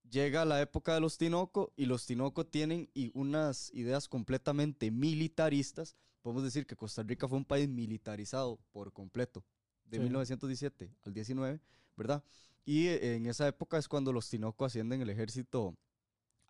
Llega 0.10 0.46
la 0.46 0.62
época 0.62 0.94
de 0.94 1.00
los 1.00 1.18
Tinoco 1.18 1.74
y 1.76 1.86
los 1.86 2.06
Tinoco 2.06 2.46
tienen 2.46 2.90
y 2.94 3.12
unas 3.16 3.72
ideas 3.74 4.08
completamente 4.08 4.92
militaristas. 4.92 5.96
Podemos 6.22 6.44
decir 6.44 6.68
que 6.68 6.76
Costa 6.76 7.02
Rica 7.02 7.28
fue 7.28 7.38
un 7.38 7.46
país 7.46 7.68
militarizado 7.68 8.60
por 8.72 8.94
completo, 8.94 9.44
de 9.86 10.00
1917 10.00 10.92
al 11.04 11.14
19 11.14 11.62
¿verdad? 11.96 12.24
Y 12.66 12.88
eh, 12.88 13.16
en 13.16 13.26
esa 13.26 13.48
época 13.48 13.78
es 13.78 13.88
cuando 13.88 14.14
los 14.14 14.30
Tinoco 14.30 14.66
ascienden 14.66 15.02
el 15.02 15.10
ejército 15.10 15.76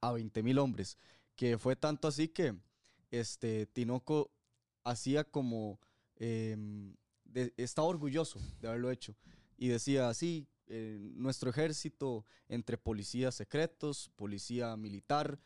a 0.02 0.12
20 0.12 0.44
mil 0.44 0.60
hombres, 0.60 0.98
que 1.36 1.58
fue 1.58 1.76
tanto 1.76 2.08
así 2.08 2.28
que 2.28 2.56
este, 3.12 3.66
Tinoco 3.68 4.32
hacía 4.84 5.24
como, 5.24 5.80
em, 6.16 6.96
estaba 7.58 7.88
orgulloso 7.88 8.40
de 8.60 8.68
haberlo 8.68 8.92
hecho 8.92 9.16
y 9.58 9.70
decía 9.70 10.10
así, 10.10 10.48
eh, 10.68 10.98
nuestro 11.16 11.50
ejército 11.50 12.26
entre 12.48 12.78
policías 12.78 13.36
secretos, 13.36 14.12
policía 14.16 14.76
militar 14.78 15.40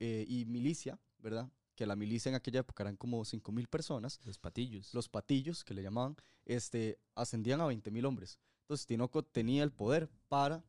eh, 0.00 0.24
y 0.28 0.44
milicia, 0.44 0.98
¿verdad? 1.18 1.50
Que 1.74 1.86
la 1.86 1.96
milicia 1.96 2.30
en 2.30 2.34
aquella 2.34 2.60
época 2.60 2.82
eran 2.82 2.96
como 2.96 3.24
5 3.24 3.52
mil 3.52 3.68
personas. 3.68 4.20
Los 4.24 4.38
patillos. 4.38 4.92
Los 4.94 5.08
patillos, 5.08 5.64
que 5.64 5.74
le 5.74 5.82
llamaban, 5.82 6.16
este, 6.44 6.98
ascendían 7.14 7.60
a 7.60 7.66
20 7.66 7.90
mil 7.90 8.06
hombres. 8.06 8.38
Entonces 8.66 8.84
Tinoco 8.84 9.22
tenía 9.22 9.62
el 9.62 9.70
poder 9.70 10.08
para 10.28 10.64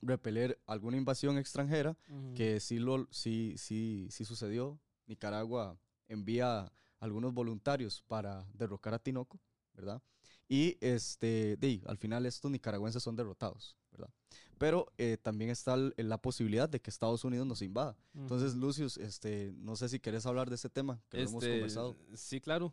repeler 0.00 0.58
alguna 0.66 0.96
invasión 0.96 1.36
extranjera, 1.36 1.98
que 2.34 2.60
sí, 2.60 2.78
lo, 2.78 3.06
sí, 3.10 3.56
sí, 3.58 4.08
sí 4.10 4.24
sucedió. 4.24 4.80
Nicaragua 5.06 5.78
envía 6.08 6.72
algunos 6.98 7.34
voluntarios 7.34 8.02
para 8.08 8.48
derrocar 8.54 8.94
a 8.94 8.98
Tinoco, 8.98 9.38
¿verdad? 9.74 10.00
Y 10.48 10.78
este, 10.80 11.58
de, 11.58 11.82
al 11.84 11.98
final 11.98 12.24
estos 12.24 12.50
nicaragüenses 12.50 13.02
son 13.02 13.16
derrotados, 13.16 13.76
¿verdad? 13.92 14.08
Pero 14.56 14.90
eh, 14.96 15.18
también 15.20 15.50
está 15.50 15.76
la 15.76 16.22
posibilidad 16.22 16.70
de 16.70 16.80
que 16.80 16.88
Estados 16.88 17.22
Unidos 17.24 17.46
nos 17.46 17.60
invada. 17.60 17.98
Entonces, 18.14 18.54
Lucius, 18.54 18.96
este, 18.96 19.52
no 19.56 19.76
sé 19.76 19.90
si 19.90 20.00
querés 20.00 20.24
hablar 20.24 20.48
de 20.48 20.54
ese 20.54 20.70
tema 20.70 21.02
que 21.10 21.20
hemos 21.20 21.42
este, 21.42 21.50
conversado. 21.50 21.96
Sí, 22.14 22.40
claro. 22.40 22.72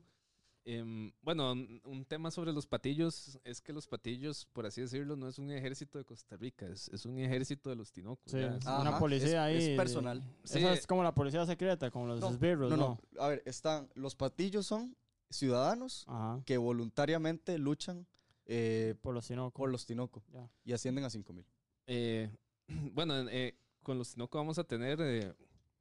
Em, 0.69 1.13
bueno, 1.21 1.53
un 1.85 2.03
tema 2.05 2.29
sobre 2.29 2.51
los 2.51 2.67
patillos 2.67 3.39
es 3.45 3.61
que 3.61 3.71
los 3.71 3.87
patillos, 3.87 4.45
por 4.51 4.65
así 4.65 4.81
decirlo, 4.81 5.15
no 5.15 5.29
es 5.29 5.39
un 5.39 5.49
ejército 5.49 5.97
de 5.97 6.03
Costa 6.03 6.35
Rica, 6.35 6.67
es, 6.67 6.89
es 6.89 7.05
un 7.05 7.17
ejército 7.19 7.69
de 7.69 7.77
los 7.77 7.89
tinocos. 7.89 8.29
Sí, 8.29 8.39
es 8.39 8.65
una 8.65 8.99
policía 8.99 9.45
ahí. 9.45 9.71
Es 9.71 9.77
personal. 9.77 10.21
Sí, 10.43 10.59
es 10.65 10.85
como 10.85 11.03
la 11.03 11.15
policía 11.15 11.45
secreta, 11.45 11.89
como 11.89 12.07
los 12.07 12.21
esbirros, 12.33 12.69
no, 12.69 12.75
no, 12.75 12.99
no, 13.13 13.21
A 13.21 13.29
ver, 13.29 13.43
están, 13.45 13.87
los 13.95 14.13
patillos 14.13 14.65
son 14.65 14.93
ciudadanos 15.29 16.05
que 16.45 16.57
voluntariamente 16.57 17.57
luchan 17.57 18.05
eh, 18.45 18.95
por 19.01 19.13
los 19.13 19.25
tinocos. 19.25 19.57
Por 19.57 19.69
los 19.69 19.85
tinocos. 19.85 20.23
Y 20.65 20.73
ascienden 20.73 21.05
a 21.05 21.09
5 21.09 21.31
mil. 21.31 21.45
Eh, 21.85 22.29
bueno, 22.93 23.17
eh, 23.29 23.57
con 23.83 23.97
los 23.97 24.11
tinocos 24.11 24.37
vamos 24.37 24.59
a 24.59 24.65
tener 24.65 25.33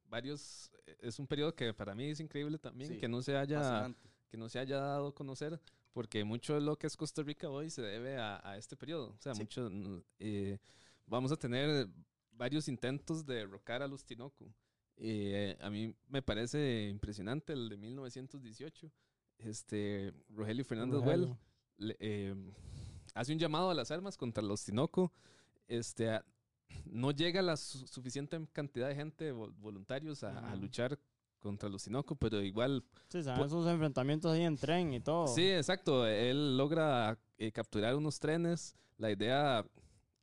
varios. 0.05 0.71
Es 1.01 1.19
un 1.19 1.27
periodo 1.27 1.53
que 1.53 1.73
para 1.73 1.93
mí 1.93 2.05
es 2.05 2.21
increíble 2.21 2.57
también, 2.57 2.97
que 2.97 3.09
no 3.09 3.21
se 3.21 3.35
haya 3.35 3.93
que 4.27 4.37
no 4.37 4.49
se 4.49 4.59
haya 4.59 4.77
dado 4.77 5.07
a 5.07 5.15
conocer, 5.15 5.59
porque 5.93 6.23
mucho 6.23 6.55
de 6.55 6.61
lo 6.61 6.77
que 6.77 6.87
es 6.87 6.95
Costa 6.95 7.23
Rica 7.23 7.49
hoy 7.49 7.69
se 7.69 7.81
debe 7.81 8.17
a, 8.17 8.55
este 8.57 8.75
periodo. 8.75 9.09
O 9.09 9.17
sea, 9.19 9.33
mucho, 9.33 9.69
eh, 10.19 10.59
vamos 11.05 11.31
a 11.31 11.37
tener 11.37 11.87
varios 12.31 12.67
intentos 12.67 13.25
de 13.25 13.35
derrocar 13.35 13.81
a 13.81 13.87
los 13.87 14.05
Tinoco. 14.05 14.53
Eh, 14.97 15.57
a 15.61 15.69
mí 15.69 15.95
me 16.07 16.21
parece 16.21 16.87
impresionante 16.89 17.53
el 17.53 17.69
de 17.69 17.77
1918. 17.77 18.91
Este, 19.39 20.13
Rogelio 20.29 20.65
Fernández 20.65 21.01
Well 21.01 21.37
eh, 21.99 22.35
hace 23.13 23.33
un 23.33 23.39
llamado 23.39 23.69
a 23.69 23.75
las 23.75 23.91
armas 23.91 24.17
contra 24.17 24.43
los 24.43 24.63
Tinoco. 24.63 25.11
Este, 25.67 26.19
no 26.85 27.11
llega 27.11 27.41
la 27.41 27.57
suficiente 27.57 28.39
cantidad 28.51 28.87
de 28.87 28.95
gente 28.95 29.31
voluntarios 29.31 30.23
a, 30.23 30.51
a 30.51 30.55
luchar 30.55 30.99
contra 31.39 31.69
los 31.69 31.83
Sinoco, 31.83 32.15
pero 32.15 32.41
igual... 32.41 32.83
Sí, 33.09 33.23
se 33.23 33.31
esos 33.31 33.67
enfrentamientos 33.67 34.31
ahí 34.31 34.43
en 34.43 34.57
tren 34.57 34.93
y 34.93 34.99
todo. 34.99 35.27
Sí, 35.27 35.49
exacto. 35.49 36.05
Él 36.05 36.57
logra 36.57 37.17
eh, 37.37 37.51
capturar 37.51 37.95
unos 37.95 38.19
trenes. 38.19 38.75
La 38.97 39.11
idea, 39.11 39.65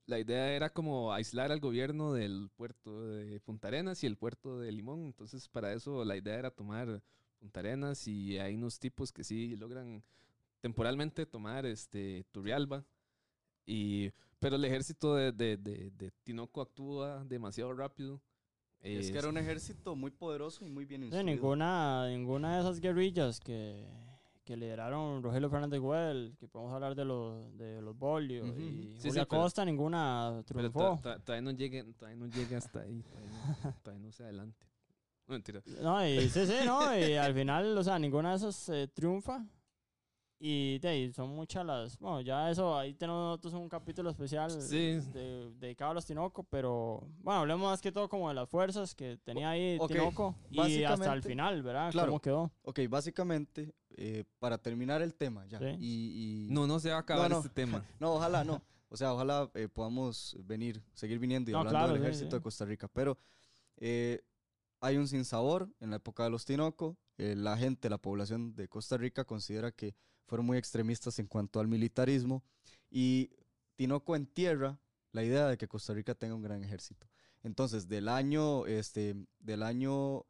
la 0.07 0.19
idea 0.19 0.53
era 0.53 0.71
como 0.71 1.13
aislar 1.13 1.53
al 1.53 1.61
gobierno 1.61 2.13
del 2.13 2.51
puerto 2.57 3.07
de 3.07 3.41
Punta 3.41 3.69
Arenas 3.69 4.03
y 4.03 4.07
el 4.07 4.17
puerto 4.17 4.59
de 4.59 4.73
Limón. 4.73 5.05
Entonces, 5.05 5.49
para 5.49 5.73
eso 5.73 6.05
la 6.05 6.17
idea 6.17 6.35
era 6.35 6.51
tomar 6.51 7.03
Punta 7.39 7.61
Arenas 7.61 8.07
y 8.07 8.39
hay 8.39 8.55
unos 8.55 8.79
tipos 8.79 9.13
que 9.13 9.25
sí 9.25 9.57
logran 9.57 10.03
temporalmente 10.61 11.27
tomar 11.27 11.67
este 11.67 12.25
Turrialba. 12.33 12.85
Y, 13.67 14.11
pero 14.41 14.57
el 14.57 14.65
ejército 14.65 15.15
de, 15.15 15.33
de, 15.33 15.57
de 15.57 16.11
Tinoco 16.23 16.61
actúa 16.61 17.25
demasiado 17.25 17.73
rápido 17.73 18.21
es 18.85 19.11
que 19.11 19.19
era 19.19 19.29
un 19.29 19.39
ejército 19.39 19.97
muy 19.97 20.11
poderoso 20.11 20.65
y 20.65 20.69
muy 20.69 20.85
bien 20.85 21.05
instruido. 21.05 21.25
ninguna, 21.25 22.09
ninguna 22.09 22.55
de 22.55 22.61
esas 22.61 22.81
guerrillas 22.81 23.41
que, 23.41 23.87
que 24.45 24.57
lideraron 24.57 25.23
Rogelio 25.23 25.49
Fernández 25.49 25.81
Güell, 25.81 26.37
que 26.39 26.47
podemos 26.47 26.73
hablar 26.73 26.95
de 26.95 27.05
los, 27.05 27.57
de 27.57 27.81
los 27.81 27.97
Bolio 27.97 28.47
y 28.59 28.99
Julia 29.03 29.25
Costa, 29.27 29.65
ninguna 29.65 30.43
triunfó. 30.47 31.01
todavía, 31.25 31.41
no 31.41 31.51
llegue, 31.53 31.85
todavía 31.95 32.19
no 32.19 32.27
llegue 32.27 32.57
hasta 32.57 32.81
ahí, 32.81 33.03
todavía 33.83 34.05
no, 34.05 34.13
se 34.13 34.23
adelante. 34.23 34.67
No, 35.27 35.33
mentira. 35.33 35.63
No, 35.81 36.07
y, 36.07 36.29
sí, 36.29 36.47
sí, 36.47 36.55
no, 36.67 36.97
y 36.97 37.15
al 37.15 37.33
final, 37.33 37.79
o 37.79 37.83
sea, 37.83 37.99
ninguna 37.99 38.31
de 38.31 38.37
esas 38.37 38.69
eh, 38.69 38.89
triunfa. 38.93 39.47
Y 40.47 40.79
de 40.81 40.89
ahí 40.89 41.11
son 41.15 41.31
muchas 41.31 41.65
las. 41.65 41.99
Bueno, 41.99 42.21
ya 42.21 42.51
eso, 42.51 42.77
ahí 42.77 42.93
tenemos 42.93 43.23
nosotros 43.23 43.55
un 43.55 43.67
capítulo 43.67 44.11
especial 44.11 44.51
dedicado 45.59 45.93
a 45.93 45.95
los 45.95 46.05
Tinoco, 46.05 46.45
pero 46.45 47.09
bueno, 47.23 47.41
hablemos 47.41 47.71
más 47.71 47.81
que 47.81 47.91
todo 47.91 48.11
como 48.11 48.29
de 48.29 48.35
las 48.35 48.47
fuerzas 48.47 48.95
que 48.95 49.17
tenía 49.25 49.49
ahí 49.49 49.79
Tinoco 49.89 50.37
y 50.51 50.85
hasta 50.85 51.15
el 51.15 51.23
final, 51.23 51.63
¿verdad? 51.63 51.95
¿Cómo 51.95 52.21
quedó? 52.21 52.53
Ok, 52.61 52.81
básicamente, 52.91 53.75
eh, 53.97 54.25
para 54.39 54.59
terminar 54.59 55.01
el 55.01 55.15
tema 55.15 55.47
ya. 55.47 55.59
Y, 55.81 56.49
No, 56.51 56.67
no 56.67 56.79
se 56.79 56.91
va 56.91 56.97
a 56.97 57.01
acabar 57.01 57.33
este 57.33 57.49
tema. 57.49 57.83
no, 57.99 58.13
ojalá 58.13 58.45
no. 58.45 58.61
O 58.91 58.99
sea, 58.99 59.15
ojalá 59.15 59.51
eh, 59.55 59.69
podamos 59.73 60.37
venir, 60.45 60.83
seguir 60.93 61.19
viniendo 61.19 61.53
y 61.53 61.55
hablando 61.55 61.89
del 61.89 62.03
ejército 62.03 62.37
de 62.37 62.43
Costa 62.43 62.67
Rica. 62.67 62.87
Pero 62.87 63.17
eh, 63.79 64.23
hay 64.83 64.99
un 64.99 65.09
sinsabor 65.09 65.71
en 65.81 65.89
la 65.89 65.97
época 65.97 66.25
de 66.25 66.29
los 66.29 66.45
Tinoco. 66.45 66.99
la 67.17 67.57
gente, 67.57 67.89
la 67.89 67.97
población 67.97 68.55
de 68.55 68.69
Costa 68.69 68.99
Rica 68.99 69.25
considera 69.25 69.73
que 69.73 69.95
fueron 70.27 70.47
muy 70.47 70.59
extremistas 70.59 71.19
en 71.19 71.27
cuanto 71.27 71.61
al 71.61 71.69
militarismo 71.69 72.43
y 72.91 73.31
Tinoco 73.77 74.17
entierra 74.17 74.79
la 75.13 75.23
idea 75.23 75.47
de 75.49 75.57
que 75.57 75.69
Costa 75.69 75.95
Rica 75.95 76.15
tenga 76.15 76.35
un 76.35 76.43
gran 76.43 76.63
ejército. 76.63 77.07
Entonces, 77.43 77.89
del 77.89 78.09
año, 78.09 78.67
este, 78.67 79.15
del 79.39 79.63
año 79.63 80.25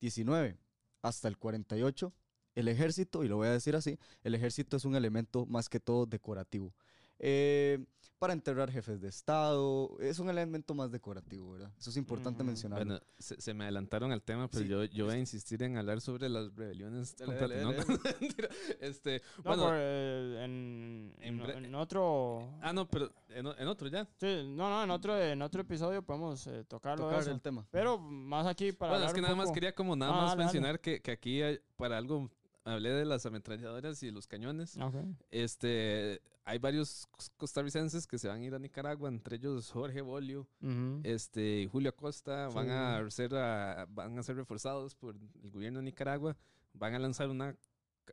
19 0.00 0.58
hasta 1.02 1.28
el 1.28 1.38
48, 1.38 2.12
el 2.54 2.68
ejército, 2.68 3.24
y 3.24 3.28
lo 3.28 3.36
voy 3.36 3.48
a 3.48 3.52
decir 3.52 3.76
así, 3.76 3.98
el 4.22 4.34
ejército 4.34 4.76
es 4.76 4.84
un 4.84 4.96
elemento 4.96 5.46
más 5.46 5.68
que 5.68 5.80
todo 5.80 6.06
decorativo. 6.06 6.74
Eh, 7.18 7.84
para 8.18 8.32
enterrar 8.32 8.70
jefes 8.70 9.00
de 9.00 9.08
Estado. 9.08 9.96
Es 10.00 10.18
un 10.18 10.30
elemento 10.30 10.74
más 10.74 10.90
decorativo, 10.90 11.52
¿verdad? 11.52 11.70
Eso 11.78 11.90
es 11.90 11.96
importante 11.96 12.42
mencionar. 12.42 12.84
Bueno, 12.84 13.00
se, 13.18 13.54
me 13.54 13.64
adelantaron 13.64 14.12
al 14.12 14.22
tema, 14.22 14.48
pero 14.48 14.64
yo, 14.64 14.84
yo 14.84 15.06
voy 15.06 15.14
a 15.14 15.18
insistir 15.18 15.62
en 15.62 15.76
hablar 15.76 16.00
sobre 16.00 16.28
las 16.28 16.54
rebeliones 16.54 17.14
contra 17.24 17.46
este, 18.80 19.22
bueno, 19.42 19.70
eh, 19.72 20.44
en, 20.44 21.14
en, 21.20 21.74
otro... 21.74 22.58
Ah, 22.60 22.72
no, 22.72 22.88
pero 22.88 23.12
en, 23.28 23.46
otro 23.46 23.88
ya. 23.88 24.06
Sí, 24.16 24.42
no, 24.46 24.70
no, 24.70 24.84
en 24.84 24.90
otro, 24.90 25.20
en 25.20 25.42
otro 25.42 25.62
episodio 25.62 26.02
podemos 26.02 26.46
eh, 26.46 26.64
tocarlo. 26.64 27.08
Tocar 27.08 27.28
el 27.28 27.40
tema. 27.40 27.66
Pero 27.70 27.98
más 27.98 28.46
aquí 28.46 28.72
para... 28.72 28.92
Bueno, 28.92 29.06
es 29.06 29.12
que 29.12 29.20
nada 29.20 29.34
más 29.34 29.50
quería 29.52 29.74
como 29.74 29.94
nada 29.94 30.12
ah, 30.12 30.26
más 30.26 30.36
mencionar 30.36 30.80
Que, 30.80 31.00
que 31.00 31.10
aquí 31.10 31.42
hay, 31.42 31.60
para 31.76 31.98
algo 31.98 32.30
hablé 32.66 32.90
de 32.90 33.04
las 33.04 33.24
ametralladoras 33.26 34.02
y 34.02 34.10
los 34.10 34.26
cañones. 34.26 34.76
Este, 35.30 36.20
hay 36.44 36.58
varios 36.58 37.08
costarricenses 37.36 38.06
que 38.06 38.18
se 38.18 38.28
van 38.28 38.40
a 38.40 38.44
ir 38.44 38.54
a 38.54 38.58
Nicaragua, 38.58 39.08
entre 39.08 39.36
ellos 39.36 39.70
Jorge 39.70 40.00
Bolio, 40.00 40.46
este, 41.02 41.68
Julio 41.70 41.90
Acosta, 41.90 42.48
van 42.48 42.70
a 42.70 43.10
ser 43.10 43.30
van 43.30 44.18
a 44.18 44.22
ser 44.22 44.36
reforzados 44.36 44.94
por 44.94 45.16
el 45.42 45.50
gobierno 45.50 45.78
de 45.78 45.84
Nicaragua, 45.84 46.36
van 46.74 46.94
a 46.94 46.98
lanzar 46.98 47.28
una, 47.30 47.56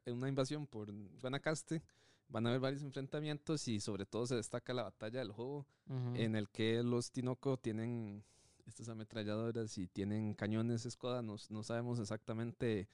una 0.06 0.30
invasión 0.30 0.68
por 0.68 0.91
Guanacaste. 1.20 1.82
Van 2.30 2.47
a 2.47 2.49
haber 2.49 2.62
varios 2.62 2.82
enfrentamientos 2.82 3.68
y 3.68 3.80
sobre 3.80 4.06
todo 4.06 4.26
se 4.26 4.36
destaca 4.36 4.74
la 4.74 4.84
batalla 4.84 5.20
del 5.20 5.32
juego 5.32 5.68
en 6.16 6.36
el 6.36 6.49
que 6.49 6.82
los 6.82 7.12
Tinoco 7.12 7.58
tienen 7.58 8.24
estas 8.66 8.89
ametralladoras 8.89 9.78
y 9.78 9.88
tienen 9.88 10.34
cañones 10.34 10.88
Skoda. 10.89 11.22
No, 11.22 11.36
no 11.49 11.64
sabemos 11.64 11.99
exactamente 11.99 12.88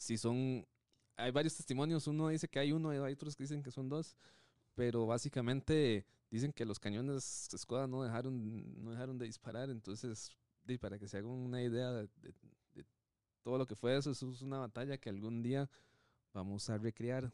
si 0.00 0.16
son, 0.16 0.66
hay 1.16 1.30
varios 1.30 1.54
testimonios, 1.54 2.06
uno 2.06 2.28
dice 2.28 2.48
que 2.48 2.58
hay 2.58 2.72
uno 2.72 2.90
hay 2.90 3.12
otros 3.12 3.36
que 3.36 3.44
dicen 3.44 3.62
que 3.62 3.70
son 3.70 3.88
dos, 3.88 4.16
pero 4.74 5.06
básicamente 5.06 6.06
dicen 6.30 6.52
que 6.52 6.64
los 6.64 6.80
cañones 6.80 7.48
Skoda 7.54 7.86
no 7.86 8.02
dejaron, 8.02 8.82
no 8.82 8.90
dejaron 8.92 9.18
de 9.18 9.26
disparar, 9.26 9.68
entonces 9.68 10.34
para 10.80 10.98
que 10.98 11.08
se 11.08 11.18
hagan 11.18 11.30
una 11.30 11.62
idea 11.62 11.90
de, 11.90 12.08
todo 13.42 13.58
lo 13.58 13.66
que 13.66 13.74
fue 13.74 13.96
eso, 13.96 14.10
eso 14.10 14.30
es 14.30 14.42
una 14.42 14.58
batalla 14.58 14.98
que 14.98 15.10
algún 15.10 15.42
día 15.42 15.68
vamos 16.32 16.70
a 16.70 16.78
recrear. 16.78 17.32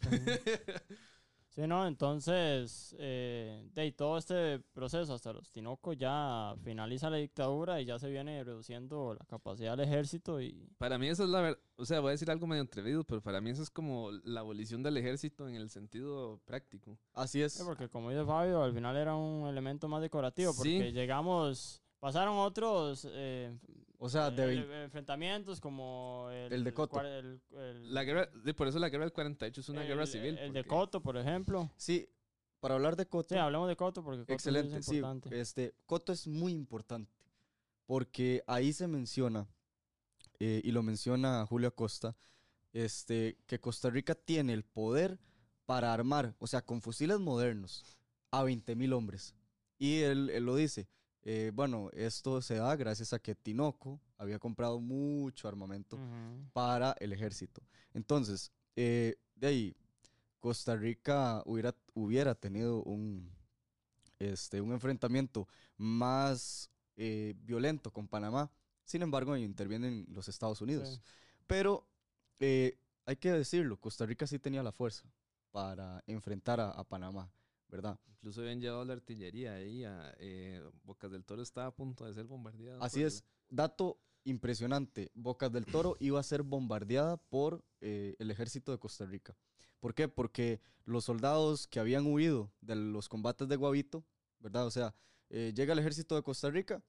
Sí, 1.54 1.68
no, 1.68 1.86
entonces, 1.86 2.96
eh, 2.98 3.70
de 3.74 3.92
todo 3.92 4.18
este 4.18 4.58
proceso 4.58 5.14
hasta 5.14 5.32
los 5.32 5.52
Tinoco 5.52 5.92
ya 5.92 6.56
finaliza 6.64 7.08
la 7.10 7.18
dictadura 7.18 7.80
y 7.80 7.84
ya 7.84 7.96
se 8.00 8.10
viene 8.10 8.42
reduciendo 8.42 9.14
la 9.14 9.24
capacidad 9.24 9.76
del 9.76 9.86
ejército 9.86 10.40
y... 10.40 10.68
Para 10.78 10.98
mí 10.98 11.06
eso 11.06 11.22
es 11.22 11.30
la 11.30 11.40
verdad, 11.42 11.60
o 11.76 11.84
sea, 11.84 12.00
voy 12.00 12.08
a 12.08 12.10
decir 12.10 12.28
algo 12.28 12.48
medio 12.48 12.64
atrevido, 12.64 13.04
pero 13.04 13.22
para 13.22 13.40
mí 13.40 13.50
eso 13.50 13.62
es 13.62 13.70
como 13.70 14.10
la 14.24 14.40
abolición 14.40 14.82
del 14.82 14.96
ejército 14.96 15.48
en 15.48 15.54
el 15.54 15.70
sentido 15.70 16.40
práctico. 16.44 16.98
Así 17.12 17.40
es. 17.40 17.62
porque 17.64 17.88
como 17.88 18.10
dice 18.10 18.24
Fabio, 18.24 18.60
al 18.60 18.74
final 18.74 18.96
era 18.96 19.14
un 19.14 19.46
elemento 19.46 19.86
más 19.86 20.02
decorativo, 20.02 20.52
porque 20.56 20.90
llegamos, 20.90 21.83
pasaron 22.04 22.36
otros 22.36 23.08
eh, 23.10 23.56
o 23.96 24.10
sea, 24.10 24.30
de 24.30 24.84
enfrentamientos 24.84 25.58
como 25.58 26.28
el, 26.30 26.62
de 26.62 26.74
Coto. 26.74 27.00
la 27.00 28.04
guerra, 28.04 28.28
por 28.54 28.68
eso 28.68 28.78
la 28.78 28.90
guerra 28.90 29.04
del 29.04 29.12
48 29.14 29.58
es 29.62 29.68
una 29.70 29.84
guerra 29.84 30.04
civil. 30.04 30.36
El 30.36 30.52
de 30.52 30.64
Coto, 30.64 31.00
por 31.00 31.16
ejemplo. 31.16 31.70
Sí, 31.78 32.06
para 32.60 32.74
hablar 32.74 32.96
de 32.96 33.06
Coto. 33.06 33.34
Sí, 33.34 33.40
hablamos 33.40 33.68
de 33.68 33.76
Coto 33.76 34.04
porque 34.04 34.20
Coto 34.20 34.34
excelente, 34.34 34.76
es 34.76 34.88
importante. 34.88 35.30
Sí, 35.30 35.34
este, 35.36 35.74
Coto 35.86 36.12
es 36.12 36.26
muy 36.26 36.52
importante 36.52 37.10
porque 37.86 38.44
ahí 38.46 38.74
se 38.74 38.86
menciona, 38.86 39.48
eh, 40.40 40.60
y 40.62 40.72
lo 40.72 40.82
menciona 40.82 41.46
Julio 41.46 41.68
Acosta, 41.68 42.14
este, 42.74 43.38
que 43.46 43.60
Costa 43.60 43.88
Rica 43.88 44.14
tiene 44.14 44.52
el 44.52 44.64
poder 44.64 45.18
para 45.64 45.94
armar, 45.94 46.34
o 46.38 46.46
sea, 46.46 46.60
con 46.60 46.82
fusiles 46.82 47.18
modernos, 47.18 47.96
a 48.30 48.42
20 48.42 48.76
mil 48.76 48.92
hombres. 48.92 49.34
Y 49.78 50.00
él, 50.00 50.28
él 50.28 50.44
lo 50.44 50.54
dice, 50.54 50.86
Eh, 51.26 51.50
bueno, 51.54 51.88
esto 51.94 52.42
se 52.42 52.56
da 52.56 52.76
gracias 52.76 53.14
a 53.14 53.18
que 53.18 53.34
Tinoco 53.34 53.98
había 54.18 54.38
comprado 54.38 54.78
mucho 54.78 55.48
armamento 55.48 55.98
para 56.52 56.94
el 57.00 57.12
ejército. 57.14 57.62
Entonces, 57.94 58.52
eh, 58.76 59.16
de 59.34 59.46
ahí, 59.46 59.76
Costa 60.38 60.76
Rica 60.76 61.42
hubiera, 61.46 61.74
hubiera 61.94 62.34
tenido 62.34 62.82
un, 62.82 63.32
este, 64.18 64.60
un 64.60 64.72
enfrentamiento 64.72 65.48
más 65.78 66.70
eh, 66.96 67.34
violento 67.38 67.90
con 67.90 68.06
Panamá. 68.06 68.50
Sin 68.84 69.00
embargo, 69.00 69.34
intervienen 69.34 70.04
los 70.10 70.28
Estados 70.28 70.60
Unidos. 70.60 71.00
Pero 71.46 71.88
hay 72.38 73.16
que 73.16 73.32
decirlo, 73.32 73.80
Costa 73.80 74.04
Rica 74.04 74.26
sí 74.26 74.38
tenía 74.38 74.62
la 74.62 74.72
fuerza 74.72 75.04
para 75.50 76.04
enfrentar 76.06 76.60
a 76.60 76.84
Panamá. 76.84 77.30
¿Verdad? 77.74 77.98
Incluso 78.06 78.40
habían 78.40 78.60
llevado 78.60 78.84
la 78.84 78.92
artillería 78.92 79.54
ahí, 79.54 79.84
a, 79.84 80.14
eh, 80.18 80.62
Bocas 80.84 81.10
del 81.10 81.24
Toro 81.24 81.42
estaba 81.42 81.66
a 81.66 81.74
punto 81.74 82.04
de 82.04 82.14
ser 82.14 82.24
bombardeada. 82.24 82.78
Así 82.80 83.02
es, 83.02 83.24
dato 83.48 83.98
impresionante, 84.22 85.10
Bocas 85.14 85.50
del 85.50 85.66
Toro 85.66 85.96
iba 85.98 86.20
a 86.20 86.22
ser 86.22 86.44
bombardeada 86.44 87.16
por 87.16 87.64
eh, 87.80 88.14
el 88.20 88.30
ejército 88.30 88.70
de 88.70 88.78
Costa 88.78 89.06
Rica. 89.06 89.36
¿Por 89.80 89.92
qué? 89.92 90.06
Porque 90.06 90.60
los 90.84 91.04
soldados 91.04 91.66
que 91.66 91.80
habían 91.80 92.06
huido 92.06 92.52
de 92.60 92.76
los 92.76 93.08
combates 93.08 93.48
de 93.48 93.56
Guavito, 93.56 94.04
¿verdad? 94.38 94.66
O 94.66 94.70
sea, 94.70 94.94
eh, 95.30 95.52
llega 95.54 95.72
el 95.72 95.80
ejército 95.80 96.14
de 96.14 96.22
Costa 96.22 96.50
Rica 96.50 96.82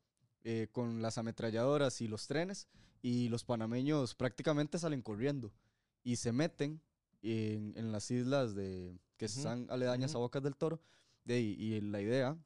con 0.71 1.01
las 1.01 1.17
ametralladoras 1.17 2.01
y 2.01 2.07
los 2.07 2.27
trenes 2.27 2.67
y 3.01 3.29
los 3.29 3.43
panameños 3.43 4.13
prácticamente 4.13 4.77
salen 4.77 5.01
corriendo 5.01 5.51
y 6.03 6.17
se 6.17 6.31
meten 6.31 6.83
en, 7.25 7.91
las 7.91 8.11
islas 8.11 8.55
de, 8.55 8.97
que 9.17 9.25
están 9.25 9.67
aledañas 9.69 10.15
a 10.15 10.19
Bocas 10.19 10.43
del 10.43 10.55
Toro. 10.55 10.79
De, 11.23 11.41
y, 11.41 11.81
la 11.81 12.01
idea, 12.01 12.37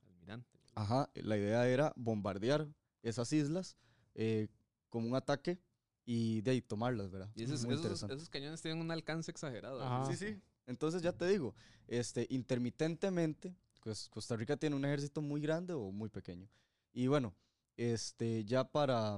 ajá, 0.75 1.09
la 1.15 1.37
idea 1.37 1.67
era 1.67 1.91
bombardear 1.97 2.67
esas 3.03 3.31
islas 3.33 3.75
eh, 4.15 4.47
como 4.89 5.07
un 5.07 5.15
ataque 5.15 5.59
y 6.05 6.41
de 6.41 6.51
ahí 6.51 6.61
tomarlas, 6.61 7.11
¿verdad? 7.11 7.29
Y 7.35 7.43
esos, 7.43 7.65
esos, 7.65 8.29
cañones 8.29 8.61
tienen 8.61 8.81
un 8.81 8.89
alcance 8.89 9.29
exagerado. 9.29 10.05
Sí, 10.07 10.15
sí. 10.15 10.41
Entonces 10.65 11.01
ya 11.01 11.11
te 11.11 11.27
digo, 11.27 11.53
este, 11.87 12.25
intermitentemente, 12.29 13.55
pues 13.83 14.07
Costa 14.09 14.35
Rica 14.35 14.55
tiene 14.57 14.75
un 14.75 14.85
ejército 14.85 15.21
muy 15.21 15.41
grande 15.41 15.73
o 15.73 15.91
muy 15.91 16.09
pequeño. 16.09 16.47
Y 16.93 17.07
bueno, 17.07 17.33
este, 17.75 18.45
ya 18.45 18.63
para, 18.63 19.17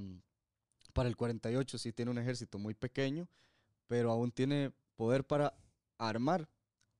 para 0.93 1.09
el 1.09 1.15
48 1.15 1.77
sí 1.77 1.93
tiene 1.93 2.11
un 2.11 2.17
ejército 2.17 2.57
muy 2.57 2.73
pequeño, 2.73 3.27
pero 3.87 4.11
aún 4.11 4.31
tiene 4.31 4.71
poder 4.95 5.25
para 5.25 5.53
armar 5.97 6.49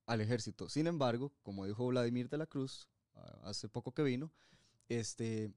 al 0.06 0.20
ejército. 0.20 0.68
Sin 0.68 0.86
embargo, 0.86 1.32
como 1.42 1.66
dijo 1.66 1.86
Vladimir 1.86 2.28
de 2.28 2.38
la 2.38 2.46
Cruz 2.46 2.88
ah, 3.14 3.40
hace 3.44 3.68
poco 3.68 3.92
que 3.92 4.02
vino, 4.02 4.32
este, 4.88 5.52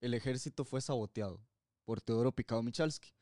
el 0.00 0.14
ejército 0.14 0.64
fue 0.64 0.80
saboteado 0.80 1.40
por 1.84 2.00
Teodoro 2.00 2.32
Picado 2.32 2.62
Michalski. 2.62 3.12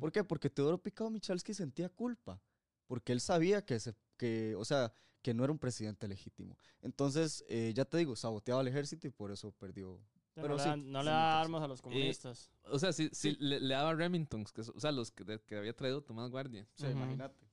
¿Por 0.00 0.12
qué? 0.12 0.24
Porque 0.24 0.50
Teodoro 0.50 0.78
Picado 0.78 1.10
Michalski 1.10 1.54
sentía 1.54 1.88
culpa, 1.88 2.42
porque 2.86 3.12
él 3.12 3.20
sabía 3.20 3.64
que, 3.64 3.78
se, 3.78 3.94
que, 4.16 4.54
o 4.56 4.64
sea, 4.64 4.92
que 5.22 5.34
no 5.34 5.44
era 5.44 5.52
un 5.52 5.58
presidente 5.58 6.08
legítimo. 6.08 6.56
Entonces, 6.82 7.44
eh, 7.48 7.72
ya 7.74 7.84
te 7.84 7.98
digo, 7.98 8.16
saboteaba 8.16 8.60
al 8.60 8.68
ejército 8.68 9.06
y 9.06 9.10
por 9.10 9.30
eso 9.30 9.52
perdió. 9.52 10.00
Pero 10.34 10.56
no, 10.56 10.56
le, 10.56 10.76
no 10.76 11.02
le 11.02 11.10
da 11.10 11.40
armas 11.40 11.62
a 11.62 11.68
los 11.68 11.82
comunistas. 11.82 12.50
o 12.64 12.78
sea, 12.78 12.92
sí, 12.92 13.08
sí, 13.12 13.36
Le, 13.40 13.60
daba 13.68 13.94
Remingtons, 13.94 14.52
que, 14.52 14.60
o 14.60 14.80
sea, 14.80 14.92
los 14.92 15.10
que, 15.10 15.40
que 15.40 15.56
había 15.56 15.74
traído 15.74 16.02
Tomás 16.02 16.30
Guardia. 16.30 16.66
Sí, 16.74 16.86
imagínate 16.86 17.47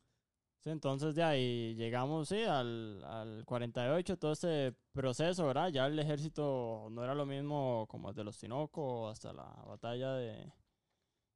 entonces 0.65 1.15
de 1.15 1.23
ahí 1.23 1.75
llegamos, 1.75 2.29
sí, 2.29 2.43
al, 2.43 3.03
al 3.03 3.45
48, 3.45 4.17
todo 4.17 4.31
este 4.31 4.73
proceso, 4.91 5.45
¿verdad? 5.45 5.69
Ya 5.69 5.85
el 5.85 5.99
ejército 5.99 6.87
no 6.91 7.03
era 7.03 7.13
lo 7.13 7.25
mismo 7.25 7.85
como 7.89 8.09
el 8.09 8.15
de 8.15 8.23
los 8.23 8.37
Tinoco 8.37 9.07
hasta 9.07 9.31
la 9.31 9.45
batalla 9.67 10.13
de 10.13 10.51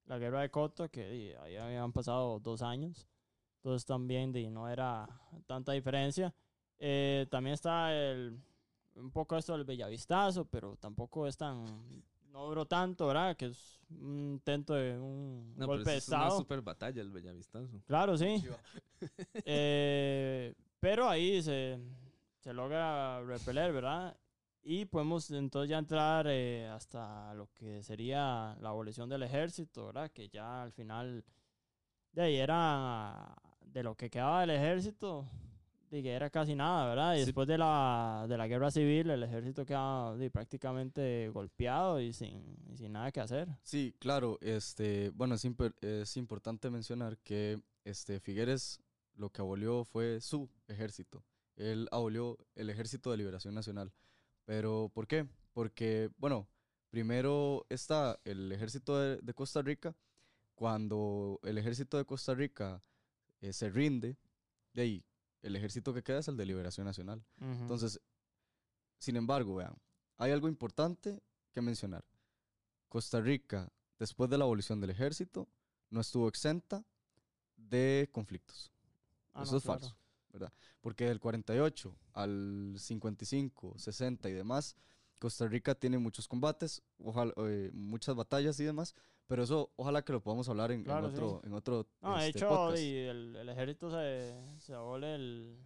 la 0.05 0.17
guerra 0.17 0.41
de 0.41 0.49
Coto, 0.49 0.89
que 0.89 1.37
ahí 1.41 1.55
habían 1.55 1.93
pasado 1.93 2.39
dos 2.39 2.61
años. 2.61 3.07
Entonces 3.57 3.85
también 3.85 4.31
no 4.51 4.67
era 4.67 5.07
tanta 5.45 5.73
diferencia. 5.73 6.33
Eh, 6.79 7.27
también 7.29 7.53
está 7.53 7.93
el, 7.93 8.41
un 8.95 9.11
poco 9.11 9.37
esto 9.37 9.53
del 9.53 9.65
Bellavistazo, 9.65 10.45
pero 10.45 10.75
tampoco 10.77 11.27
es 11.27 11.37
tan 11.37 11.65
no 12.31 12.47
duró 12.47 12.65
tanto, 12.65 13.07
¿verdad? 13.07 13.35
Que 13.35 13.47
es 13.47 13.79
un 13.89 14.33
intento 14.33 14.73
de 14.73 14.97
un 14.97 15.55
golpe 15.57 15.91
de 15.91 15.97
Estado. 15.97 16.27
Es 16.27 16.33
una 16.33 16.37
super 16.39 16.61
batalla 16.61 17.01
el 17.01 17.11
Bellavistazo. 17.11 17.81
Claro, 17.85 18.17
sí. 18.17 18.43
eh, 19.45 20.53
pero 20.79 21.09
ahí 21.09 21.41
se, 21.41 21.79
se, 22.39 22.53
logra 22.53 23.21
repeler, 23.23 23.73
¿verdad? 23.73 24.15
Y 24.61 24.85
podemos 24.85 25.31
entonces 25.31 25.69
ya 25.69 25.77
entrar 25.77 26.27
eh, 26.29 26.67
hasta 26.67 27.33
lo 27.33 27.47
que 27.53 27.81
sería 27.81 28.55
la 28.61 28.69
abolición 28.69 29.09
del 29.09 29.23
ejército, 29.23 29.87
¿verdad? 29.87 30.11
Que 30.11 30.29
ya 30.29 30.61
al 30.63 30.71
final 30.71 31.23
de 32.11 32.21
ahí 32.21 32.35
era 32.35 33.35
de 33.61 33.83
lo 33.83 33.95
que 33.95 34.09
quedaba 34.09 34.41
del 34.41 34.51
ejército, 34.51 35.25
de 35.89 36.03
que 36.03 36.11
era 36.11 36.29
casi 36.29 36.55
nada, 36.55 36.87
¿verdad? 36.87 37.15
Y 37.15 37.25
después 37.25 37.47
de 37.47 37.57
la, 37.57 38.25
de 38.27 38.37
la 38.37 38.47
guerra 38.47 38.71
civil, 38.71 39.09
el 39.09 39.23
ejército 39.23 39.65
quedaba 39.65 40.15
prácticamente 40.31 41.29
golpeado 41.29 41.99
y 41.99 42.13
sin, 42.13 42.57
sin 42.75 42.93
nada 42.93 43.11
que 43.11 43.19
hacer. 43.19 43.47
Sí, 43.63 43.95
claro. 43.99 44.37
Este, 44.41 45.09
bueno, 45.11 45.35
es, 45.35 45.45
es 45.81 46.17
importante 46.17 46.69
mencionar 46.69 47.17
que 47.19 47.61
este, 47.83 48.19
Figueres 48.19 48.79
lo 49.15 49.29
que 49.31 49.41
abolió 49.41 49.83
fue 49.83 50.21
su 50.21 50.49
ejército. 50.67 51.23
Él 51.55 51.89
abolió 51.91 52.37
el 52.55 52.69
Ejército 52.69 53.11
de 53.11 53.17
Liberación 53.17 53.53
Nacional. 53.53 53.91
Pero, 54.45 54.89
¿por 54.93 55.07
qué? 55.07 55.27
Porque, 55.51 56.09
bueno, 56.17 56.47
primero 56.89 57.65
está 57.69 58.19
el 58.23 58.51
ejército 58.51 58.97
de, 58.97 59.33
Costa 59.33 59.61
Rica. 59.61 59.95
Cuando 60.55 61.39
el 61.43 61.57
ejército 61.57 61.97
de 61.97 62.05
Costa 62.05 62.33
Rica 62.33 62.81
eh, 63.41 63.53
se 63.53 63.69
rinde, 63.69 64.17
de 64.73 64.81
ahí 64.81 65.05
el 65.41 65.55
ejército 65.55 65.93
que 65.93 66.03
queda 66.03 66.19
es 66.19 66.27
el 66.27 66.37
de 66.37 66.45
Liberación 66.45 66.85
Nacional. 66.85 67.23
Entonces, 67.39 67.99
sin 68.97 69.15
embargo, 69.15 69.55
vean, 69.55 69.75
hay 70.17 70.31
algo 70.31 70.47
importante 70.47 71.21
que 71.51 71.61
mencionar. 71.61 72.05
Costa 72.89 73.21
Rica, 73.21 73.71
después 73.97 74.29
de 74.29 74.37
la 74.37 74.43
abolición 74.43 74.81
del 74.81 74.89
ejército, 74.89 75.47
no 75.89 76.01
estuvo 76.01 76.27
exenta 76.27 76.83
de 77.55 78.09
conflictos. 78.11 78.71
Ah, 79.33 79.43
Eso 79.43 79.57
es 79.57 79.63
falso, 79.63 79.95
¿verdad? 80.31 80.51
Porque 80.81 81.05
del 81.05 81.19
48 81.19 81.95
al 82.13 82.75
55, 82.77 83.77
60 83.77 84.29
y 84.29 84.33
demás, 84.33 84.75
Costa 85.19 85.47
Rica 85.47 85.75
tiene 85.75 85.97
muchos 85.97 86.27
combates, 86.27 86.81
ojalá, 86.97 87.33
eh, 87.37 87.69
muchas 87.73 88.15
batallas 88.15 88.59
y 88.59 88.63
demás, 88.63 88.95
pero 89.27 89.43
eso 89.43 89.71
ojalá 89.75 90.01
que 90.03 90.13
lo 90.13 90.23
podamos 90.23 90.49
hablar 90.49 90.71
en, 90.71 90.89
otro, 90.89 91.41
en 91.43 91.53
otro 91.53 91.87
No, 92.01 92.17
de 92.17 92.27
este, 92.27 92.39
hecho, 92.39 92.75
y 92.75 92.95
el, 92.95 93.35
el, 93.35 93.49
ejército 93.49 93.91
se, 93.91 94.33
se 94.59 94.73
abole 94.73 95.15
el... 95.15 95.59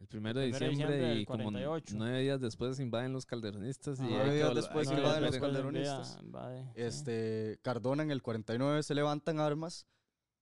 El 0.00 0.06
primero 0.06 0.40
de 0.40 0.46
diciembre, 0.46 1.14
y 1.16 1.26
como 1.26 1.50
nueve 1.50 2.22
días 2.22 2.40
después 2.40 2.80
invaden 2.80 3.12
los 3.12 3.26
calderonistas. 3.26 4.00
y 4.00 4.04
nueve 4.04 4.34
días 4.34 4.54
después 4.54 4.90
invaden 4.90 5.24
los 5.24 5.38
calderonistas. 5.38 6.18
este, 6.74 7.58
Cardona 7.62 8.02
en 8.02 8.10
el 8.10 8.22
49 8.22 8.82
se 8.82 8.94
levantan 8.94 9.40
armas 9.40 9.86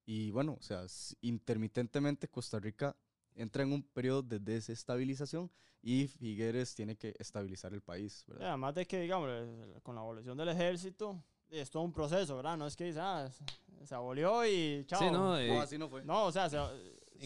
y 0.07 0.30
bueno, 0.30 0.57
o 0.59 0.62
sea, 0.62 0.86
intermitentemente 1.20 2.28
Costa 2.28 2.61
Rica 2.61 2.96
entra 3.39 3.62
en 3.62 3.72
un 3.72 3.82
periodo 3.82 4.22
de 4.22 4.39
desestabilización 4.39 5.51
y 5.80 6.09
Figueres 6.09 6.74
tiene 6.74 6.97
que 6.97 7.14
estabilizar 7.18 7.72
el 7.72 7.80
país. 7.80 8.24
¿verdad? 8.26 8.49
además 8.49 8.74
de 8.74 8.86
que, 8.86 9.01
digamos, 9.01 9.30
con 9.82 9.95
la 9.95 10.01
abolición 10.01 10.36
del 10.36 10.49
ejército, 10.49 11.22
es 11.51 11.70
todo 11.70 11.82
un 11.82 11.93
proceso, 11.93 12.36
¿verdad? 12.36 12.57
No 12.57 12.66
es 12.66 12.76
que 12.76 12.93
ah, 12.99 13.30
se 13.84 13.95
abolió 13.95 14.45
y 14.45 14.84
chao. 14.86 15.01
Sí, 15.01 15.07
no, 15.07 15.41
no, 15.41 15.61
así 15.61 15.78
no 15.78 15.89
fue. 15.89 16.05
No, 16.05 16.26
o 16.26 16.32
sea, 16.32 16.51
se, 16.51 16.59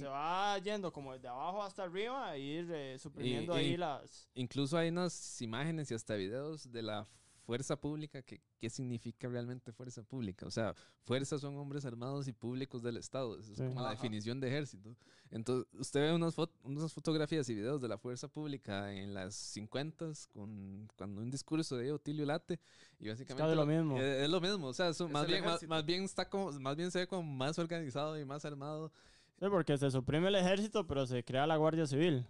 va 0.05 0.59
yendo 0.59 0.93
como 0.93 1.13
desde 1.13 1.29
abajo 1.29 1.63
hasta 1.63 1.83
arriba 1.83 2.35
e 2.37 2.41
ir 2.41 2.71
eh, 2.73 2.99
suprimiendo 2.99 3.55
ahí 3.55 3.77
las... 3.77 4.29
Incluso 4.35 4.77
hay 4.77 4.89
unas 4.89 5.41
imágenes 5.41 5.91
y 5.91 5.95
hasta 5.95 6.15
videos 6.15 6.71
de 6.71 6.83
la 6.83 7.09
fuerza 7.43 7.77
pública, 7.77 8.23
¿qué, 8.23 8.41
¿qué 8.59 8.71
significa 8.71 9.29
realmente 9.29 9.73
fuerza 9.73 10.03
pública? 10.03 10.47
O 10.47 10.51
sea, 10.51 10.75
fuerzas 11.03 11.41
son 11.41 11.57
hombres 11.57 11.85
armados 11.85 12.29
y 12.29 12.33
públicos 12.33 12.83
del 12.83 12.97
Estado. 12.97 13.39
Esa 13.39 13.53
es 13.53 13.59
como 13.59 13.83
la 13.83 13.91
definición 13.91 14.41
de 14.41 14.49
ejército. 14.49 14.97
Entonces, 15.31 15.67
usted 15.75 16.01
ve 16.01 16.13
unas, 16.13 16.37
unas 16.63 16.93
fotografías 16.93 17.49
y 17.49 17.55
videos 17.55 17.81
de 17.81 17.89
la 17.89 17.99
fuerza 17.99 18.29
pública 18.29 18.93
en 18.93 19.15
las 19.15 19.35
50 19.35 20.13
con 20.33 20.89
cuando 20.97 21.21
un 21.21 21.31
discurso 21.31 21.77
de 21.77 21.93
Otilio 21.93 22.27
Late 22.27 22.61
y 22.99 23.09
básicamente 23.09 23.51
es 23.51 23.57
lo 23.57 23.67
mismo. 23.67 23.99
Es, 23.99 24.29
lo 24.29 24.41
mismo, 24.41 24.69
o 24.69 24.75
sea, 24.75 24.93
más, 25.11 25.27
bien, 25.27 25.45
más, 25.69 25.85
bien 25.85 26.05
está 26.05 26.29
como, 26.29 26.53
más 26.53 26.77
bien 26.77 26.91
se 26.91 27.01
ve 27.01 27.07
como 27.07 27.23
más 27.23 27.59
organizado 27.59 28.19
y 28.19 28.25
más 28.25 28.45
armado. 28.45 28.93
Sí, 29.39 29.47
porque 29.51 29.77
se 29.77 29.91
suprime 29.91 30.29
el 30.29 30.37
ejército, 30.37 30.87
pero 30.87 31.07
se 31.07 31.25
crea 31.25 31.47
la 31.47 31.57
Guardia 31.57 31.87
Civil, 31.87 32.25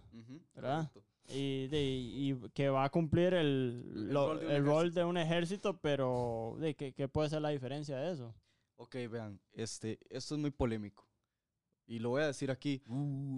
¿verdad? 0.55 0.91
Y, 1.29 1.67
de, 1.67 1.81
y, 1.81 2.35
que 2.53 2.69
va 2.69 2.83
a 2.83 2.89
cumplir 2.89 3.33
el, 3.33 4.09
el, 4.09 4.65
rol, 4.65 4.93
de 4.93 5.05
un 5.05 5.17
ejército, 5.17 5.79
pero 5.79 6.57
de 6.59 6.75
¿qué, 6.75 6.93
¿qué, 6.93 7.07
puede 7.07 7.29
ser 7.29 7.41
la 7.41 7.49
diferencia 7.49 7.97
de 7.97 8.11
eso? 8.11 8.35
Ok, 8.75 8.95
vean, 9.09 9.39
este, 9.53 9.99
esto 10.09 10.35
es 10.35 10.41
muy 10.41 10.51
polémico. 10.51 11.07
Y 11.85 11.99
lo 11.99 12.09
voy 12.09 12.23
a 12.23 12.27
decir 12.27 12.51
aquí. 12.51 12.81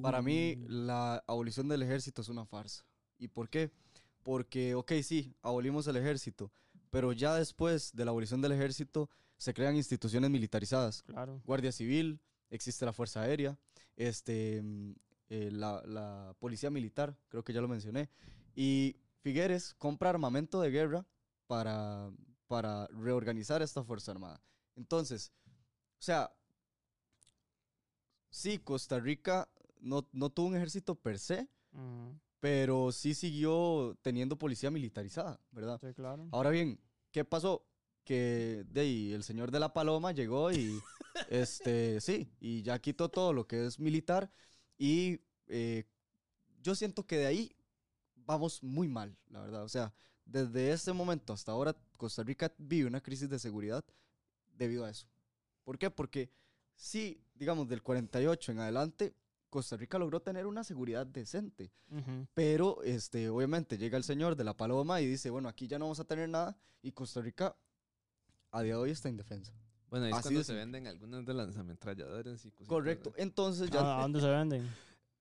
Para 0.01 0.21
mí, 0.21 0.55
uh. 0.57 0.69
la 0.69 1.23
abolición 1.27 1.67
del 1.67 1.83
ejército 1.83 2.21
es 2.21 2.29
una 2.29 2.45
farsa. 2.45 2.85
¿Y 3.17 3.27
por 3.27 3.49
qué? 3.49 3.71
Porque, 4.23 4.75
ok, 4.75 4.93
sí, 5.03 5.35
abolimos 5.41 5.87
el 5.87 5.97
ejército, 5.97 6.51
pero 6.89 7.11
ya 7.11 7.35
después 7.35 7.95
de 7.95 8.05
la 8.05 8.11
abolición 8.11 8.41
del 8.41 8.53
ejército 8.53 9.09
se 9.37 9.53
crean 9.53 9.75
instituciones 9.75 10.29
militarizadas. 10.29 11.03
Claro. 11.03 11.41
Guardia 11.45 11.71
Civil, 11.71 12.19
existe 12.49 12.85
la 12.85 12.93
Fuerza 12.93 13.21
Aérea, 13.21 13.57
este, 13.95 14.63
eh, 15.29 15.49
la, 15.51 15.81
la 15.85 16.35
Policía 16.39 16.69
Militar, 16.69 17.17
creo 17.29 17.43
que 17.43 17.53
ya 17.53 17.61
lo 17.61 17.67
mencioné. 17.67 18.09
Y 18.55 18.97
Figueres 19.25 19.73
compra 19.79 20.11
armamento 20.11 20.61
de 20.61 20.69
guerra 20.69 21.03
para, 21.47 22.11
para 22.45 22.85
reorganizar 22.87 23.63
esta 23.63 23.83
Fuerza 23.83 24.11
Armada. 24.11 24.39
Entonces, 24.75 25.31
o 25.99 26.03
sea, 26.03 26.31
sí, 28.29 28.59
Costa 28.59 28.99
Rica 28.99 29.49
no, 29.79 30.07
no 30.11 30.29
tuvo 30.29 30.49
un 30.49 30.55
ejército 30.55 30.93
per 30.93 31.17
se, 31.17 31.49
pero 32.39 32.91
sí 32.91 33.15
siguió 33.15 33.97
teniendo 34.03 34.37
policía 34.37 34.69
militarizada, 34.69 35.39
¿verdad? 35.49 35.79
Sí, 35.81 35.91
claro. 35.95 36.27
Ahora 36.31 36.51
bien, 36.51 36.79
¿qué 37.11 37.25
pasó? 37.25 37.65
Que 38.03 38.63
de 38.69 38.81
ahí, 38.81 39.13
el 39.13 39.23
señor 39.23 39.49
de 39.49 39.59
la 39.59 39.73
paloma 39.73 40.11
llegó 40.11 40.51
y, 40.51 40.79
este, 41.29 41.99
sí, 41.99 42.29
y 42.39 42.61
ya 42.61 42.77
quitó 42.77 43.09
todo 43.09 43.33
lo 43.33 43.47
que 43.47 43.65
es 43.65 43.79
militar 43.79 44.31
y 44.77 45.19
eh, 45.47 45.85
yo 46.61 46.75
siento 46.75 47.05
que 47.05 47.17
de 47.17 47.25
ahí 47.25 47.55
vamos 48.15 48.63
muy 48.63 48.87
mal, 48.87 49.15
la 49.29 49.41
verdad. 49.41 49.63
O 49.63 49.69
sea, 49.69 49.93
desde 50.25 50.71
ese 50.71 50.93
momento 50.93 51.33
hasta 51.33 51.51
ahora, 51.51 51.75
Costa 51.97 52.23
Rica 52.23 52.51
vive 52.57 52.87
una 52.87 53.01
crisis 53.01 53.29
de 53.29 53.39
seguridad 53.39 53.83
debido 54.57 54.85
a 54.85 54.89
eso. 54.89 55.07
¿Por 55.63 55.77
qué? 55.77 55.89
Porque 55.89 56.29
sí, 56.75 57.21
digamos, 57.35 57.67
del 57.67 57.83
48 57.83 58.51
en 58.51 58.59
adelante, 58.59 59.13
Costa 59.49 59.77
Rica 59.77 59.97
logró 59.97 60.21
tener 60.21 60.47
una 60.47 60.63
seguridad 60.63 61.05
decente. 61.05 61.71
Pero, 62.33 62.83
este, 62.83 63.29
obviamente, 63.29 63.77
llega 63.77 63.97
el 63.97 64.03
señor 64.03 64.35
de 64.35 64.43
la 64.43 64.57
paloma 64.57 65.01
y 65.01 65.05
dice, 65.05 65.29
bueno, 65.29 65.47
aquí 65.47 65.67
ya 65.67 65.79
no 65.79 65.85
vamos 65.85 65.99
a 65.99 66.05
tener 66.05 66.27
nada. 66.27 66.57
Y 66.81 66.91
Costa 66.91 67.21
Rica, 67.21 67.55
a 68.51 68.61
día 68.63 68.73
de 68.73 68.79
hoy, 68.79 68.91
está 68.91 69.09
indefensa. 69.09 69.53
Bueno, 69.95 70.17
es 70.17 70.21
cuando 70.23 70.43
se 70.43 70.53
venden 70.53 70.87
algunas 70.87 71.25
de 71.25 71.33
las 71.33 71.55
ametralladoras 71.55 72.45
y 72.45 72.51
cosas. 72.51 72.67
Correcto. 72.67 73.13
Entonces 73.15 73.69
ya... 73.69 73.99
¿A 73.99 74.01
dónde 74.01 74.19
se 74.19 74.27
venden? 74.27 74.69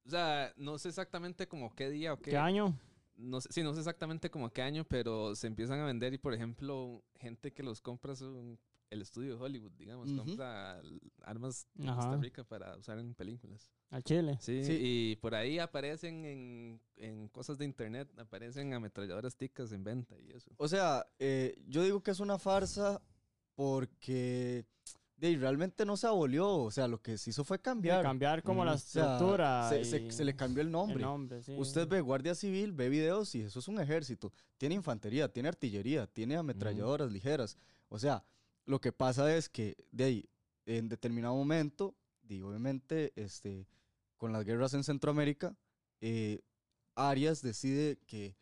O 0.04 0.10
sea, 0.10 0.52
no 0.56 0.78
sé 0.78 0.88
exactamente 0.88 1.46
como 1.46 1.72
qué 1.76 1.90
día 1.90 2.12
o 2.12 2.16
qué... 2.16 2.32
¿Qué 2.32 2.36
año? 2.36 2.76
No 3.16 3.40
sé, 3.40 3.48
sí, 3.52 3.62
no 3.62 3.72
sé 3.72 3.78
exactamente 3.78 4.30
como 4.30 4.50
qué 4.50 4.62
año, 4.62 4.84
pero 4.84 5.36
se 5.36 5.46
empiezan 5.46 5.78
a 5.78 5.86
vender 5.86 6.12
y, 6.12 6.18
por 6.18 6.34
ejemplo, 6.34 7.04
gente 7.14 7.52
que 7.52 7.62
los 7.62 7.80
compra 7.80 8.16
son 8.16 8.58
el 8.90 9.00
estudio 9.00 9.36
de 9.36 9.44
Hollywood, 9.44 9.70
digamos, 9.78 10.10
compra 10.12 10.82
armas 11.22 11.68
de 11.74 11.86
Costa 11.86 12.16
Rica 12.16 12.42
para 12.42 12.76
usar 12.76 12.98
en 12.98 13.14
películas. 13.14 13.70
A 13.90 14.02
Chile. 14.02 14.38
Sí, 14.40 14.60
y 14.68 15.16
por 15.16 15.36
ahí 15.36 15.60
aparecen 15.60 16.24
en, 16.24 16.80
en, 16.96 17.28
cosas 17.28 17.58
de 17.58 17.64
internet, 17.64 18.08
aparecen 18.18 18.74
ametralladoras 18.74 19.36
ticas 19.36 19.70
en 19.70 19.84
venta 19.84 20.18
y 20.18 20.32
eso. 20.32 20.50
O 20.56 20.66
sea, 20.66 21.06
eh, 21.20 21.62
yo 21.68 21.84
digo 21.84 22.02
que 22.02 22.10
es 22.10 22.18
una 22.18 22.40
farsa 22.40 23.00
porque 23.54 24.66
de, 25.16 25.36
realmente 25.36 25.84
no 25.84 25.96
se 25.96 26.06
abolió, 26.06 26.56
o 26.56 26.70
sea, 26.70 26.88
lo 26.88 27.00
que 27.00 27.18
se 27.18 27.30
hizo 27.30 27.44
fue 27.44 27.60
cambiar. 27.60 28.02
cambiar 28.02 28.42
como 28.42 28.64
la 28.64 28.74
estructura. 28.74 29.70
se, 29.70 30.24
le 30.24 30.36
cambió 30.36 30.62
el 30.62 30.70
nombre. 30.70 31.04
Usted 31.56 31.88
ve 31.88 32.00
Guardia 32.00 32.34
Civil, 32.34 32.72
ve 32.72 32.88
videos 32.88 33.34
y 33.34 33.42
eso 33.42 33.58
es 33.58 33.68
un 33.68 33.80
ejército. 33.80 34.32
Tiene 34.58 34.74
infantería, 34.74 35.32
tiene 35.32 35.48
artillería, 35.48 36.06
tiene 36.06 36.36
ametralladoras 36.36 37.10
ligeras. 37.10 37.56
O 37.88 37.98
sea, 37.98 38.24
lo 38.66 38.80
que 38.80 38.92
pasa 38.92 39.34
es 39.36 39.48
que 39.48 39.76
de 39.92 40.04
ahí, 40.04 40.28
en 40.66 40.88
determinado 40.88 41.34
momento, 41.34 41.94
y 42.28 42.40
obviamente 42.40 43.12
este, 43.16 43.68
con 44.16 44.32
las 44.32 44.44
guerras 44.44 44.74
en 44.74 44.84
Centroamérica, 44.84 45.56
eh, 46.00 46.40
Arias 46.94 47.42
decide 47.42 47.98
que 48.06 48.36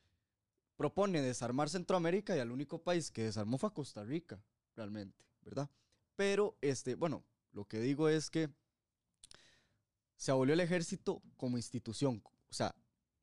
propone 0.76 1.22
desarmar 1.22 1.68
Centroamérica 1.68 2.36
y 2.36 2.40
el 2.40 2.50
único 2.50 2.82
país 2.82 3.10
que 3.10 3.24
desarmó 3.24 3.58
fue 3.58 3.72
Costa 3.72 4.04
Rica, 4.04 4.42
realmente, 4.76 5.24
¿verdad? 5.42 5.68
Pero, 6.16 6.56
este, 6.60 6.94
bueno, 6.94 7.24
lo 7.52 7.64
que 7.64 7.80
digo 7.80 8.08
es 8.08 8.30
que 8.30 8.50
se 10.16 10.30
abolió 10.30 10.54
el 10.54 10.60
ejército 10.60 11.22
como 11.36 11.56
institución, 11.56 12.22
o 12.48 12.54
sea, 12.54 12.74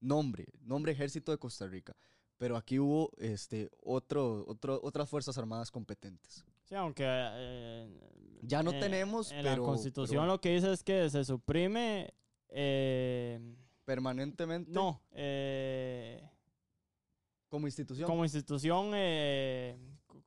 nombre, 0.02 0.48
nombre 0.62 0.92
Ejército 0.92 1.32
de 1.32 1.38
Costa 1.38 1.68
Rica. 1.68 1.96
Pero 2.38 2.56
aquí 2.56 2.80
hubo 2.80 3.12
este, 3.18 3.70
otro, 3.82 4.46
otro, 4.48 4.80
otras 4.82 5.10
Fuerzas 5.10 5.38
Armadas 5.38 5.72
competentes. 5.72 6.46
Sí, 6.64 6.76
aunque... 6.76 7.04
Eh, 7.06 7.90
ya 8.42 8.64
no 8.64 8.72
eh, 8.72 8.80
tenemos, 8.80 9.32
en 9.32 9.44
la 9.44 9.58
Constitución 9.58 10.26
lo 10.28 10.40
que 10.40 10.54
dice 10.56 10.72
es 10.72 10.84
que 10.84 11.10
se 11.10 11.26
suprime... 11.26 12.14
Eh, 12.48 13.40
Permanentemente. 13.84 14.72
No. 14.72 15.02
como 17.50 17.68
institución. 17.68 18.08
Como 18.08 18.24
institución... 18.24 18.92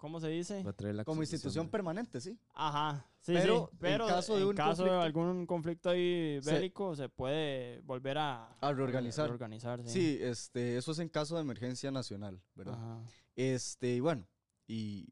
¿Cómo 0.02 0.18
se 0.18 0.26
dice? 0.30 0.64
Como 1.04 1.22
institución 1.22 1.68
permanente, 1.68 2.20
sí. 2.20 2.36
Ajá. 2.54 3.06
Sí, 3.20 3.34
pero, 3.34 3.70
pero 3.78 4.08
en 4.08 4.14
caso 4.14 4.36
de, 4.36 4.44
un 4.44 4.56
caso 4.56 4.82
de 4.82 4.90
algún 4.90 5.46
conflicto 5.46 5.90
ahí 5.90 6.40
bélico 6.40 6.96
se, 6.96 7.08
puede 7.08 7.78
volver 7.82 8.18
a, 8.18 8.48
a 8.60 8.72
reorganizar. 8.72 9.28
reorganizar 9.28 9.80
sí. 9.84 9.90
sí. 9.90 10.18
este, 10.20 10.76
eso 10.76 10.90
es 10.90 10.98
en 10.98 11.08
caso 11.08 11.36
de 11.36 11.42
emergencia 11.42 11.92
nacional, 11.92 12.42
¿verdad? 12.56 12.74
Ajá. 12.74 13.00
Este, 13.36 13.94
y 13.94 14.00
bueno, 14.00 14.26
y 14.66 15.06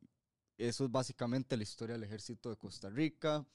eso 0.59 0.87
es 0.87 0.91
básicamente 0.91 1.57
la 1.57 1.63
historia 1.63 1.93
del 1.93 2.03
ejército 2.03 2.51
de 2.51 2.57
Costa 2.57 2.91
Rica. 2.91 3.47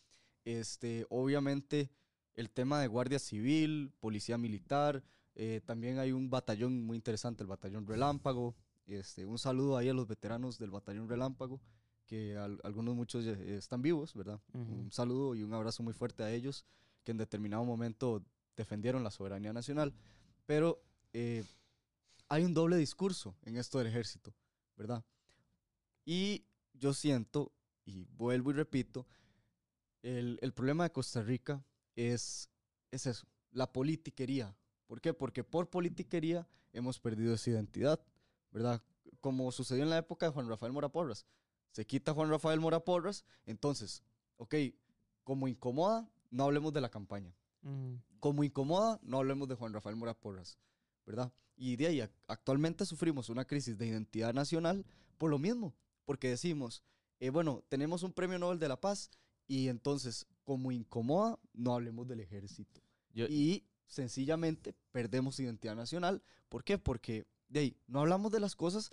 Este, 0.45 1.05
obviamente, 1.09 1.91
el 2.35 2.49
tema 2.49 2.79
de 2.79 2.87
guardia 2.87 3.19
civil, 3.19 3.91
policía 3.99 4.37
militar. 4.37 5.03
Eh, 5.35 5.59
también 5.65 5.99
hay 5.99 6.13
un 6.13 6.29
batallón 6.29 6.81
muy 6.85 6.95
interesante, 6.95 7.43
el 7.43 7.47
batallón 7.47 7.85
Relámpago. 7.85 8.55
Este, 8.85 9.25
un 9.25 9.39
saludo 9.39 9.77
ahí 9.77 9.89
a 9.89 9.93
los 9.93 10.07
veteranos 10.07 10.57
del 10.59 10.71
batallón 10.71 11.09
Relámpago, 11.09 11.59
que 12.05 12.37
algunos 12.63 12.95
muchos 12.95 13.25
están 13.25 13.81
vivos, 13.81 14.13
¿verdad? 14.13 14.39
Un 14.53 14.91
saludo 14.91 15.33
y 15.33 15.41
un 15.41 15.53
abrazo 15.53 15.81
muy 15.81 15.93
fuerte 15.93 16.23
a 16.23 16.31
ellos, 16.31 16.65
que 17.03 17.11
en 17.11 17.17
determinado 17.17 17.65
momento 17.65 18.23
defendieron 18.55 19.03
la 19.03 19.09
soberanía 19.09 19.53
nacional. 19.53 19.93
Pero 20.45 20.83
eh, 21.13 21.43
hay 22.29 22.43
un 22.43 22.53
doble 22.53 22.77
discurso 22.77 23.35
en 23.41 23.57
esto 23.57 23.79
del 23.79 23.87
ejército, 23.87 24.35
¿verdad? 24.77 25.03
Y 26.05 26.45
yo 26.73 26.93
siento, 26.93 27.51
y 27.85 28.05
vuelvo 28.17 28.51
y 28.51 28.53
repito, 28.53 29.07
el, 30.03 30.37
el 30.43 30.53
problema 30.53 30.83
de 30.83 30.91
Costa 30.91 31.23
Rica 31.23 31.65
es, 31.95 32.51
es 32.91 33.07
eso, 33.07 33.27
la 33.51 33.71
politiquería. 33.71 34.55
¿Por 34.85 35.01
qué? 35.01 35.15
Porque 35.15 35.43
por 35.43 35.71
politiquería 35.71 36.47
hemos 36.71 36.99
perdido 36.99 37.33
esa 37.33 37.49
identidad, 37.49 37.99
¿verdad? 38.55 38.81
Como 39.19 39.51
sucedió 39.51 39.83
en 39.83 39.89
la 39.89 39.97
época 39.97 40.25
de 40.25 40.31
Juan 40.31 40.47
Rafael 40.47 40.71
Mora 40.71 40.87
Porras. 40.87 41.25
Se 41.71 41.85
quita 41.85 42.13
Juan 42.13 42.29
Rafael 42.29 42.61
Mora 42.61 42.79
Porras, 42.79 43.25
entonces, 43.45 44.01
ok, 44.37 44.55
como 45.25 45.49
incomoda, 45.49 46.09
no 46.31 46.45
hablemos 46.45 46.71
de 46.71 46.79
la 46.79 46.89
campaña. 46.89 47.35
Como 48.21 48.43
incomoda, 48.45 48.97
no 49.03 49.17
hablemos 49.17 49.49
de 49.49 49.55
Juan 49.55 49.73
Rafael 49.73 49.97
Mora 49.97 50.13
Porras, 50.13 50.57
¿verdad? 51.05 51.33
Y 51.57 51.75
de 51.75 51.87
ahí, 51.87 52.09
actualmente 52.27 52.85
sufrimos 52.85 53.27
una 53.27 53.43
crisis 53.43 53.77
de 53.77 53.87
identidad 53.87 54.33
nacional 54.33 54.85
por 55.17 55.31
lo 55.31 55.37
mismo, 55.37 55.75
porque 56.05 56.29
decimos, 56.29 56.81
eh, 57.19 57.31
bueno, 57.31 57.61
tenemos 57.67 58.03
un 58.03 58.13
premio 58.13 58.39
Nobel 58.39 58.59
de 58.59 58.69
la 58.69 58.79
Paz 58.79 59.11
y 59.47 59.67
entonces, 59.67 60.27
como 60.45 60.71
incomoda, 60.71 61.39
no 61.53 61.73
hablemos 61.73 62.07
del 62.07 62.21
ejército. 62.21 62.81
y 63.13 63.65
sencillamente 63.87 64.73
perdemos 64.91 65.39
identidad 65.39 65.75
nacional. 65.75 66.23
¿Por 66.49 66.63
qué? 66.63 66.77
Porque 66.77 67.25
de 67.49 67.59
ahí, 67.59 67.77
no 67.87 68.01
hablamos 68.01 68.31
de 68.31 68.39
las 68.39 68.55
cosas 68.55 68.91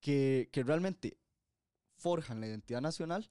que, 0.00 0.48
que 0.52 0.62
realmente 0.62 1.18
forjan 1.96 2.40
la 2.40 2.46
identidad 2.46 2.80
nacional 2.80 3.30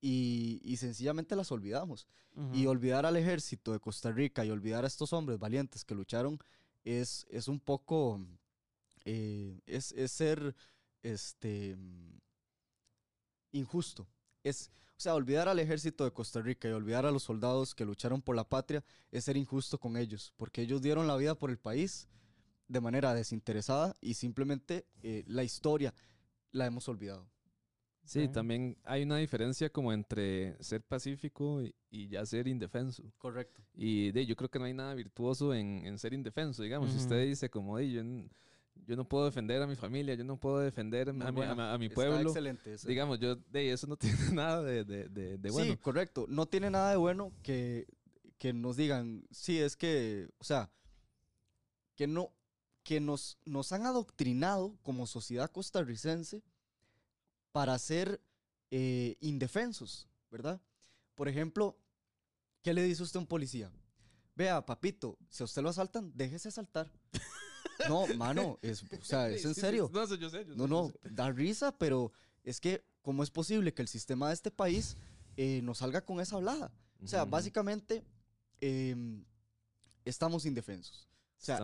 y, 0.00 0.60
y 0.64 0.76
sencillamente 0.76 1.36
las 1.36 1.52
olvidamos. 1.52 2.06
Y 2.52 2.66
olvidar 2.66 3.06
al 3.06 3.16
ejército 3.16 3.72
de 3.72 3.78
Costa 3.78 4.10
Rica 4.10 4.44
y 4.44 4.50
olvidar 4.50 4.82
a 4.82 4.88
estos 4.88 5.12
hombres 5.12 5.38
valientes 5.38 5.84
que 5.84 5.94
lucharon 5.94 6.40
es, 6.82 7.28
es 7.30 7.46
un 7.46 7.60
poco, 7.60 8.26
eh, 9.04 9.60
es, 9.66 9.92
es 9.92 10.10
ser, 10.10 10.56
este, 11.04 11.76
injusto. 13.52 14.08
Es, 14.42 14.72
o 14.96 15.00
sea, 15.00 15.14
olvidar 15.14 15.48
al 15.48 15.60
ejército 15.60 16.04
de 16.04 16.12
Costa 16.12 16.42
Rica 16.42 16.68
y 16.68 16.72
olvidar 16.72 17.06
a 17.06 17.12
los 17.12 17.22
soldados 17.22 17.74
que 17.74 17.84
lucharon 17.84 18.20
por 18.20 18.34
la 18.34 18.48
patria 18.48 18.84
es 19.12 19.24
ser 19.24 19.36
injusto 19.36 19.78
con 19.78 19.96
ellos, 19.96 20.32
porque 20.36 20.62
ellos 20.62 20.82
dieron 20.82 21.06
la 21.06 21.16
vida 21.16 21.36
por 21.36 21.50
el 21.50 21.58
país 21.58 22.08
de 22.74 22.80
manera 22.80 23.14
desinteresada 23.14 23.96
y 24.00 24.14
simplemente 24.14 24.84
eh, 25.02 25.24
la 25.26 25.44
historia 25.44 25.94
la 26.50 26.66
hemos 26.66 26.88
olvidado. 26.88 27.26
Sí, 28.04 28.28
también 28.28 28.76
hay 28.84 29.04
una 29.04 29.16
diferencia 29.16 29.70
como 29.70 29.90
entre 29.90 30.62
ser 30.62 30.82
pacífico 30.82 31.62
y, 31.90 32.08
ya 32.08 32.26
ser 32.26 32.48
indefenso. 32.48 33.02
Correcto. 33.16 33.62
Y 33.72 34.10
de, 34.12 34.26
yo 34.26 34.36
creo 34.36 34.50
que 34.50 34.58
no 34.58 34.66
hay 34.66 34.74
nada 34.74 34.94
virtuoso 34.94 35.54
en, 35.54 35.98
ser 35.98 36.12
indefenso. 36.12 36.62
Digamos, 36.62 36.90
si 36.90 36.98
usted 36.98 37.24
dice 37.24 37.48
como, 37.48 37.78
de, 37.78 37.90
yo, 37.90 38.02
yo 38.86 38.96
no 38.96 39.08
puedo 39.08 39.24
defender 39.24 39.62
a 39.62 39.66
mi 39.66 39.74
familia, 39.74 40.14
yo 40.14 40.24
no 40.24 40.36
puedo 40.36 40.58
defender 40.58 41.08
a, 41.08 41.78
mi, 41.78 41.88
pueblo. 41.88 42.20
excelente. 42.20 42.76
Digamos, 42.86 43.20
yo 43.20 43.36
de 43.36 43.72
eso 43.72 43.86
no 43.86 43.96
tiene 43.96 44.32
nada 44.32 44.62
de, 44.62 44.84
de, 44.84 45.38
de, 45.38 45.50
bueno. 45.50 45.72
Sí, 45.72 45.78
correcto. 45.78 46.26
No 46.28 46.44
tiene 46.44 46.70
nada 46.70 46.90
de 46.90 46.96
bueno 46.96 47.32
que, 47.42 47.86
que 48.36 48.52
nos 48.52 48.76
digan, 48.76 49.24
sí, 49.30 49.58
es 49.58 49.76
que, 49.76 50.28
o 50.36 50.44
sea, 50.44 50.70
que 51.94 52.06
no, 52.06 52.32
que 52.84 53.00
nos, 53.00 53.38
nos 53.44 53.72
han 53.72 53.86
adoctrinado 53.86 54.78
como 54.82 55.06
sociedad 55.06 55.50
costarricense 55.50 56.42
para 57.50 57.78
ser 57.78 58.20
eh, 58.70 59.16
indefensos, 59.20 60.08
¿verdad? 60.30 60.60
Por 61.14 61.28
ejemplo, 61.28 61.78
¿qué 62.62 62.74
le 62.74 62.82
dice 62.82 63.02
usted 63.02 63.16
a 63.16 63.20
un 63.20 63.26
policía? 63.26 63.72
Vea, 64.36 64.64
papito, 64.66 65.16
si 65.30 65.42
a 65.42 65.46
usted 65.46 65.62
lo 65.62 65.70
asaltan, 65.70 66.12
déjese 66.14 66.48
asaltar. 66.48 66.92
No, 67.88 68.06
mano, 68.16 68.58
es, 68.62 68.84
o 68.84 69.04
sea, 69.04 69.28
es 69.28 69.44
en 69.44 69.54
serio. 69.54 69.90
no, 69.92 70.14
yo 70.14 70.30
sé, 70.30 70.44
no, 70.44 70.68
no, 70.68 70.92
da 71.02 71.32
risa, 71.32 71.76
pero 71.76 72.12
es 72.44 72.60
que, 72.60 72.84
¿cómo 73.02 73.24
es 73.24 73.30
posible 73.30 73.74
que 73.74 73.82
el 73.82 73.88
sistema 73.88 74.28
de 74.28 74.34
este 74.34 74.52
país 74.52 74.96
eh, 75.36 75.60
nos 75.62 75.78
salga 75.78 76.04
con 76.04 76.20
esa 76.20 76.36
hablada? 76.36 76.72
O 77.02 77.08
sea, 77.08 77.24
básicamente, 77.24 78.04
em, 78.60 79.24
estamos 80.04 80.46
indefensos. 80.46 81.08
O 81.40 81.44
sea, 81.44 81.58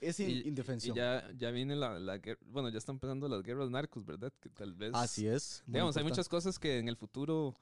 es, 0.00 0.20
indefensión. 0.20 0.96
Y 0.96 0.98
ya, 0.98 1.28
ya 1.36 1.50
viene 1.50 1.74
la, 1.74 1.98
la, 1.98 2.20
Bueno, 2.46 2.68
ya 2.68 2.78
están 2.78 2.96
empezando 2.96 3.28
las 3.28 3.42
guerras 3.42 3.70
narcos, 3.70 4.04
¿verdad? 4.04 4.32
Que 4.40 4.48
tal 4.50 4.74
vez. 4.74 4.92
Así 4.94 5.26
es. 5.26 5.64
Digamos, 5.66 5.96
hay 5.96 6.04
muchas 6.04 6.28
cosas 6.28 6.58
que 6.58 6.78
en 6.78 6.88
el 6.88 6.96
futuro 6.96 7.54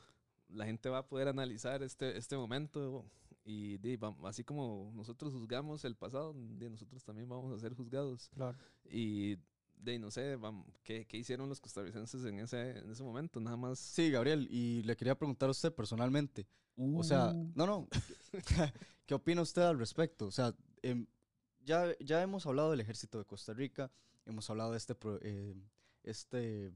la 0.48 0.66
gente 0.66 0.88
va 0.88 0.98
a 0.98 1.06
poder 1.06 1.28
analizar 1.28 1.82
este, 1.82 2.18
este 2.18 2.36
momento 2.36 3.04
y 3.44 3.78
así 4.24 4.42
como 4.42 4.90
nosotros 4.94 5.32
juzgamos 5.32 5.84
el 5.84 5.96
pasado, 5.96 6.34
de 6.34 6.70
nosotros 6.70 7.04
también 7.04 7.28
vamos 7.28 7.52
a 7.52 7.58
ser 7.58 7.74
juzgados. 7.74 8.30
Claro. 8.34 8.56
Y 8.84 9.36
de 9.76 9.98
no 9.98 10.10
sé, 10.10 10.36
vamos, 10.36 10.66
¿qué, 10.82 11.04
¿qué, 11.06 11.18
hicieron 11.18 11.48
los 11.48 11.60
costarricenses 11.60 12.24
en 12.24 12.38
ese, 12.38 12.78
en 12.78 12.90
ese 12.90 13.02
momento? 13.02 13.40
Nada 13.40 13.56
más. 13.56 13.78
Sí, 13.78 14.10
Gabriel, 14.10 14.48
y 14.50 14.82
le 14.82 14.96
quería 14.96 15.14
preguntar 15.14 15.48
a 15.48 15.52
usted 15.52 15.74
personalmente. 15.74 16.46
O 16.76 17.04
sea, 17.04 17.28
uh. 17.28 17.52
no, 17.54 17.66
no. 17.66 17.88
¿Qué 19.06 19.14
opina 19.14 19.42
usted 19.42 19.62
al 19.62 19.78
respecto? 19.78 20.26
O 20.26 20.30
sea, 20.30 20.54
em, 20.82 21.06
ya, 21.64 21.96
ya 21.98 22.22
hemos 22.22 22.46
hablado 22.46 22.70
del 22.70 22.80
ejército 22.80 23.18
de 23.18 23.24
Costa 23.24 23.52
Rica, 23.52 23.90
hemos 24.26 24.48
hablado 24.50 24.72
de 24.72 24.78
este, 24.78 24.96
eh, 25.22 25.54
este 26.02 26.72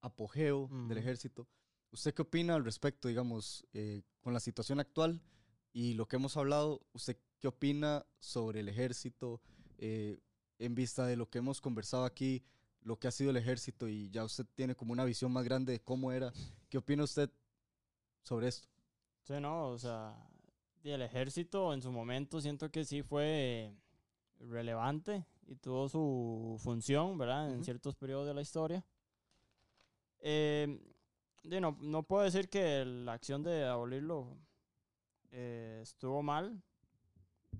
apogeo 0.00 0.68
del 0.88 0.98
ejército. 0.98 1.48
¿Usted 1.90 2.12
qué 2.12 2.22
opina 2.22 2.54
al 2.54 2.64
respecto, 2.64 3.08
digamos, 3.08 3.66
eh, 3.72 4.02
con 4.20 4.34
la 4.34 4.40
situación 4.40 4.80
actual? 4.80 5.20
Y 5.72 5.94
lo 5.94 6.06
que 6.06 6.16
hemos 6.16 6.36
hablado, 6.36 6.82
¿usted 6.92 7.16
qué 7.38 7.48
opina 7.48 8.04
sobre 8.18 8.60
el 8.60 8.68
ejército 8.68 9.40
eh, 9.78 10.18
en 10.58 10.74
vista 10.74 11.06
de 11.06 11.16
lo 11.16 11.28
que 11.30 11.38
hemos 11.38 11.60
conversado 11.60 12.04
aquí, 12.04 12.44
lo 12.82 12.98
que 12.98 13.08
ha 13.08 13.10
sido 13.10 13.30
el 13.30 13.36
ejército 13.36 13.88
y 13.88 14.10
ya 14.10 14.24
usted 14.24 14.46
tiene 14.54 14.74
como 14.74 14.92
una 14.92 15.04
visión 15.04 15.32
más 15.32 15.44
grande 15.44 15.72
de 15.72 15.80
cómo 15.80 16.12
era? 16.12 16.32
¿Qué 16.68 16.78
opina 16.78 17.04
usted 17.04 17.30
sobre 18.22 18.48
esto? 18.48 18.68
Sí, 19.22 19.34
no, 19.40 19.68
o 19.68 19.78
sea, 19.78 20.14
el 20.90 21.02
ejército 21.02 21.72
en 21.72 21.82
su 21.82 21.90
momento 21.90 22.40
siento 22.40 22.70
que 22.70 22.84
sí 22.84 23.02
fue 23.02 23.72
relevante 24.40 25.24
y 25.46 25.56
tuvo 25.56 25.88
su 25.88 26.56
función, 26.62 27.16
¿verdad? 27.18 27.52
En 27.52 27.64
ciertos 27.64 27.94
periodos 27.94 28.26
de 28.26 28.34
la 28.34 28.42
historia. 28.42 28.84
Eh, 30.20 30.80
no, 31.44 31.76
no 31.80 32.02
puedo 32.02 32.24
decir 32.24 32.48
que 32.48 32.84
la 32.84 33.12
acción 33.12 33.42
de 33.42 33.64
abolirlo 33.64 34.36
eh, 35.30 35.80
estuvo 35.82 36.22
mal. 36.22 36.62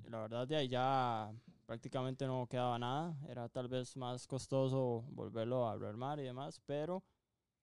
La 0.09 0.21
verdad 0.21 0.47
de 0.47 0.57
ahí 0.57 0.69
ya 0.69 1.33
prácticamente 1.67 2.27
no 2.27 2.47
quedaba 2.47 2.79
nada. 2.79 3.17
Era 3.29 3.49
tal 3.49 3.69
vez 3.69 3.97
más 3.97 4.27
costoso 4.27 5.05
volverlo 5.11 5.69
a 5.69 5.77
rearmar 5.77 6.21
y 6.21 6.25
demás, 6.25 6.61
pero 6.67 7.03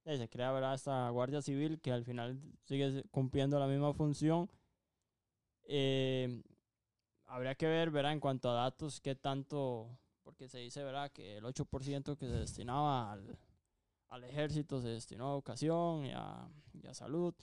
eh, 0.06 0.18
se 0.18 0.30
crea 0.30 0.52
¿verdad? 0.52 0.74
esta 0.74 1.10
Guardia 1.10 1.42
Civil 1.42 1.80
que 1.80 1.92
al 1.92 2.04
final 2.04 2.40
sigue 2.64 3.04
cumpliendo 3.12 3.60
la 3.60 3.68
misma 3.68 3.94
función. 3.94 4.50
Eh, 5.66 6.42
habría 7.28 7.56
que 7.56 7.68
ver, 7.68 7.92
¿verdad? 7.92 8.14
En 8.14 8.20
cuanto 8.20 8.50
a 8.50 8.54
datos, 8.54 9.00
qué 9.00 9.16
tanto, 9.16 9.90
porque 10.24 10.48
se 10.48 10.60
dice, 10.60 10.84
¿verdad? 10.84 11.12
Que 11.12 11.38
el 11.38 11.46
8% 11.46 12.18
que 12.18 12.28
se 12.28 12.34
destinaba 12.34 13.12
al, 13.12 13.38
al, 14.10 14.24
ejército 14.24 14.82
se 14.82 14.90
destinó 14.90 15.30
a 15.30 15.34
educación 15.34 16.06
y 16.06 16.12
a, 16.12 16.48
y 16.74 16.88
a 16.88 16.94
salud. 16.94 17.34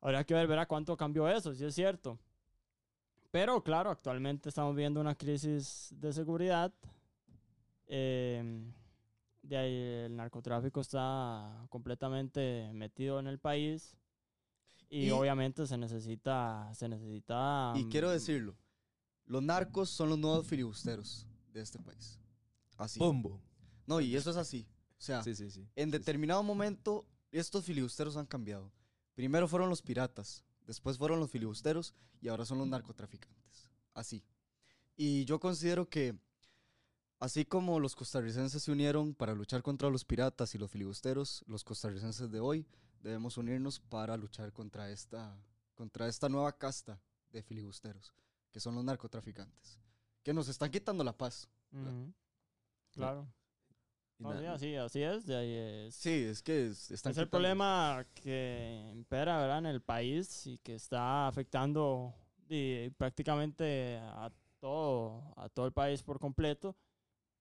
Habría 0.00 0.24
que 0.24 0.34
ver, 0.34 0.46
verá 0.46 0.66
cuánto 0.66 0.96
cambió 0.96 1.28
eso, 1.28 1.54
si 1.54 1.64
es 1.64 1.74
cierto. 1.74 2.18
Pero 3.30 3.62
claro, 3.62 3.90
actualmente 3.90 4.48
estamos 4.48 4.74
viendo 4.74 5.00
una 5.00 5.14
crisis 5.14 5.88
de 5.94 6.12
seguridad. 6.12 6.72
Em, 7.86 8.72
de 9.42 9.56
ahí 9.56 10.04
el 10.06 10.16
narcotráfico 10.16 10.80
está 10.80 11.66
completamente 11.68 12.70
metido 12.72 13.20
en 13.20 13.26
el 13.26 13.38
país. 13.38 13.96
Y, 14.88 15.10
obviamente 15.10 15.66
se 15.66 15.76
necesita, 15.76 16.70
se 16.74 16.88
necesita... 16.88 17.72
Y 17.76 17.86
quiero 17.86 18.08
mm, 18.08 18.12
decirlo, 18.12 18.56
los 19.24 19.42
narcos 19.42 19.90
son 19.90 20.10
los 20.10 20.18
nuevos 20.18 20.46
filibusteros 20.46 21.26
de 21.52 21.60
este 21.60 21.78
país. 21.78 22.20
Así. 22.76 22.98
Pombo. 22.98 23.40
No, 23.86 24.00
y 24.00 24.14
eso 24.16 24.30
es 24.30 24.36
así. 24.36 24.68
O 24.98 25.02
sea, 25.02 25.22
en 25.74 25.90
determinado 25.90 26.42
momento 26.42 27.06
estos 27.30 27.64
filibusteros 27.64 28.16
han 28.16 28.26
cambiado. 28.26 28.72
Primero 29.14 29.48
fueron 29.48 29.68
los 29.68 29.82
piratas, 29.82 30.44
después 30.66 30.98
fueron 30.98 31.20
los 31.20 31.30
filibusteros 31.30 31.94
y 32.20 32.28
ahora 32.28 32.44
son 32.44 32.58
los 32.58 32.68
narcotraficantes. 32.68 33.70
Así. 33.94 34.24
Y 34.96 35.24
yo 35.24 35.38
considero 35.38 35.88
que, 35.88 36.18
así 37.18 37.44
como 37.44 37.78
los 37.80 37.94
costarricenses 37.94 38.62
se 38.62 38.72
unieron 38.72 39.14
para 39.14 39.34
luchar 39.34 39.62
contra 39.62 39.90
los 39.90 40.04
piratas 40.04 40.54
y 40.54 40.58
los 40.58 40.70
filibusteros, 40.70 41.44
los 41.46 41.64
costarricenses 41.64 42.30
de 42.30 42.40
hoy 42.40 42.66
debemos 43.02 43.36
unirnos 43.36 43.80
para 43.80 44.16
luchar 44.16 44.52
contra 44.52 44.90
esta, 44.90 45.36
contra 45.74 46.08
esta 46.08 46.28
nueva 46.28 46.56
casta 46.56 47.00
de 47.32 47.42
filibusteros, 47.42 48.14
que 48.52 48.60
son 48.60 48.74
los 48.74 48.84
narcotraficantes, 48.84 49.78
que 50.22 50.32
nos 50.32 50.48
están 50.48 50.70
quitando 50.70 51.04
la 51.04 51.16
paz. 51.16 51.48
Claro 52.92 53.28
así, 54.24 54.74
así 54.76 55.02
es, 55.02 55.26
de 55.26 55.36
ahí 55.36 55.52
es. 55.86 55.94
Sí, 55.94 56.24
es 56.28 56.42
que 56.42 56.68
es, 56.68 56.90
es 56.90 57.04
el 57.16 57.28
problema 57.28 58.06
que 58.14 58.90
impera 58.92 59.38
¿verdad? 59.38 59.58
en 59.58 59.66
el 59.66 59.82
país 59.82 60.46
y 60.46 60.58
que 60.58 60.74
está 60.74 61.26
afectando 61.26 62.14
prácticamente 62.96 63.98
a 64.00 64.30
todo, 64.60 65.32
a 65.36 65.48
todo 65.48 65.66
el 65.66 65.72
país 65.72 66.02
por 66.02 66.18
completo. 66.18 66.76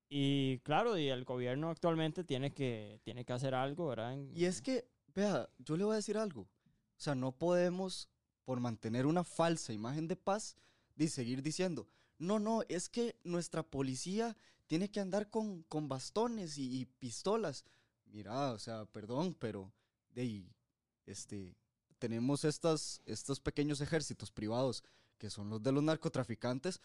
Y 0.07 0.59
claro, 0.59 0.97
y 0.97 1.07
el 1.07 1.25
gobierno 1.25 1.69
actualmente 1.69 2.23
tiene 2.23 2.53
que, 2.53 2.99
tiene 3.03 3.25
que 3.25 3.33
hacer 3.33 3.55
algo, 3.55 3.87
¿verdad? 3.87 4.15
Y 4.33 4.45
es 4.45 4.61
que, 4.61 4.87
vea, 5.15 5.49
yo 5.57 5.77
le 5.77 5.85
voy 5.85 5.93
a 5.93 5.97
decir 5.97 6.17
algo. 6.17 6.41
O 6.41 7.01
sea, 7.01 7.15
no 7.15 7.31
podemos, 7.31 8.09
por 8.43 8.59
mantener 8.59 9.05
una 9.05 9.23
falsa 9.23 9.73
imagen 9.73 10.07
de 10.07 10.15
paz, 10.15 10.55
de 10.95 11.07
seguir 11.07 11.41
diciendo, 11.41 11.87
no, 12.17 12.39
no, 12.39 12.61
es 12.69 12.89
que 12.89 13.15
nuestra 13.23 13.63
policía 13.63 14.37
tiene 14.67 14.89
que 14.89 14.99
andar 14.99 15.29
con, 15.29 15.63
con 15.63 15.87
bastones 15.87 16.57
y, 16.57 16.85
pistolas. 16.99 17.65
Mira, 18.05 18.51
o 18.53 18.59
sea, 18.59 18.85
perdón, 18.85 19.35
pero 19.39 19.71
de 20.11 20.45
este, 21.05 21.55
tenemos 21.99 22.45
estas, 22.45 23.01
estos 23.05 23.39
pequeños 23.39 23.81
ejércitos 23.81 24.31
privados 24.31 24.83
que 25.17 25.29
son 25.29 25.49
los 25.49 25.61
de 25.61 25.71
los 25.71 25.83
narcotraficantes. 25.83 26.81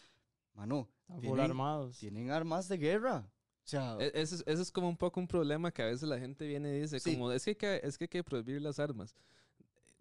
Mano, 0.53 0.89
tienen, 1.21 1.39
armados. 1.39 1.97
tienen 1.97 2.31
armas 2.31 2.67
de 2.67 2.77
guerra. 2.77 3.31
Sea, 3.71 3.97
e, 3.99 4.11
eso, 4.15 4.43
es 4.45 4.71
como 4.71 4.89
un 4.89 4.97
poco 4.97 5.19
un 5.19 5.27
problema 5.27 5.71
que 5.71 5.81
a 5.81 5.85
veces 5.85 6.07
la 6.07 6.19
gente 6.19 6.45
viene 6.45 6.75
y 6.75 6.81
dice, 6.81 6.99
como 7.01 7.31
es 7.31 7.45
que, 7.45 7.81
es 7.83 7.97
que 7.97 8.03
hay 8.03 8.09
que 8.09 8.23
prohibir 8.23 8.61
las 8.61 8.79
armas 8.79 9.15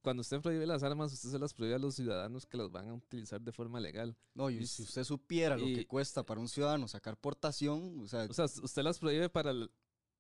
cuando 0.03 0.23
usted 0.23 0.41
prohíbe 0.41 0.67
las 0.67 0.83
armas, 0.83 1.13
usted 1.13 1.31
se 1.31 1.39
las 1.39 1.55
prohíbe 1.55 1.75
a 1.75 1.79
los 1.79 1.95
ciudadanos 1.95 2.47
que 2.47 2.57
las 2.57 2.71
van 2.71 2.89
a 2.89 2.95
utilizar 2.95 3.41
de 3.41 3.53
forma 3.53 3.81
legal. 3.81 4.17
No, 4.35 4.51
y, 4.51 4.67
si 4.67 4.83
usted 4.83 5.05
supiera 5.05 5.57
lo 5.57 5.67
que 5.67 5.87
cuesta 5.87 6.25
para 6.25 6.41
un 6.41 6.49
ciudadano 6.49 6.89
sacar 6.89 7.17
portación, 7.17 8.01
o 8.01 8.09
sea... 8.09 8.25
O 8.25 8.33
sea, 8.33 8.47
usted 8.47 8.83
las 8.83 8.99
prohíbe 8.99 9.29
para... 9.29 9.51
El, 9.51 9.65
o 9.65 9.71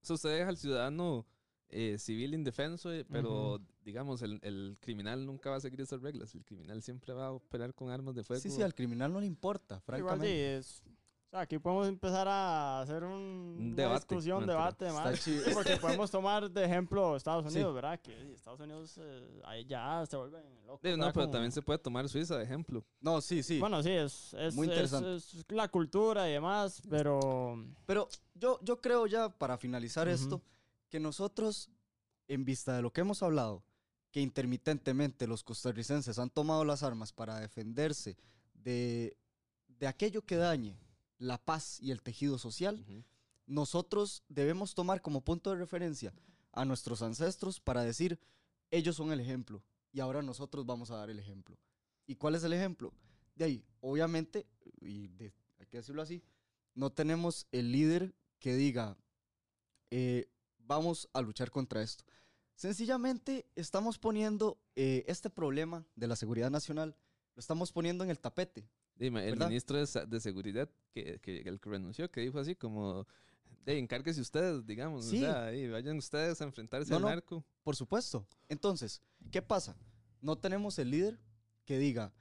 sea, 0.04 0.14
usted 0.14 0.30
deja 0.30 0.48
al 0.48 0.56
ciudadano 0.56 1.26
eh, 1.68 1.96
civil 1.98 2.34
indefenso, 2.34 2.92
eh, 2.92 3.04
pero 3.10 3.60
digamos, 3.84 4.22
el, 4.22 4.38
el, 4.42 4.76
criminal 4.80 5.24
nunca 5.24 5.50
va 5.50 5.56
a 5.56 5.60
seguir 5.60 5.80
esas 5.80 6.02
reglas. 6.02 6.34
El 6.34 6.44
criminal 6.44 6.82
siempre 6.82 7.12
va 7.12 7.28
a 7.28 7.32
operar 7.32 7.74
con 7.74 7.90
armas 7.90 8.14
de 8.14 8.24
fuego. 8.24 8.42
Sí, 8.42 8.50
sí, 8.50 8.62
al 8.62 8.74
criminal 8.74 9.12
no 9.12 9.20
le 9.20 9.26
importa, 9.26 9.80
francamente. 9.80 10.28
Igual 10.28 10.64
aquí 11.32 11.58
podemos 11.58 11.88
empezar 11.88 12.26
a 12.28 12.80
hacer 12.80 13.04
un, 13.04 13.74
una 13.76 13.94
discusión, 13.94 14.46
debate 14.46 14.90
más. 14.92 15.20
porque 15.54 15.76
podemos 15.76 16.10
tomar 16.10 16.50
de 16.50 16.64
ejemplo 16.64 17.16
Estados 17.16 17.52
Unidos, 17.52 17.74
¿verdad? 17.74 18.00
Que 18.00 18.32
Estados 18.32 18.60
Unidos 18.60 18.98
eh, 19.00 19.40
ahí 19.44 19.64
ya 19.64 20.04
se 20.06 20.16
vuelven 20.16 20.42
locos. 20.66 20.98
no, 20.98 21.12
pero 21.12 21.30
también 21.30 21.52
se 21.52 21.62
puede 21.62 21.78
tomar 21.78 22.08
Suiza 22.08 22.36
de 22.36 22.44
ejemplo. 22.44 22.84
No, 23.00 23.20
sí, 23.20 23.42
sí. 23.42 23.58
Bueno, 23.58 23.82
sí, 23.82 23.90
es, 23.90 24.34
es, 24.34 24.54
Muy 24.54 24.66
interesante. 24.66 25.16
Es, 25.16 25.44
la 25.48 25.68
cultura 25.68 26.28
y 26.28 26.32
demás, 26.32 26.82
pero... 26.88 27.64
Pero 27.86 28.08
yo, 28.34 28.58
yo 28.62 28.80
creo 28.80 29.06
ya, 29.06 29.28
para 29.28 29.56
finalizar 29.58 30.08
esto, 30.08 30.42
que 30.88 30.98
nosotros, 30.98 31.70
en 32.28 32.44
vista 32.44 32.74
de 32.74 32.82
lo 32.82 32.92
que 32.92 33.02
hemos 33.02 33.22
hablado, 33.22 33.62
que 34.10 34.20
intermitentemente 34.20 35.26
los 35.26 35.44
costarricenses 35.44 36.18
han 36.18 36.30
tomado 36.30 36.64
las 36.64 36.82
armas 36.82 37.12
para 37.12 37.38
defenderse 37.38 38.16
de, 38.54 39.16
de 39.68 39.86
aquello 39.86 40.22
que 40.22 40.36
dañe 40.36 40.76
la 41.20 41.38
paz 41.38 41.78
y 41.80 41.92
el 41.92 42.02
tejido 42.02 42.38
social, 42.38 42.84
nosotros 43.46 44.24
debemos 44.28 44.74
tomar 44.74 45.02
como 45.02 45.20
punto 45.20 45.50
de 45.50 45.56
referencia 45.56 46.12
a 46.52 46.64
nuestros 46.64 47.02
ancestros 47.02 47.60
para 47.60 47.84
decir, 47.84 48.18
ellos 48.70 48.96
son 48.96 49.12
el 49.12 49.20
ejemplo 49.20 49.62
y 49.92 50.00
ahora 50.00 50.22
nosotros 50.22 50.66
vamos 50.66 50.90
a 50.90 50.96
dar 50.96 51.10
el 51.10 51.18
ejemplo. 51.18 51.56
¿Y 52.06 52.16
cuál 52.16 52.34
es 52.34 52.42
el 52.42 52.54
ejemplo? 52.54 52.92
De 53.36 53.44
ahí, 53.44 53.64
obviamente, 53.80 54.46
y 54.80 55.10
hay 55.58 55.66
que 55.68 55.76
decirlo 55.76 56.02
así, 56.02 56.22
no 56.74 56.90
tenemos 56.90 57.46
el 57.52 57.70
líder 57.70 58.14
que 58.38 58.54
diga, 58.54 58.96
eh, 59.90 60.26
vamos 60.58 61.08
a 61.12 61.20
luchar 61.20 61.50
contra 61.50 61.82
esto. 61.82 62.04
Sencillamente 62.54 63.46
estamos 63.56 63.98
poniendo 63.98 64.58
eh, 64.74 65.04
este 65.06 65.28
problema 65.28 65.84
de 65.96 66.06
la 66.06 66.16
seguridad 66.16 66.50
nacional, 66.50 66.96
lo 67.34 67.40
estamos 67.40 67.72
poniendo 67.72 68.04
en 68.04 68.10
el 68.10 68.18
tapete. 68.18 68.68
Dime, 69.00 69.26
el 69.26 69.38
ministro 69.38 69.78
de, 69.78 70.20
Seguridad, 70.20 70.68
que, 70.92 71.18
que, 71.20 71.40
el 71.40 71.58
que 71.58 71.70
renunció, 71.70 72.10
que 72.10 72.20
dijo 72.20 72.38
así 72.38 72.54
como, 72.54 73.06
de 73.64 73.78
encárguese 73.78 74.20
ustedes, 74.20 74.66
digamos, 74.66 75.06
sí. 75.06 75.24
o 75.24 75.26
sea, 75.26 75.54
y 75.54 75.70
vayan 75.70 75.96
ustedes 75.96 76.38
a 76.42 76.44
enfrentarse 76.44 76.94
al 76.94 77.00
narco. 77.00 77.42
Por 77.62 77.74
supuesto. 77.74 78.26
Entonces, 78.50 79.00
¿qué 79.30 79.40
pasa? 79.40 79.74
No 80.20 80.36
tenemos 80.36 80.78
el 80.78 80.90
líder 80.90 81.18
que 81.64 81.78
diga, 81.78 82.12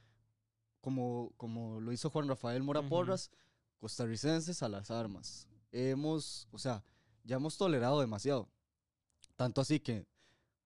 como, 0.80 1.34
como 1.36 1.82
lo 1.82 1.92
hizo 1.92 2.10
Juan 2.10 2.30
Rafael 2.30 2.64
Mora 2.64 2.82
Porras, 2.82 3.30
costarricenses 3.78 4.64
a 4.64 4.70
las 4.70 4.90
armas. 4.90 5.50
Hemos, 5.74 6.48
o 6.50 6.58
sea, 6.58 6.82
ya 7.26 7.36
hemos 7.36 7.58
tolerado 7.58 8.00
demasiado. 8.00 8.48
Tanto 9.36 9.60
así 9.60 9.82
que 9.82 10.08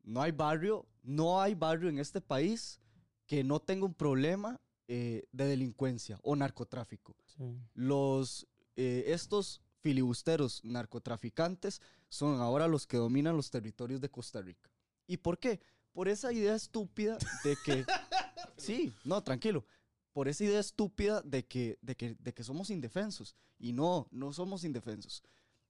no 0.04 0.22
hay 0.22 0.32
barrio, 0.32 0.86
no 1.02 1.42
hay 1.42 1.56
barrio 1.56 1.90
en 1.90 1.98
este 1.98 2.22
país 2.22 2.80
que 3.26 3.44
no 3.44 3.60
tenga 3.60 3.88
un 3.88 3.96
problema 3.96 4.62
eh, 4.88 5.26
de 5.32 5.46
delincuencia 5.46 6.20
o 6.24 6.36
narcotráfico. 6.36 7.16
Los, 7.74 8.48
eh, 8.76 9.06
estos 9.08 9.62
filibusteros 9.80 10.64
narcotraficantes 10.64 11.82
son 12.10 12.42
ahora 12.42 12.68
los 12.68 12.88
que 12.88 12.98
dominan 12.98 13.36
los 13.36 13.50
territorios 13.50 14.02
de 14.02 14.10
Costa 14.10 14.42
Rica. 14.42 14.70
¿Y 15.08 15.18
por 15.18 15.38
qué? 15.40 15.62
Por 15.92 16.08
esa 16.08 16.32
idea 16.32 16.56
estúpida 16.56 17.18
de 17.44 17.58
que... 17.66 17.86
sí, 18.58 18.94
no, 19.04 19.24
tranquilo. 19.24 19.66
Por 20.14 20.28
esa 20.28 20.44
idea 20.44 20.60
estúpida 20.60 21.22
de 21.22 21.46
que, 21.46 21.78
de, 21.82 21.96
que, 21.96 22.16
de 22.16 22.34
que 22.34 22.44
somos 22.44 22.70
indefensos. 22.70 23.36
Y 23.58 23.74
no, 23.74 24.08
no 24.12 24.32
somos 24.32 24.64
indefensos. 24.64 25.24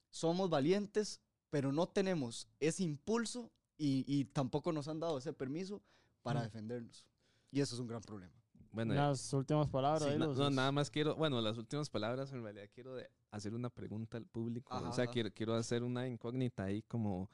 Somos 0.10 0.50
valientes, 0.50 1.22
pero 1.50 1.72
no 1.72 1.88
tenemos 1.88 2.48
ese 2.60 2.84
impulso 2.84 3.52
y, 3.78 4.26
tampoco 4.26 4.72
nos 4.72 4.88
han 4.88 5.00
dado 5.00 5.18
ese 5.18 5.34
permiso 5.34 5.82
para 6.22 6.42
defendernos. 6.42 7.06
Y 7.52 7.62
eso 7.62 7.76
es 7.76 7.82
un 7.82 7.88
gran 7.88 8.02
problema. 8.02 8.34
Bueno, 8.74 8.96
las 8.96 9.32
últimas 9.34 9.70
palabras. 9.70 10.18
no, 10.18 10.50
nada 10.50 10.72
más 10.72 10.90
quiero, 10.90 11.16
bueno, 11.16 11.40
las 11.42 11.60
últimas 11.60 11.92
palabras 11.92 12.34
en 12.34 12.42
realidad 12.42 12.68
quiero 12.74 12.96
hacer 13.30 13.54
una 13.54 13.70
pregunta 13.70 14.18
al 14.18 14.26
público. 14.26 14.76
o 14.76 14.92
sea, 14.92 15.06
quiero, 15.06 15.30
quiero 15.32 15.54
hacer 15.54 15.84
una 15.84 16.08
incógnita 16.08 16.64
ahí 16.64 16.82
como, 16.82 17.30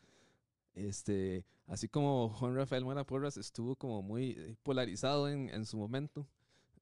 este, 0.74 1.46
así 1.66 1.88
como 1.88 2.30
Juan 2.30 2.56
Rafael 2.56 2.84
Mora 2.84 3.06
Porras 3.06 3.38
estuvo 3.38 3.78
como 3.78 4.02
muy 4.02 4.32
eh, 4.32 4.58
polarizado 4.64 5.30
en, 5.30 5.50
en 5.50 5.66
su 5.66 5.78
momento. 5.78 6.28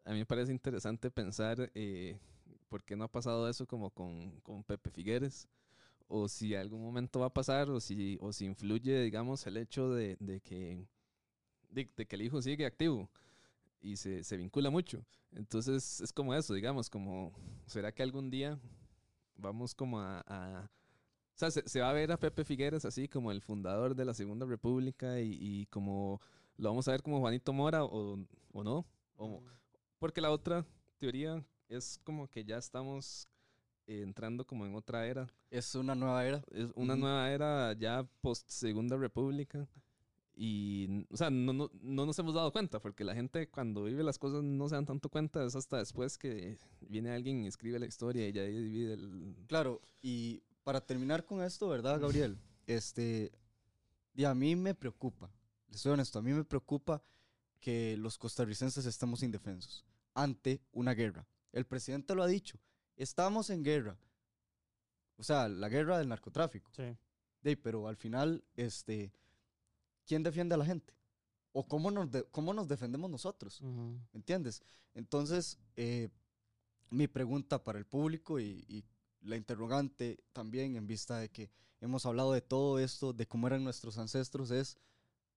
A 0.03 0.12
mí 0.12 0.18
me 0.18 0.26
parece 0.26 0.51
interesante 0.51 1.12
pensar 1.12 1.72
eh, 1.76 2.18
por 2.68 2.84
qué 2.84 2.95
no 2.95 3.03
ha 3.03 3.12
pasado 3.12 3.47
eso 3.47 3.68
como 3.68 3.91
con, 3.91 4.39
con 4.41 4.64
Pepe 4.64 4.89
Figueres 4.89 5.47
o 6.08 6.28
si 6.28 6.55
algún 6.55 6.82
momento 6.82 7.20
va 7.20 7.28
a 7.28 7.34
pasar, 7.34 7.70
o 7.70 7.80
si, 7.80 8.18
o 8.22 8.32
si 8.32 8.45
influye, 8.45 9.01
digamos, 9.01 9.45
el 9.45 9.58
hecho 9.58 9.89
de, 9.91 10.16
de 10.20 10.39
que, 10.39 10.88
de, 11.70 11.86
que 11.86 12.16
el 12.16 12.22
hijo 12.24 12.41
sigue 12.41 12.66
activo 12.66 13.10
y 13.82 13.97
se, 13.97 14.23
se, 14.23 14.38
vincula 14.38 14.69
mucho. 14.69 15.05
Entonces 15.32 16.01
es 16.01 16.11
como 16.13 16.34
eso, 16.34 16.53
digamos, 16.53 16.89
como, 16.89 17.34
¿será 17.65 17.91
que 17.91 18.03
algún 18.03 18.30
día 18.30 18.59
vamos 19.36 19.75
como 19.75 19.99
a... 19.99 20.69
o 21.34 21.38
sea, 21.38 21.51
se, 21.51 21.82
va 21.82 21.89
a 21.89 21.93
ver 21.93 22.11
a 22.11 22.17
Pepe 22.17 22.43
Figueres 22.43 22.86
así 22.86 23.07
como 23.07 23.32
el 23.32 23.41
fundador 23.41 23.95
de 23.95 24.05
la 24.05 24.13
Segunda 24.13 24.45
República 24.45 25.19
y, 25.19 25.38
y 25.39 25.65
como 25.67 26.21
lo 26.57 26.69
vamos 26.69 26.88
a 26.88 26.91
ver 26.91 27.03
como 27.03 27.19
Juanito 27.19 27.53
Mora 27.53 27.84
o, 27.84 28.19
o 28.51 28.63
no. 28.63 28.86
O, 29.15 29.41
porque 29.99 30.21
la 30.21 30.32
otra 30.32 30.65
teoría 30.97 31.43
es 31.69 31.99
como 32.03 32.28
que 32.28 32.43
ya 32.43 32.57
estamos 32.57 33.28
entrando 33.86 34.45
como 34.45 34.65
en 34.65 34.75
otra 34.75 35.05
era. 35.07 35.28
Es 35.49 35.75
una 35.75 35.95
nueva 35.95 36.25
era. 36.25 36.43
Es 36.51 36.71
una 36.75 36.95
nueva 36.95 37.32
era 37.32 37.73
ya 37.73 38.07
post 38.21 38.49
Segunda 38.49 38.97
República. 38.97 39.67
Y, 40.39 41.07
o 41.09 41.17
sea, 41.17 41.31
no, 41.31 41.51
no, 41.51 41.71
no, 41.81 42.05
nos 42.05 42.19
hemos 42.19 42.35
dado 42.35 42.51
cuenta, 42.51 42.79
porque 42.79 43.03
la 43.03 43.15
gente 43.15 43.49
cuando 43.49 43.83
vive 43.85 44.03
las 44.03 44.19
cosas 44.19 44.43
no 44.43 44.69
se 44.69 44.75
dan 44.75 44.85
tanto 44.85 45.09
cuenta, 45.09 45.43
es 45.43 45.55
hasta 45.55 45.77
después 45.77 46.19
que 46.19 46.59
viene 46.81 47.09
alguien 47.09 47.43
y 47.43 47.47
escribe 47.47 47.79
la 47.79 47.88
historia 47.88 48.27
y 48.27 48.33
ya 48.33 48.43
divide 48.43 48.93
el... 48.93 49.35
Claro, 49.47 49.81
y 49.99 50.43
para 50.63 50.79
terminar 50.79 51.25
con 51.25 51.41
esto, 51.41 51.67
¿verdad, 51.67 51.99
Gabriel? 51.99 52.38
Este, 52.67 53.31
y 54.13 54.25
a 54.25 54.35
mí 54.35 54.57
me 54.57 54.75
preocupa, 54.75 55.31
les 55.69 55.79
soy 55.79 55.93
honesto, 55.93 56.19
a 56.19 56.21
mí 56.21 56.33
me 56.33 56.43
preocupa 56.43 57.01
que 57.61 57.95
los 57.95 58.17
costarricenses 58.17 58.85
estemos 58.85 59.23
indefensos 59.23 59.85
ante 60.13 60.61
una 60.73 60.93
guerra. 60.93 61.25
El 61.53 61.65
presidente 61.65 62.13
lo 62.13 62.23
ha 62.23 62.27
dicho, 62.27 62.59
estamos 62.97 63.49
en 63.49 63.63
guerra. 63.63 63.97
O 65.15 65.23
sea, 65.23 65.47
la 65.47 65.69
guerra 65.69 65.97
del 65.97 66.09
narcotráfico. 66.09 66.69
Sí. 66.75 67.55
pero 67.55 67.88
al 67.88 67.95
final, 67.95 68.43
este, 68.57 69.13
¿quién 70.08 70.24
defiende 70.24 70.55
a 70.55 70.58
la 70.58 70.66
gente? 70.66 70.93
¿O 71.51 71.68
cómo 71.68 71.91
nos, 71.91 72.10
cómo 72.32 72.53
nos 72.53 72.68
defendemos 72.68 73.10
nosotros? 73.10 73.62
¿Me 73.62 73.99
entiendes? 74.14 74.62
Entonces, 74.93 75.60
eh, 75.76 76.10
mi 76.89 77.08
pregunta 77.08 77.64
para 77.64 77.78
el 77.78 77.86
público 77.86 78.39
y, 78.39 78.86
la 79.22 79.36
interrogante 79.36 80.24
también 80.32 80.76
en 80.78 80.88
vista 80.88 81.18
de 81.18 81.30
que 81.30 81.49
hemos 81.82 82.05
hablado 82.05 82.32
de 82.32 82.39
todo 82.39 82.80
esto, 82.80 83.12
de 83.12 83.28
cómo 83.28 83.47
eran 83.47 83.64
nuestros 83.64 83.97
ancestros, 83.97 84.51
es, 84.51 84.78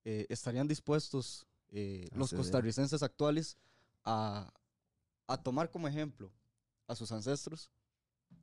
eh, 0.05 0.27
¿estarían 0.29 0.69
dispuestos 0.69 1.47
eh, 1.71 2.07
los 2.15 2.33
costarricenses 2.33 3.03
actuales 3.03 3.57
a, 4.05 4.53
a 5.27 5.43
tomar 5.43 5.71
como 5.71 5.89
ejemplo 5.89 6.31
a 6.87 6.95
sus 6.95 7.11
ancestros? 7.11 7.73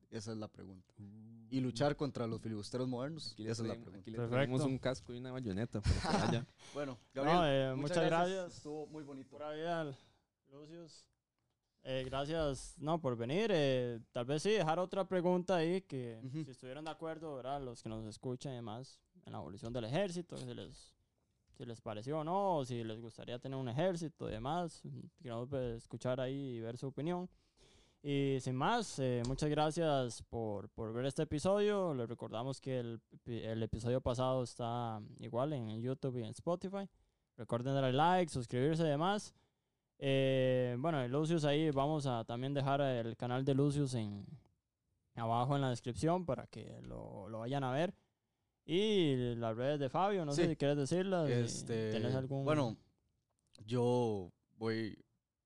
Esa 0.10 0.32
es 0.32 0.38
la 0.38 0.48
pregunta. 0.48 0.94
Y 1.50 1.60
luchar 1.62 1.93
uh. 1.93 1.95
contra 1.95 2.28
los 2.28 2.41
filibusteros 2.41 2.88
modernos. 2.88 3.36
Esa 3.38 3.52
es 3.52 3.60
la 3.60 3.76
pregunta. 3.76 4.00
Aquí 4.00 4.12
le 4.12 4.28
tenemos 4.28 4.62
un 4.64 4.78
casco 4.78 5.14
y 5.14 5.18
una 5.18 5.32
bayoneta. 5.32 5.82
bueno, 6.74 6.98
Gabriel, 7.14 7.39
eh, 7.45 7.76
muchas, 7.76 8.06
gracias. 8.06 8.58
Estuvo 8.58 8.88
muy 8.88 9.04
bonito. 9.04 9.38
Por 9.38 9.43
Lucius. 10.52 11.06
Eh, 11.89 12.04
gracias 12.06 12.76
no, 12.80 13.00
por 13.00 13.16
venir. 13.16 13.50
Eh, 13.54 14.02
tal 14.12 14.26
vez 14.26 14.43
sí, 14.43 14.52
dejar 14.52 14.78
otra 14.78 15.08
pregunta 15.08 15.56
ahí, 15.56 15.82
que 15.82 16.20
si 16.30 16.41
estuvieran 16.52 16.84
de 16.84 16.91
acuerdo, 16.91 17.36
¿verdad? 17.36 17.62
los 17.62 17.82
que 17.82 17.88
nos 17.88 18.06
escuchan 18.06 18.52
y 18.52 18.56
demás, 18.56 19.00
en 19.26 19.32
la 19.32 19.38
abolición 19.38 19.72
del 19.72 19.86
ejército, 19.86 20.36
si 20.36 20.54
les, 20.54 20.93
si 21.54 21.66
les 21.66 21.80
pareció 21.80 22.20
o 22.20 22.24
no, 22.26 22.58
o 22.58 22.66
si 22.66 22.84
les 22.84 23.00
gustaría 23.00 23.39
tener 23.39 23.58
un 23.58 23.70
ejército 23.70 24.28
y 24.28 24.34
demás, 24.34 24.82
queremos 25.22 25.48
pues, 25.48 25.78
escuchar 25.78 26.20
ahí 26.20 26.58
y 26.58 26.60
ver 26.60 26.78
su 26.78 26.88
opinión. 26.88 27.30
Y 28.02 28.38
sin 28.41 28.56
más, 28.56 29.00
eh, 29.00 29.24
muchas 29.28 29.50
gracias 29.50 30.22
por, 30.24 30.70
por, 30.70 30.93
ver 30.93 31.06
este 31.06 31.24
episodio. 31.24 31.93
Les 31.93 32.08
recordamos 32.08 32.62
que 32.62 32.80
el, 32.80 33.02
el, 33.26 33.64
episodio 33.64 34.02
pasado 34.02 34.43
está 34.43 35.02
igual 35.20 35.54
en 35.54 35.82
YouTube 35.82 36.18
y 36.18 36.24
en 36.24 36.30
Spotify. 36.30 36.88
Recuerden 37.36 37.74
darle 37.74 37.93
like, 37.93 38.32
suscribirse 38.32 38.84
y 38.84 38.88
demás. 38.88 39.34
Eh, 40.00 40.76
bueno, 40.80 41.06
Lucius 41.08 41.43
ahí 41.43 41.72
vamos 41.72 42.06
a 42.06 42.24
también 42.24 42.54
dejar 42.54 42.82
el 42.82 43.18
canal 43.18 43.43
de 43.43 43.56
Lucius 43.56 43.95
en, 43.95 44.26
abajo 45.16 45.56
en 45.56 45.62
la 45.62 45.70
descripción 45.70 46.26
para 46.26 46.45
que 46.48 46.80
lo, 46.84 47.28
lo 47.28 47.39
vayan 47.39 47.64
a 47.64 47.72
ver. 47.72 47.95
Y 48.66 49.36
las 49.36 49.56
redes 49.56 49.80
de 49.80 49.89
Fabio, 49.89 50.26
no 50.26 50.34
sé 50.34 50.48
si 50.48 50.56
quieres 50.56 50.78
decirlas. 50.78 51.30
Este, 51.30 51.89
¿Tenés 51.91 52.14
algún... 52.16 52.43
Bueno, 52.43 52.78
yo 53.66 54.32
voy 54.58 54.98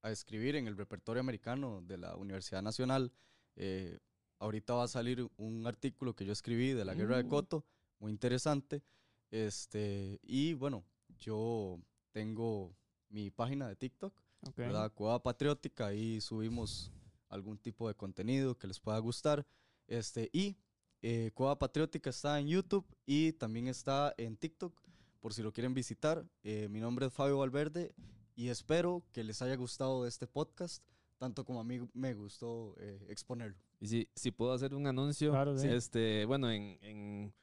a 0.01 0.11
escribir 0.11 0.55
en 0.55 0.67
el 0.67 0.77
repertorio 0.77 1.19
americano 1.19 1.81
de 1.81 1.97
la 1.97 2.15
Universidad 2.15 2.61
Nacional. 2.61 3.11
Eh, 3.55 3.99
ahorita 4.39 4.73
va 4.73 4.83
a 4.83 4.87
salir 4.87 5.27
un 5.37 5.65
artículo 5.67 6.15
que 6.15 6.25
yo 6.25 6.33
escribí 6.33 6.73
de 6.73 6.85
la 6.85 6.95
guerra 6.95 7.17
de 7.17 7.23
mm. 7.23 7.29
Coto, 7.29 7.65
muy 7.99 8.11
interesante. 8.11 8.83
Este, 9.29 10.19
y 10.23 10.53
bueno, 10.53 10.83
yo 11.19 11.79
tengo 12.11 12.75
mi 13.09 13.29
página 13.29 13.67
de 13.67 13.75
TikTok, 13.75 14.13
la 14.57 14.89
Cueva 14.89 15.21
Patriótica, 15.21 15.87
ahí 15.87 16.19
subimos 16.19 16.91
algún 17.29 17.57
tipo 17.57 17.87
de 17.87 17.93
contenido 17.93 18.57
que 18.57 18.67
les 18.67 18.79
pueda 18.79 18.97
gustar. 18.99 19.45
Este, 19.87 20.29
y 20.33 20.57
eh, 21.01 21.31
Cueva 21.33 21.59
Patriótica 21.59 22.09
está 22.09 22.39
en 22.39 22.47
YouTube 22.47 22.85
y 23.05 23.33
también 23.33 23.67
está 23.67 24.13
en 24.17 24.35
TikTok, 24.35 24.81
por 25.19 25.33
si 25.33 25.43
lo 25.43 25.53
quieren 25.53 25.73
visitar. 25.73 26.25
Eh, 26.43 26.67
mi 26.69 26.79
nombre 26.79 27.05
es 27.05 27.13
Fabio 27.13 27.37
Valverde 27.37 27.93
y 28.41 28.49
espero 28.49 29.03
que 29.11 29.23
les 29.23 29.39
haya 29.43 29.55
gustado 29.55 30.07
este 30.07 30.25
podcast, 30.25 30.83
tanto 31.19 31.45
como 31.45 31.59
a 31.59 31.63
mí 31.63 31.79
me 31.93 32.15
gustó 32.15 32.73
eh, 32.79 33.05
exponerlo. 33.07 33.55
Y 33.79 33.85
si, 33.85 34.09
si 34.15 34.31
puedo 34.31 34.51
hacer 34.51 34.73
un 34.73 34.87
anuncio, 34.87 35.31
este, 35.61 36.25
bueno, 36.25 36.49
en, 36.49 36.79
en, 36.81 37.33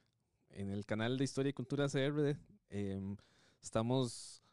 en, 0.49 0.69
el 0.69 0.85
canal 0.85 1.17
de 1.17 1.23
Historia 1.23 1.51
y 1.51 1.53
Cultura 1.53 1.87
CR 1.87 2.37
em, 2.69 3.15
estamos 3.61 4.43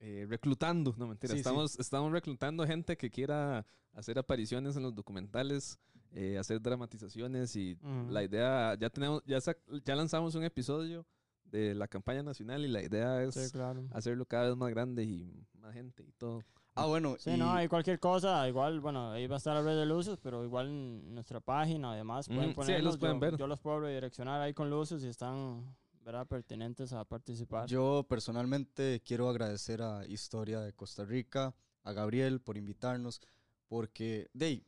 eh, 0.00 0.24
reclutando, 0.26 0.94
no 0.96 1.08
mentira, 1.08 1.34
estamos, 1.34 1.78
estamos 1.78 2.10
reclutando 2.10 2.66
gente 2.66 2.96
que 2.96 3.10
quiera 3.10 3.66
hacer 3.92 4.18
apariciones 4.18 4.74
en 4.76 4.84
los 4.84 4.94
documentales, 4.94 5.78
eh, 6.12 6.38
hacer 6.38 6.62
dramatizaciones 6.62 7.54
y 7.54 7.76
la 8.08 8.24
idea, 8.24 8.76
ya 8.80 8.88
tenemos, 8.88 9.22
ya, 9.26 9.40
ya 9.84 9.94
lanzamos 9.94 10.34
un 10.36 10.44
episodio 10.44 11.04
de 11.52 11.74
la 11.74 11.86
campaña 11.86 12.22
nacional 12.22 12.64
y 12.64 12.68
la 12.68 12.82
idea 12.82 13.22
es 13.22 13.54
hacerlo 13.92 14.24
cada 14.26 14.48
vez 14.48 14.56
más 14.56 14.70
grande 14.70 15.04
y 15.04 15.46
más 15.60 15.74
gente 15.74 16.02
y 16.02 16.12
todo. 16.12 16.42
Ah, 16.74 16.86
bueno. 16.86 17.16
Sí, 17.18 17.36
no, 17.36 17.52
hay 17.52 17.68
cualquier 17.68 18.00
cosa, 18.00 18.48
igual, 18.48 18.80
bueno, 18.80 19.12
ahí 19.12 19.26
va 19.26 19.36
a 19.36 19.38
estar 19.38 19.54
la 19.54 19.62
red 19.62 19.78
de 19.78 19.84
Lucius, 19.84 20.18
pero 20.22 20.42
igual 20.42 20.68
en 20.68 21.14
nuestra 21.14 21.40
página, 21.40 21.92
además, 21.92 22.26
pueden 22.26 22.54
ponerlos. 22.54 22.78
Sí, 22.78 22.82
los 22.82 22.96
pueden 22.96 23.16
yo, 23.16 23.20
ver. 23.20 23.36
Yo 23.36 23.46
los 23.46 23.60
puedo 23.60 23.80
redireccionar 23.80 24.40
ahí 24.40 24.54
con 24.54 24.70
Lucius 24.70 25.04
y 25.04 25.08
están 25.08 25.76
¿verdad? 26.02 26.26
pertinentes 26.26 26.94
a 26.94 27.04
participar. 27.04 27.68
Yo 27.68 28.06
personalmente 28.08 29.02
quiero 29.04 29.28
agradecer 29.28 29.82
a 29.82 30.06
Historia 30.06 30.60
de 30.60 30.72
Costa 30.72 31.04
Rica, 31.04 31.54
a 31.84 31.92
Gabriel 31.92 32.40
por 32.40 32.56
invitarnos, 32.56 33.20
porque 33.68 34.30
de 34.32 34.64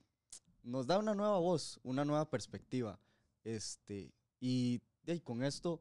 nos 0.62 0.86
da 0.86 0.98
una 0.98 1.14
nueva 1.14 1.38
voz, 1.38 1.80
una 1.82 2.04
nueva 2.04 2.28
perspectiva. 2.28 2.98
Este, 3.42 4.12
y 4.40 4.82
de 5.04 5.22
con 5.22 5.42
esto 5.42 5.80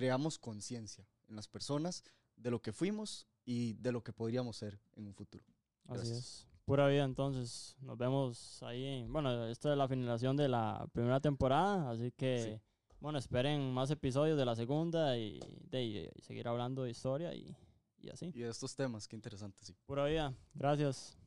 creamos 0.00 0.38
conciencia 0.38 1.06
en 1.28 1.36
las 1.36 1.46
personas 1.46 2.02
de 2.34 2.50
lo 2.50 2.62
que 2.62 2.72
fuimos 2.72 3.26
y 3.44 3.74
de 3.74 3.92
lo 3.92 4.02
que 4.02 4.14
podríamos 4.14 4.56
ser 4.56 4.80
en 4.96 5.06
un 5.06 5.14
futuro. 5.14 5.44
Así 5.88 6.10
es. 6.10 6.46
Pura 6.64 6.88
vida, 6.88 7.04
entonces. 7.04 7.76
Nos 7.82 7.98
vemos 7.98 8.62
ahí. 8.62 9.04
Bueno, 9.08 9.46
esta 9.46 9.72
es 9.72 9.76
la 9.76 9.86
finalización 9.88 10.38
de 10.38 10.48
la 10.48 10.88
primera 10.94 11.20
temporada, 11.20 11.90
así 11.90 12.12
que, 12.12 12.62
bueno, 12.98 13.18
esperen 13.18 13.74
más 13.74 13.90
episodios 13.90 14.38
de 14.38 14.46
la 14.46 14.56
segunda 14.56 15.18
y, 15.18 15.38
de, 15.70 16.10
seguir 16.22 16.48
hablando 16.48 16.84
de 16.84 16.92
historia 16.92 17.34
y, 17.34 17.54
y 17.98 18.08
así. 18.08 18.32
Y 18.34 18.40
de 18.40 18.48
estos 18.48 18.74
temas, 18.74 19.06
qué 19.06 19.16
interesante, 19.16 19.62
sí. 19.62 19.76
Pura 19.84 20.06
vida. 20.06 20.32
Gracias. 20.54 21.19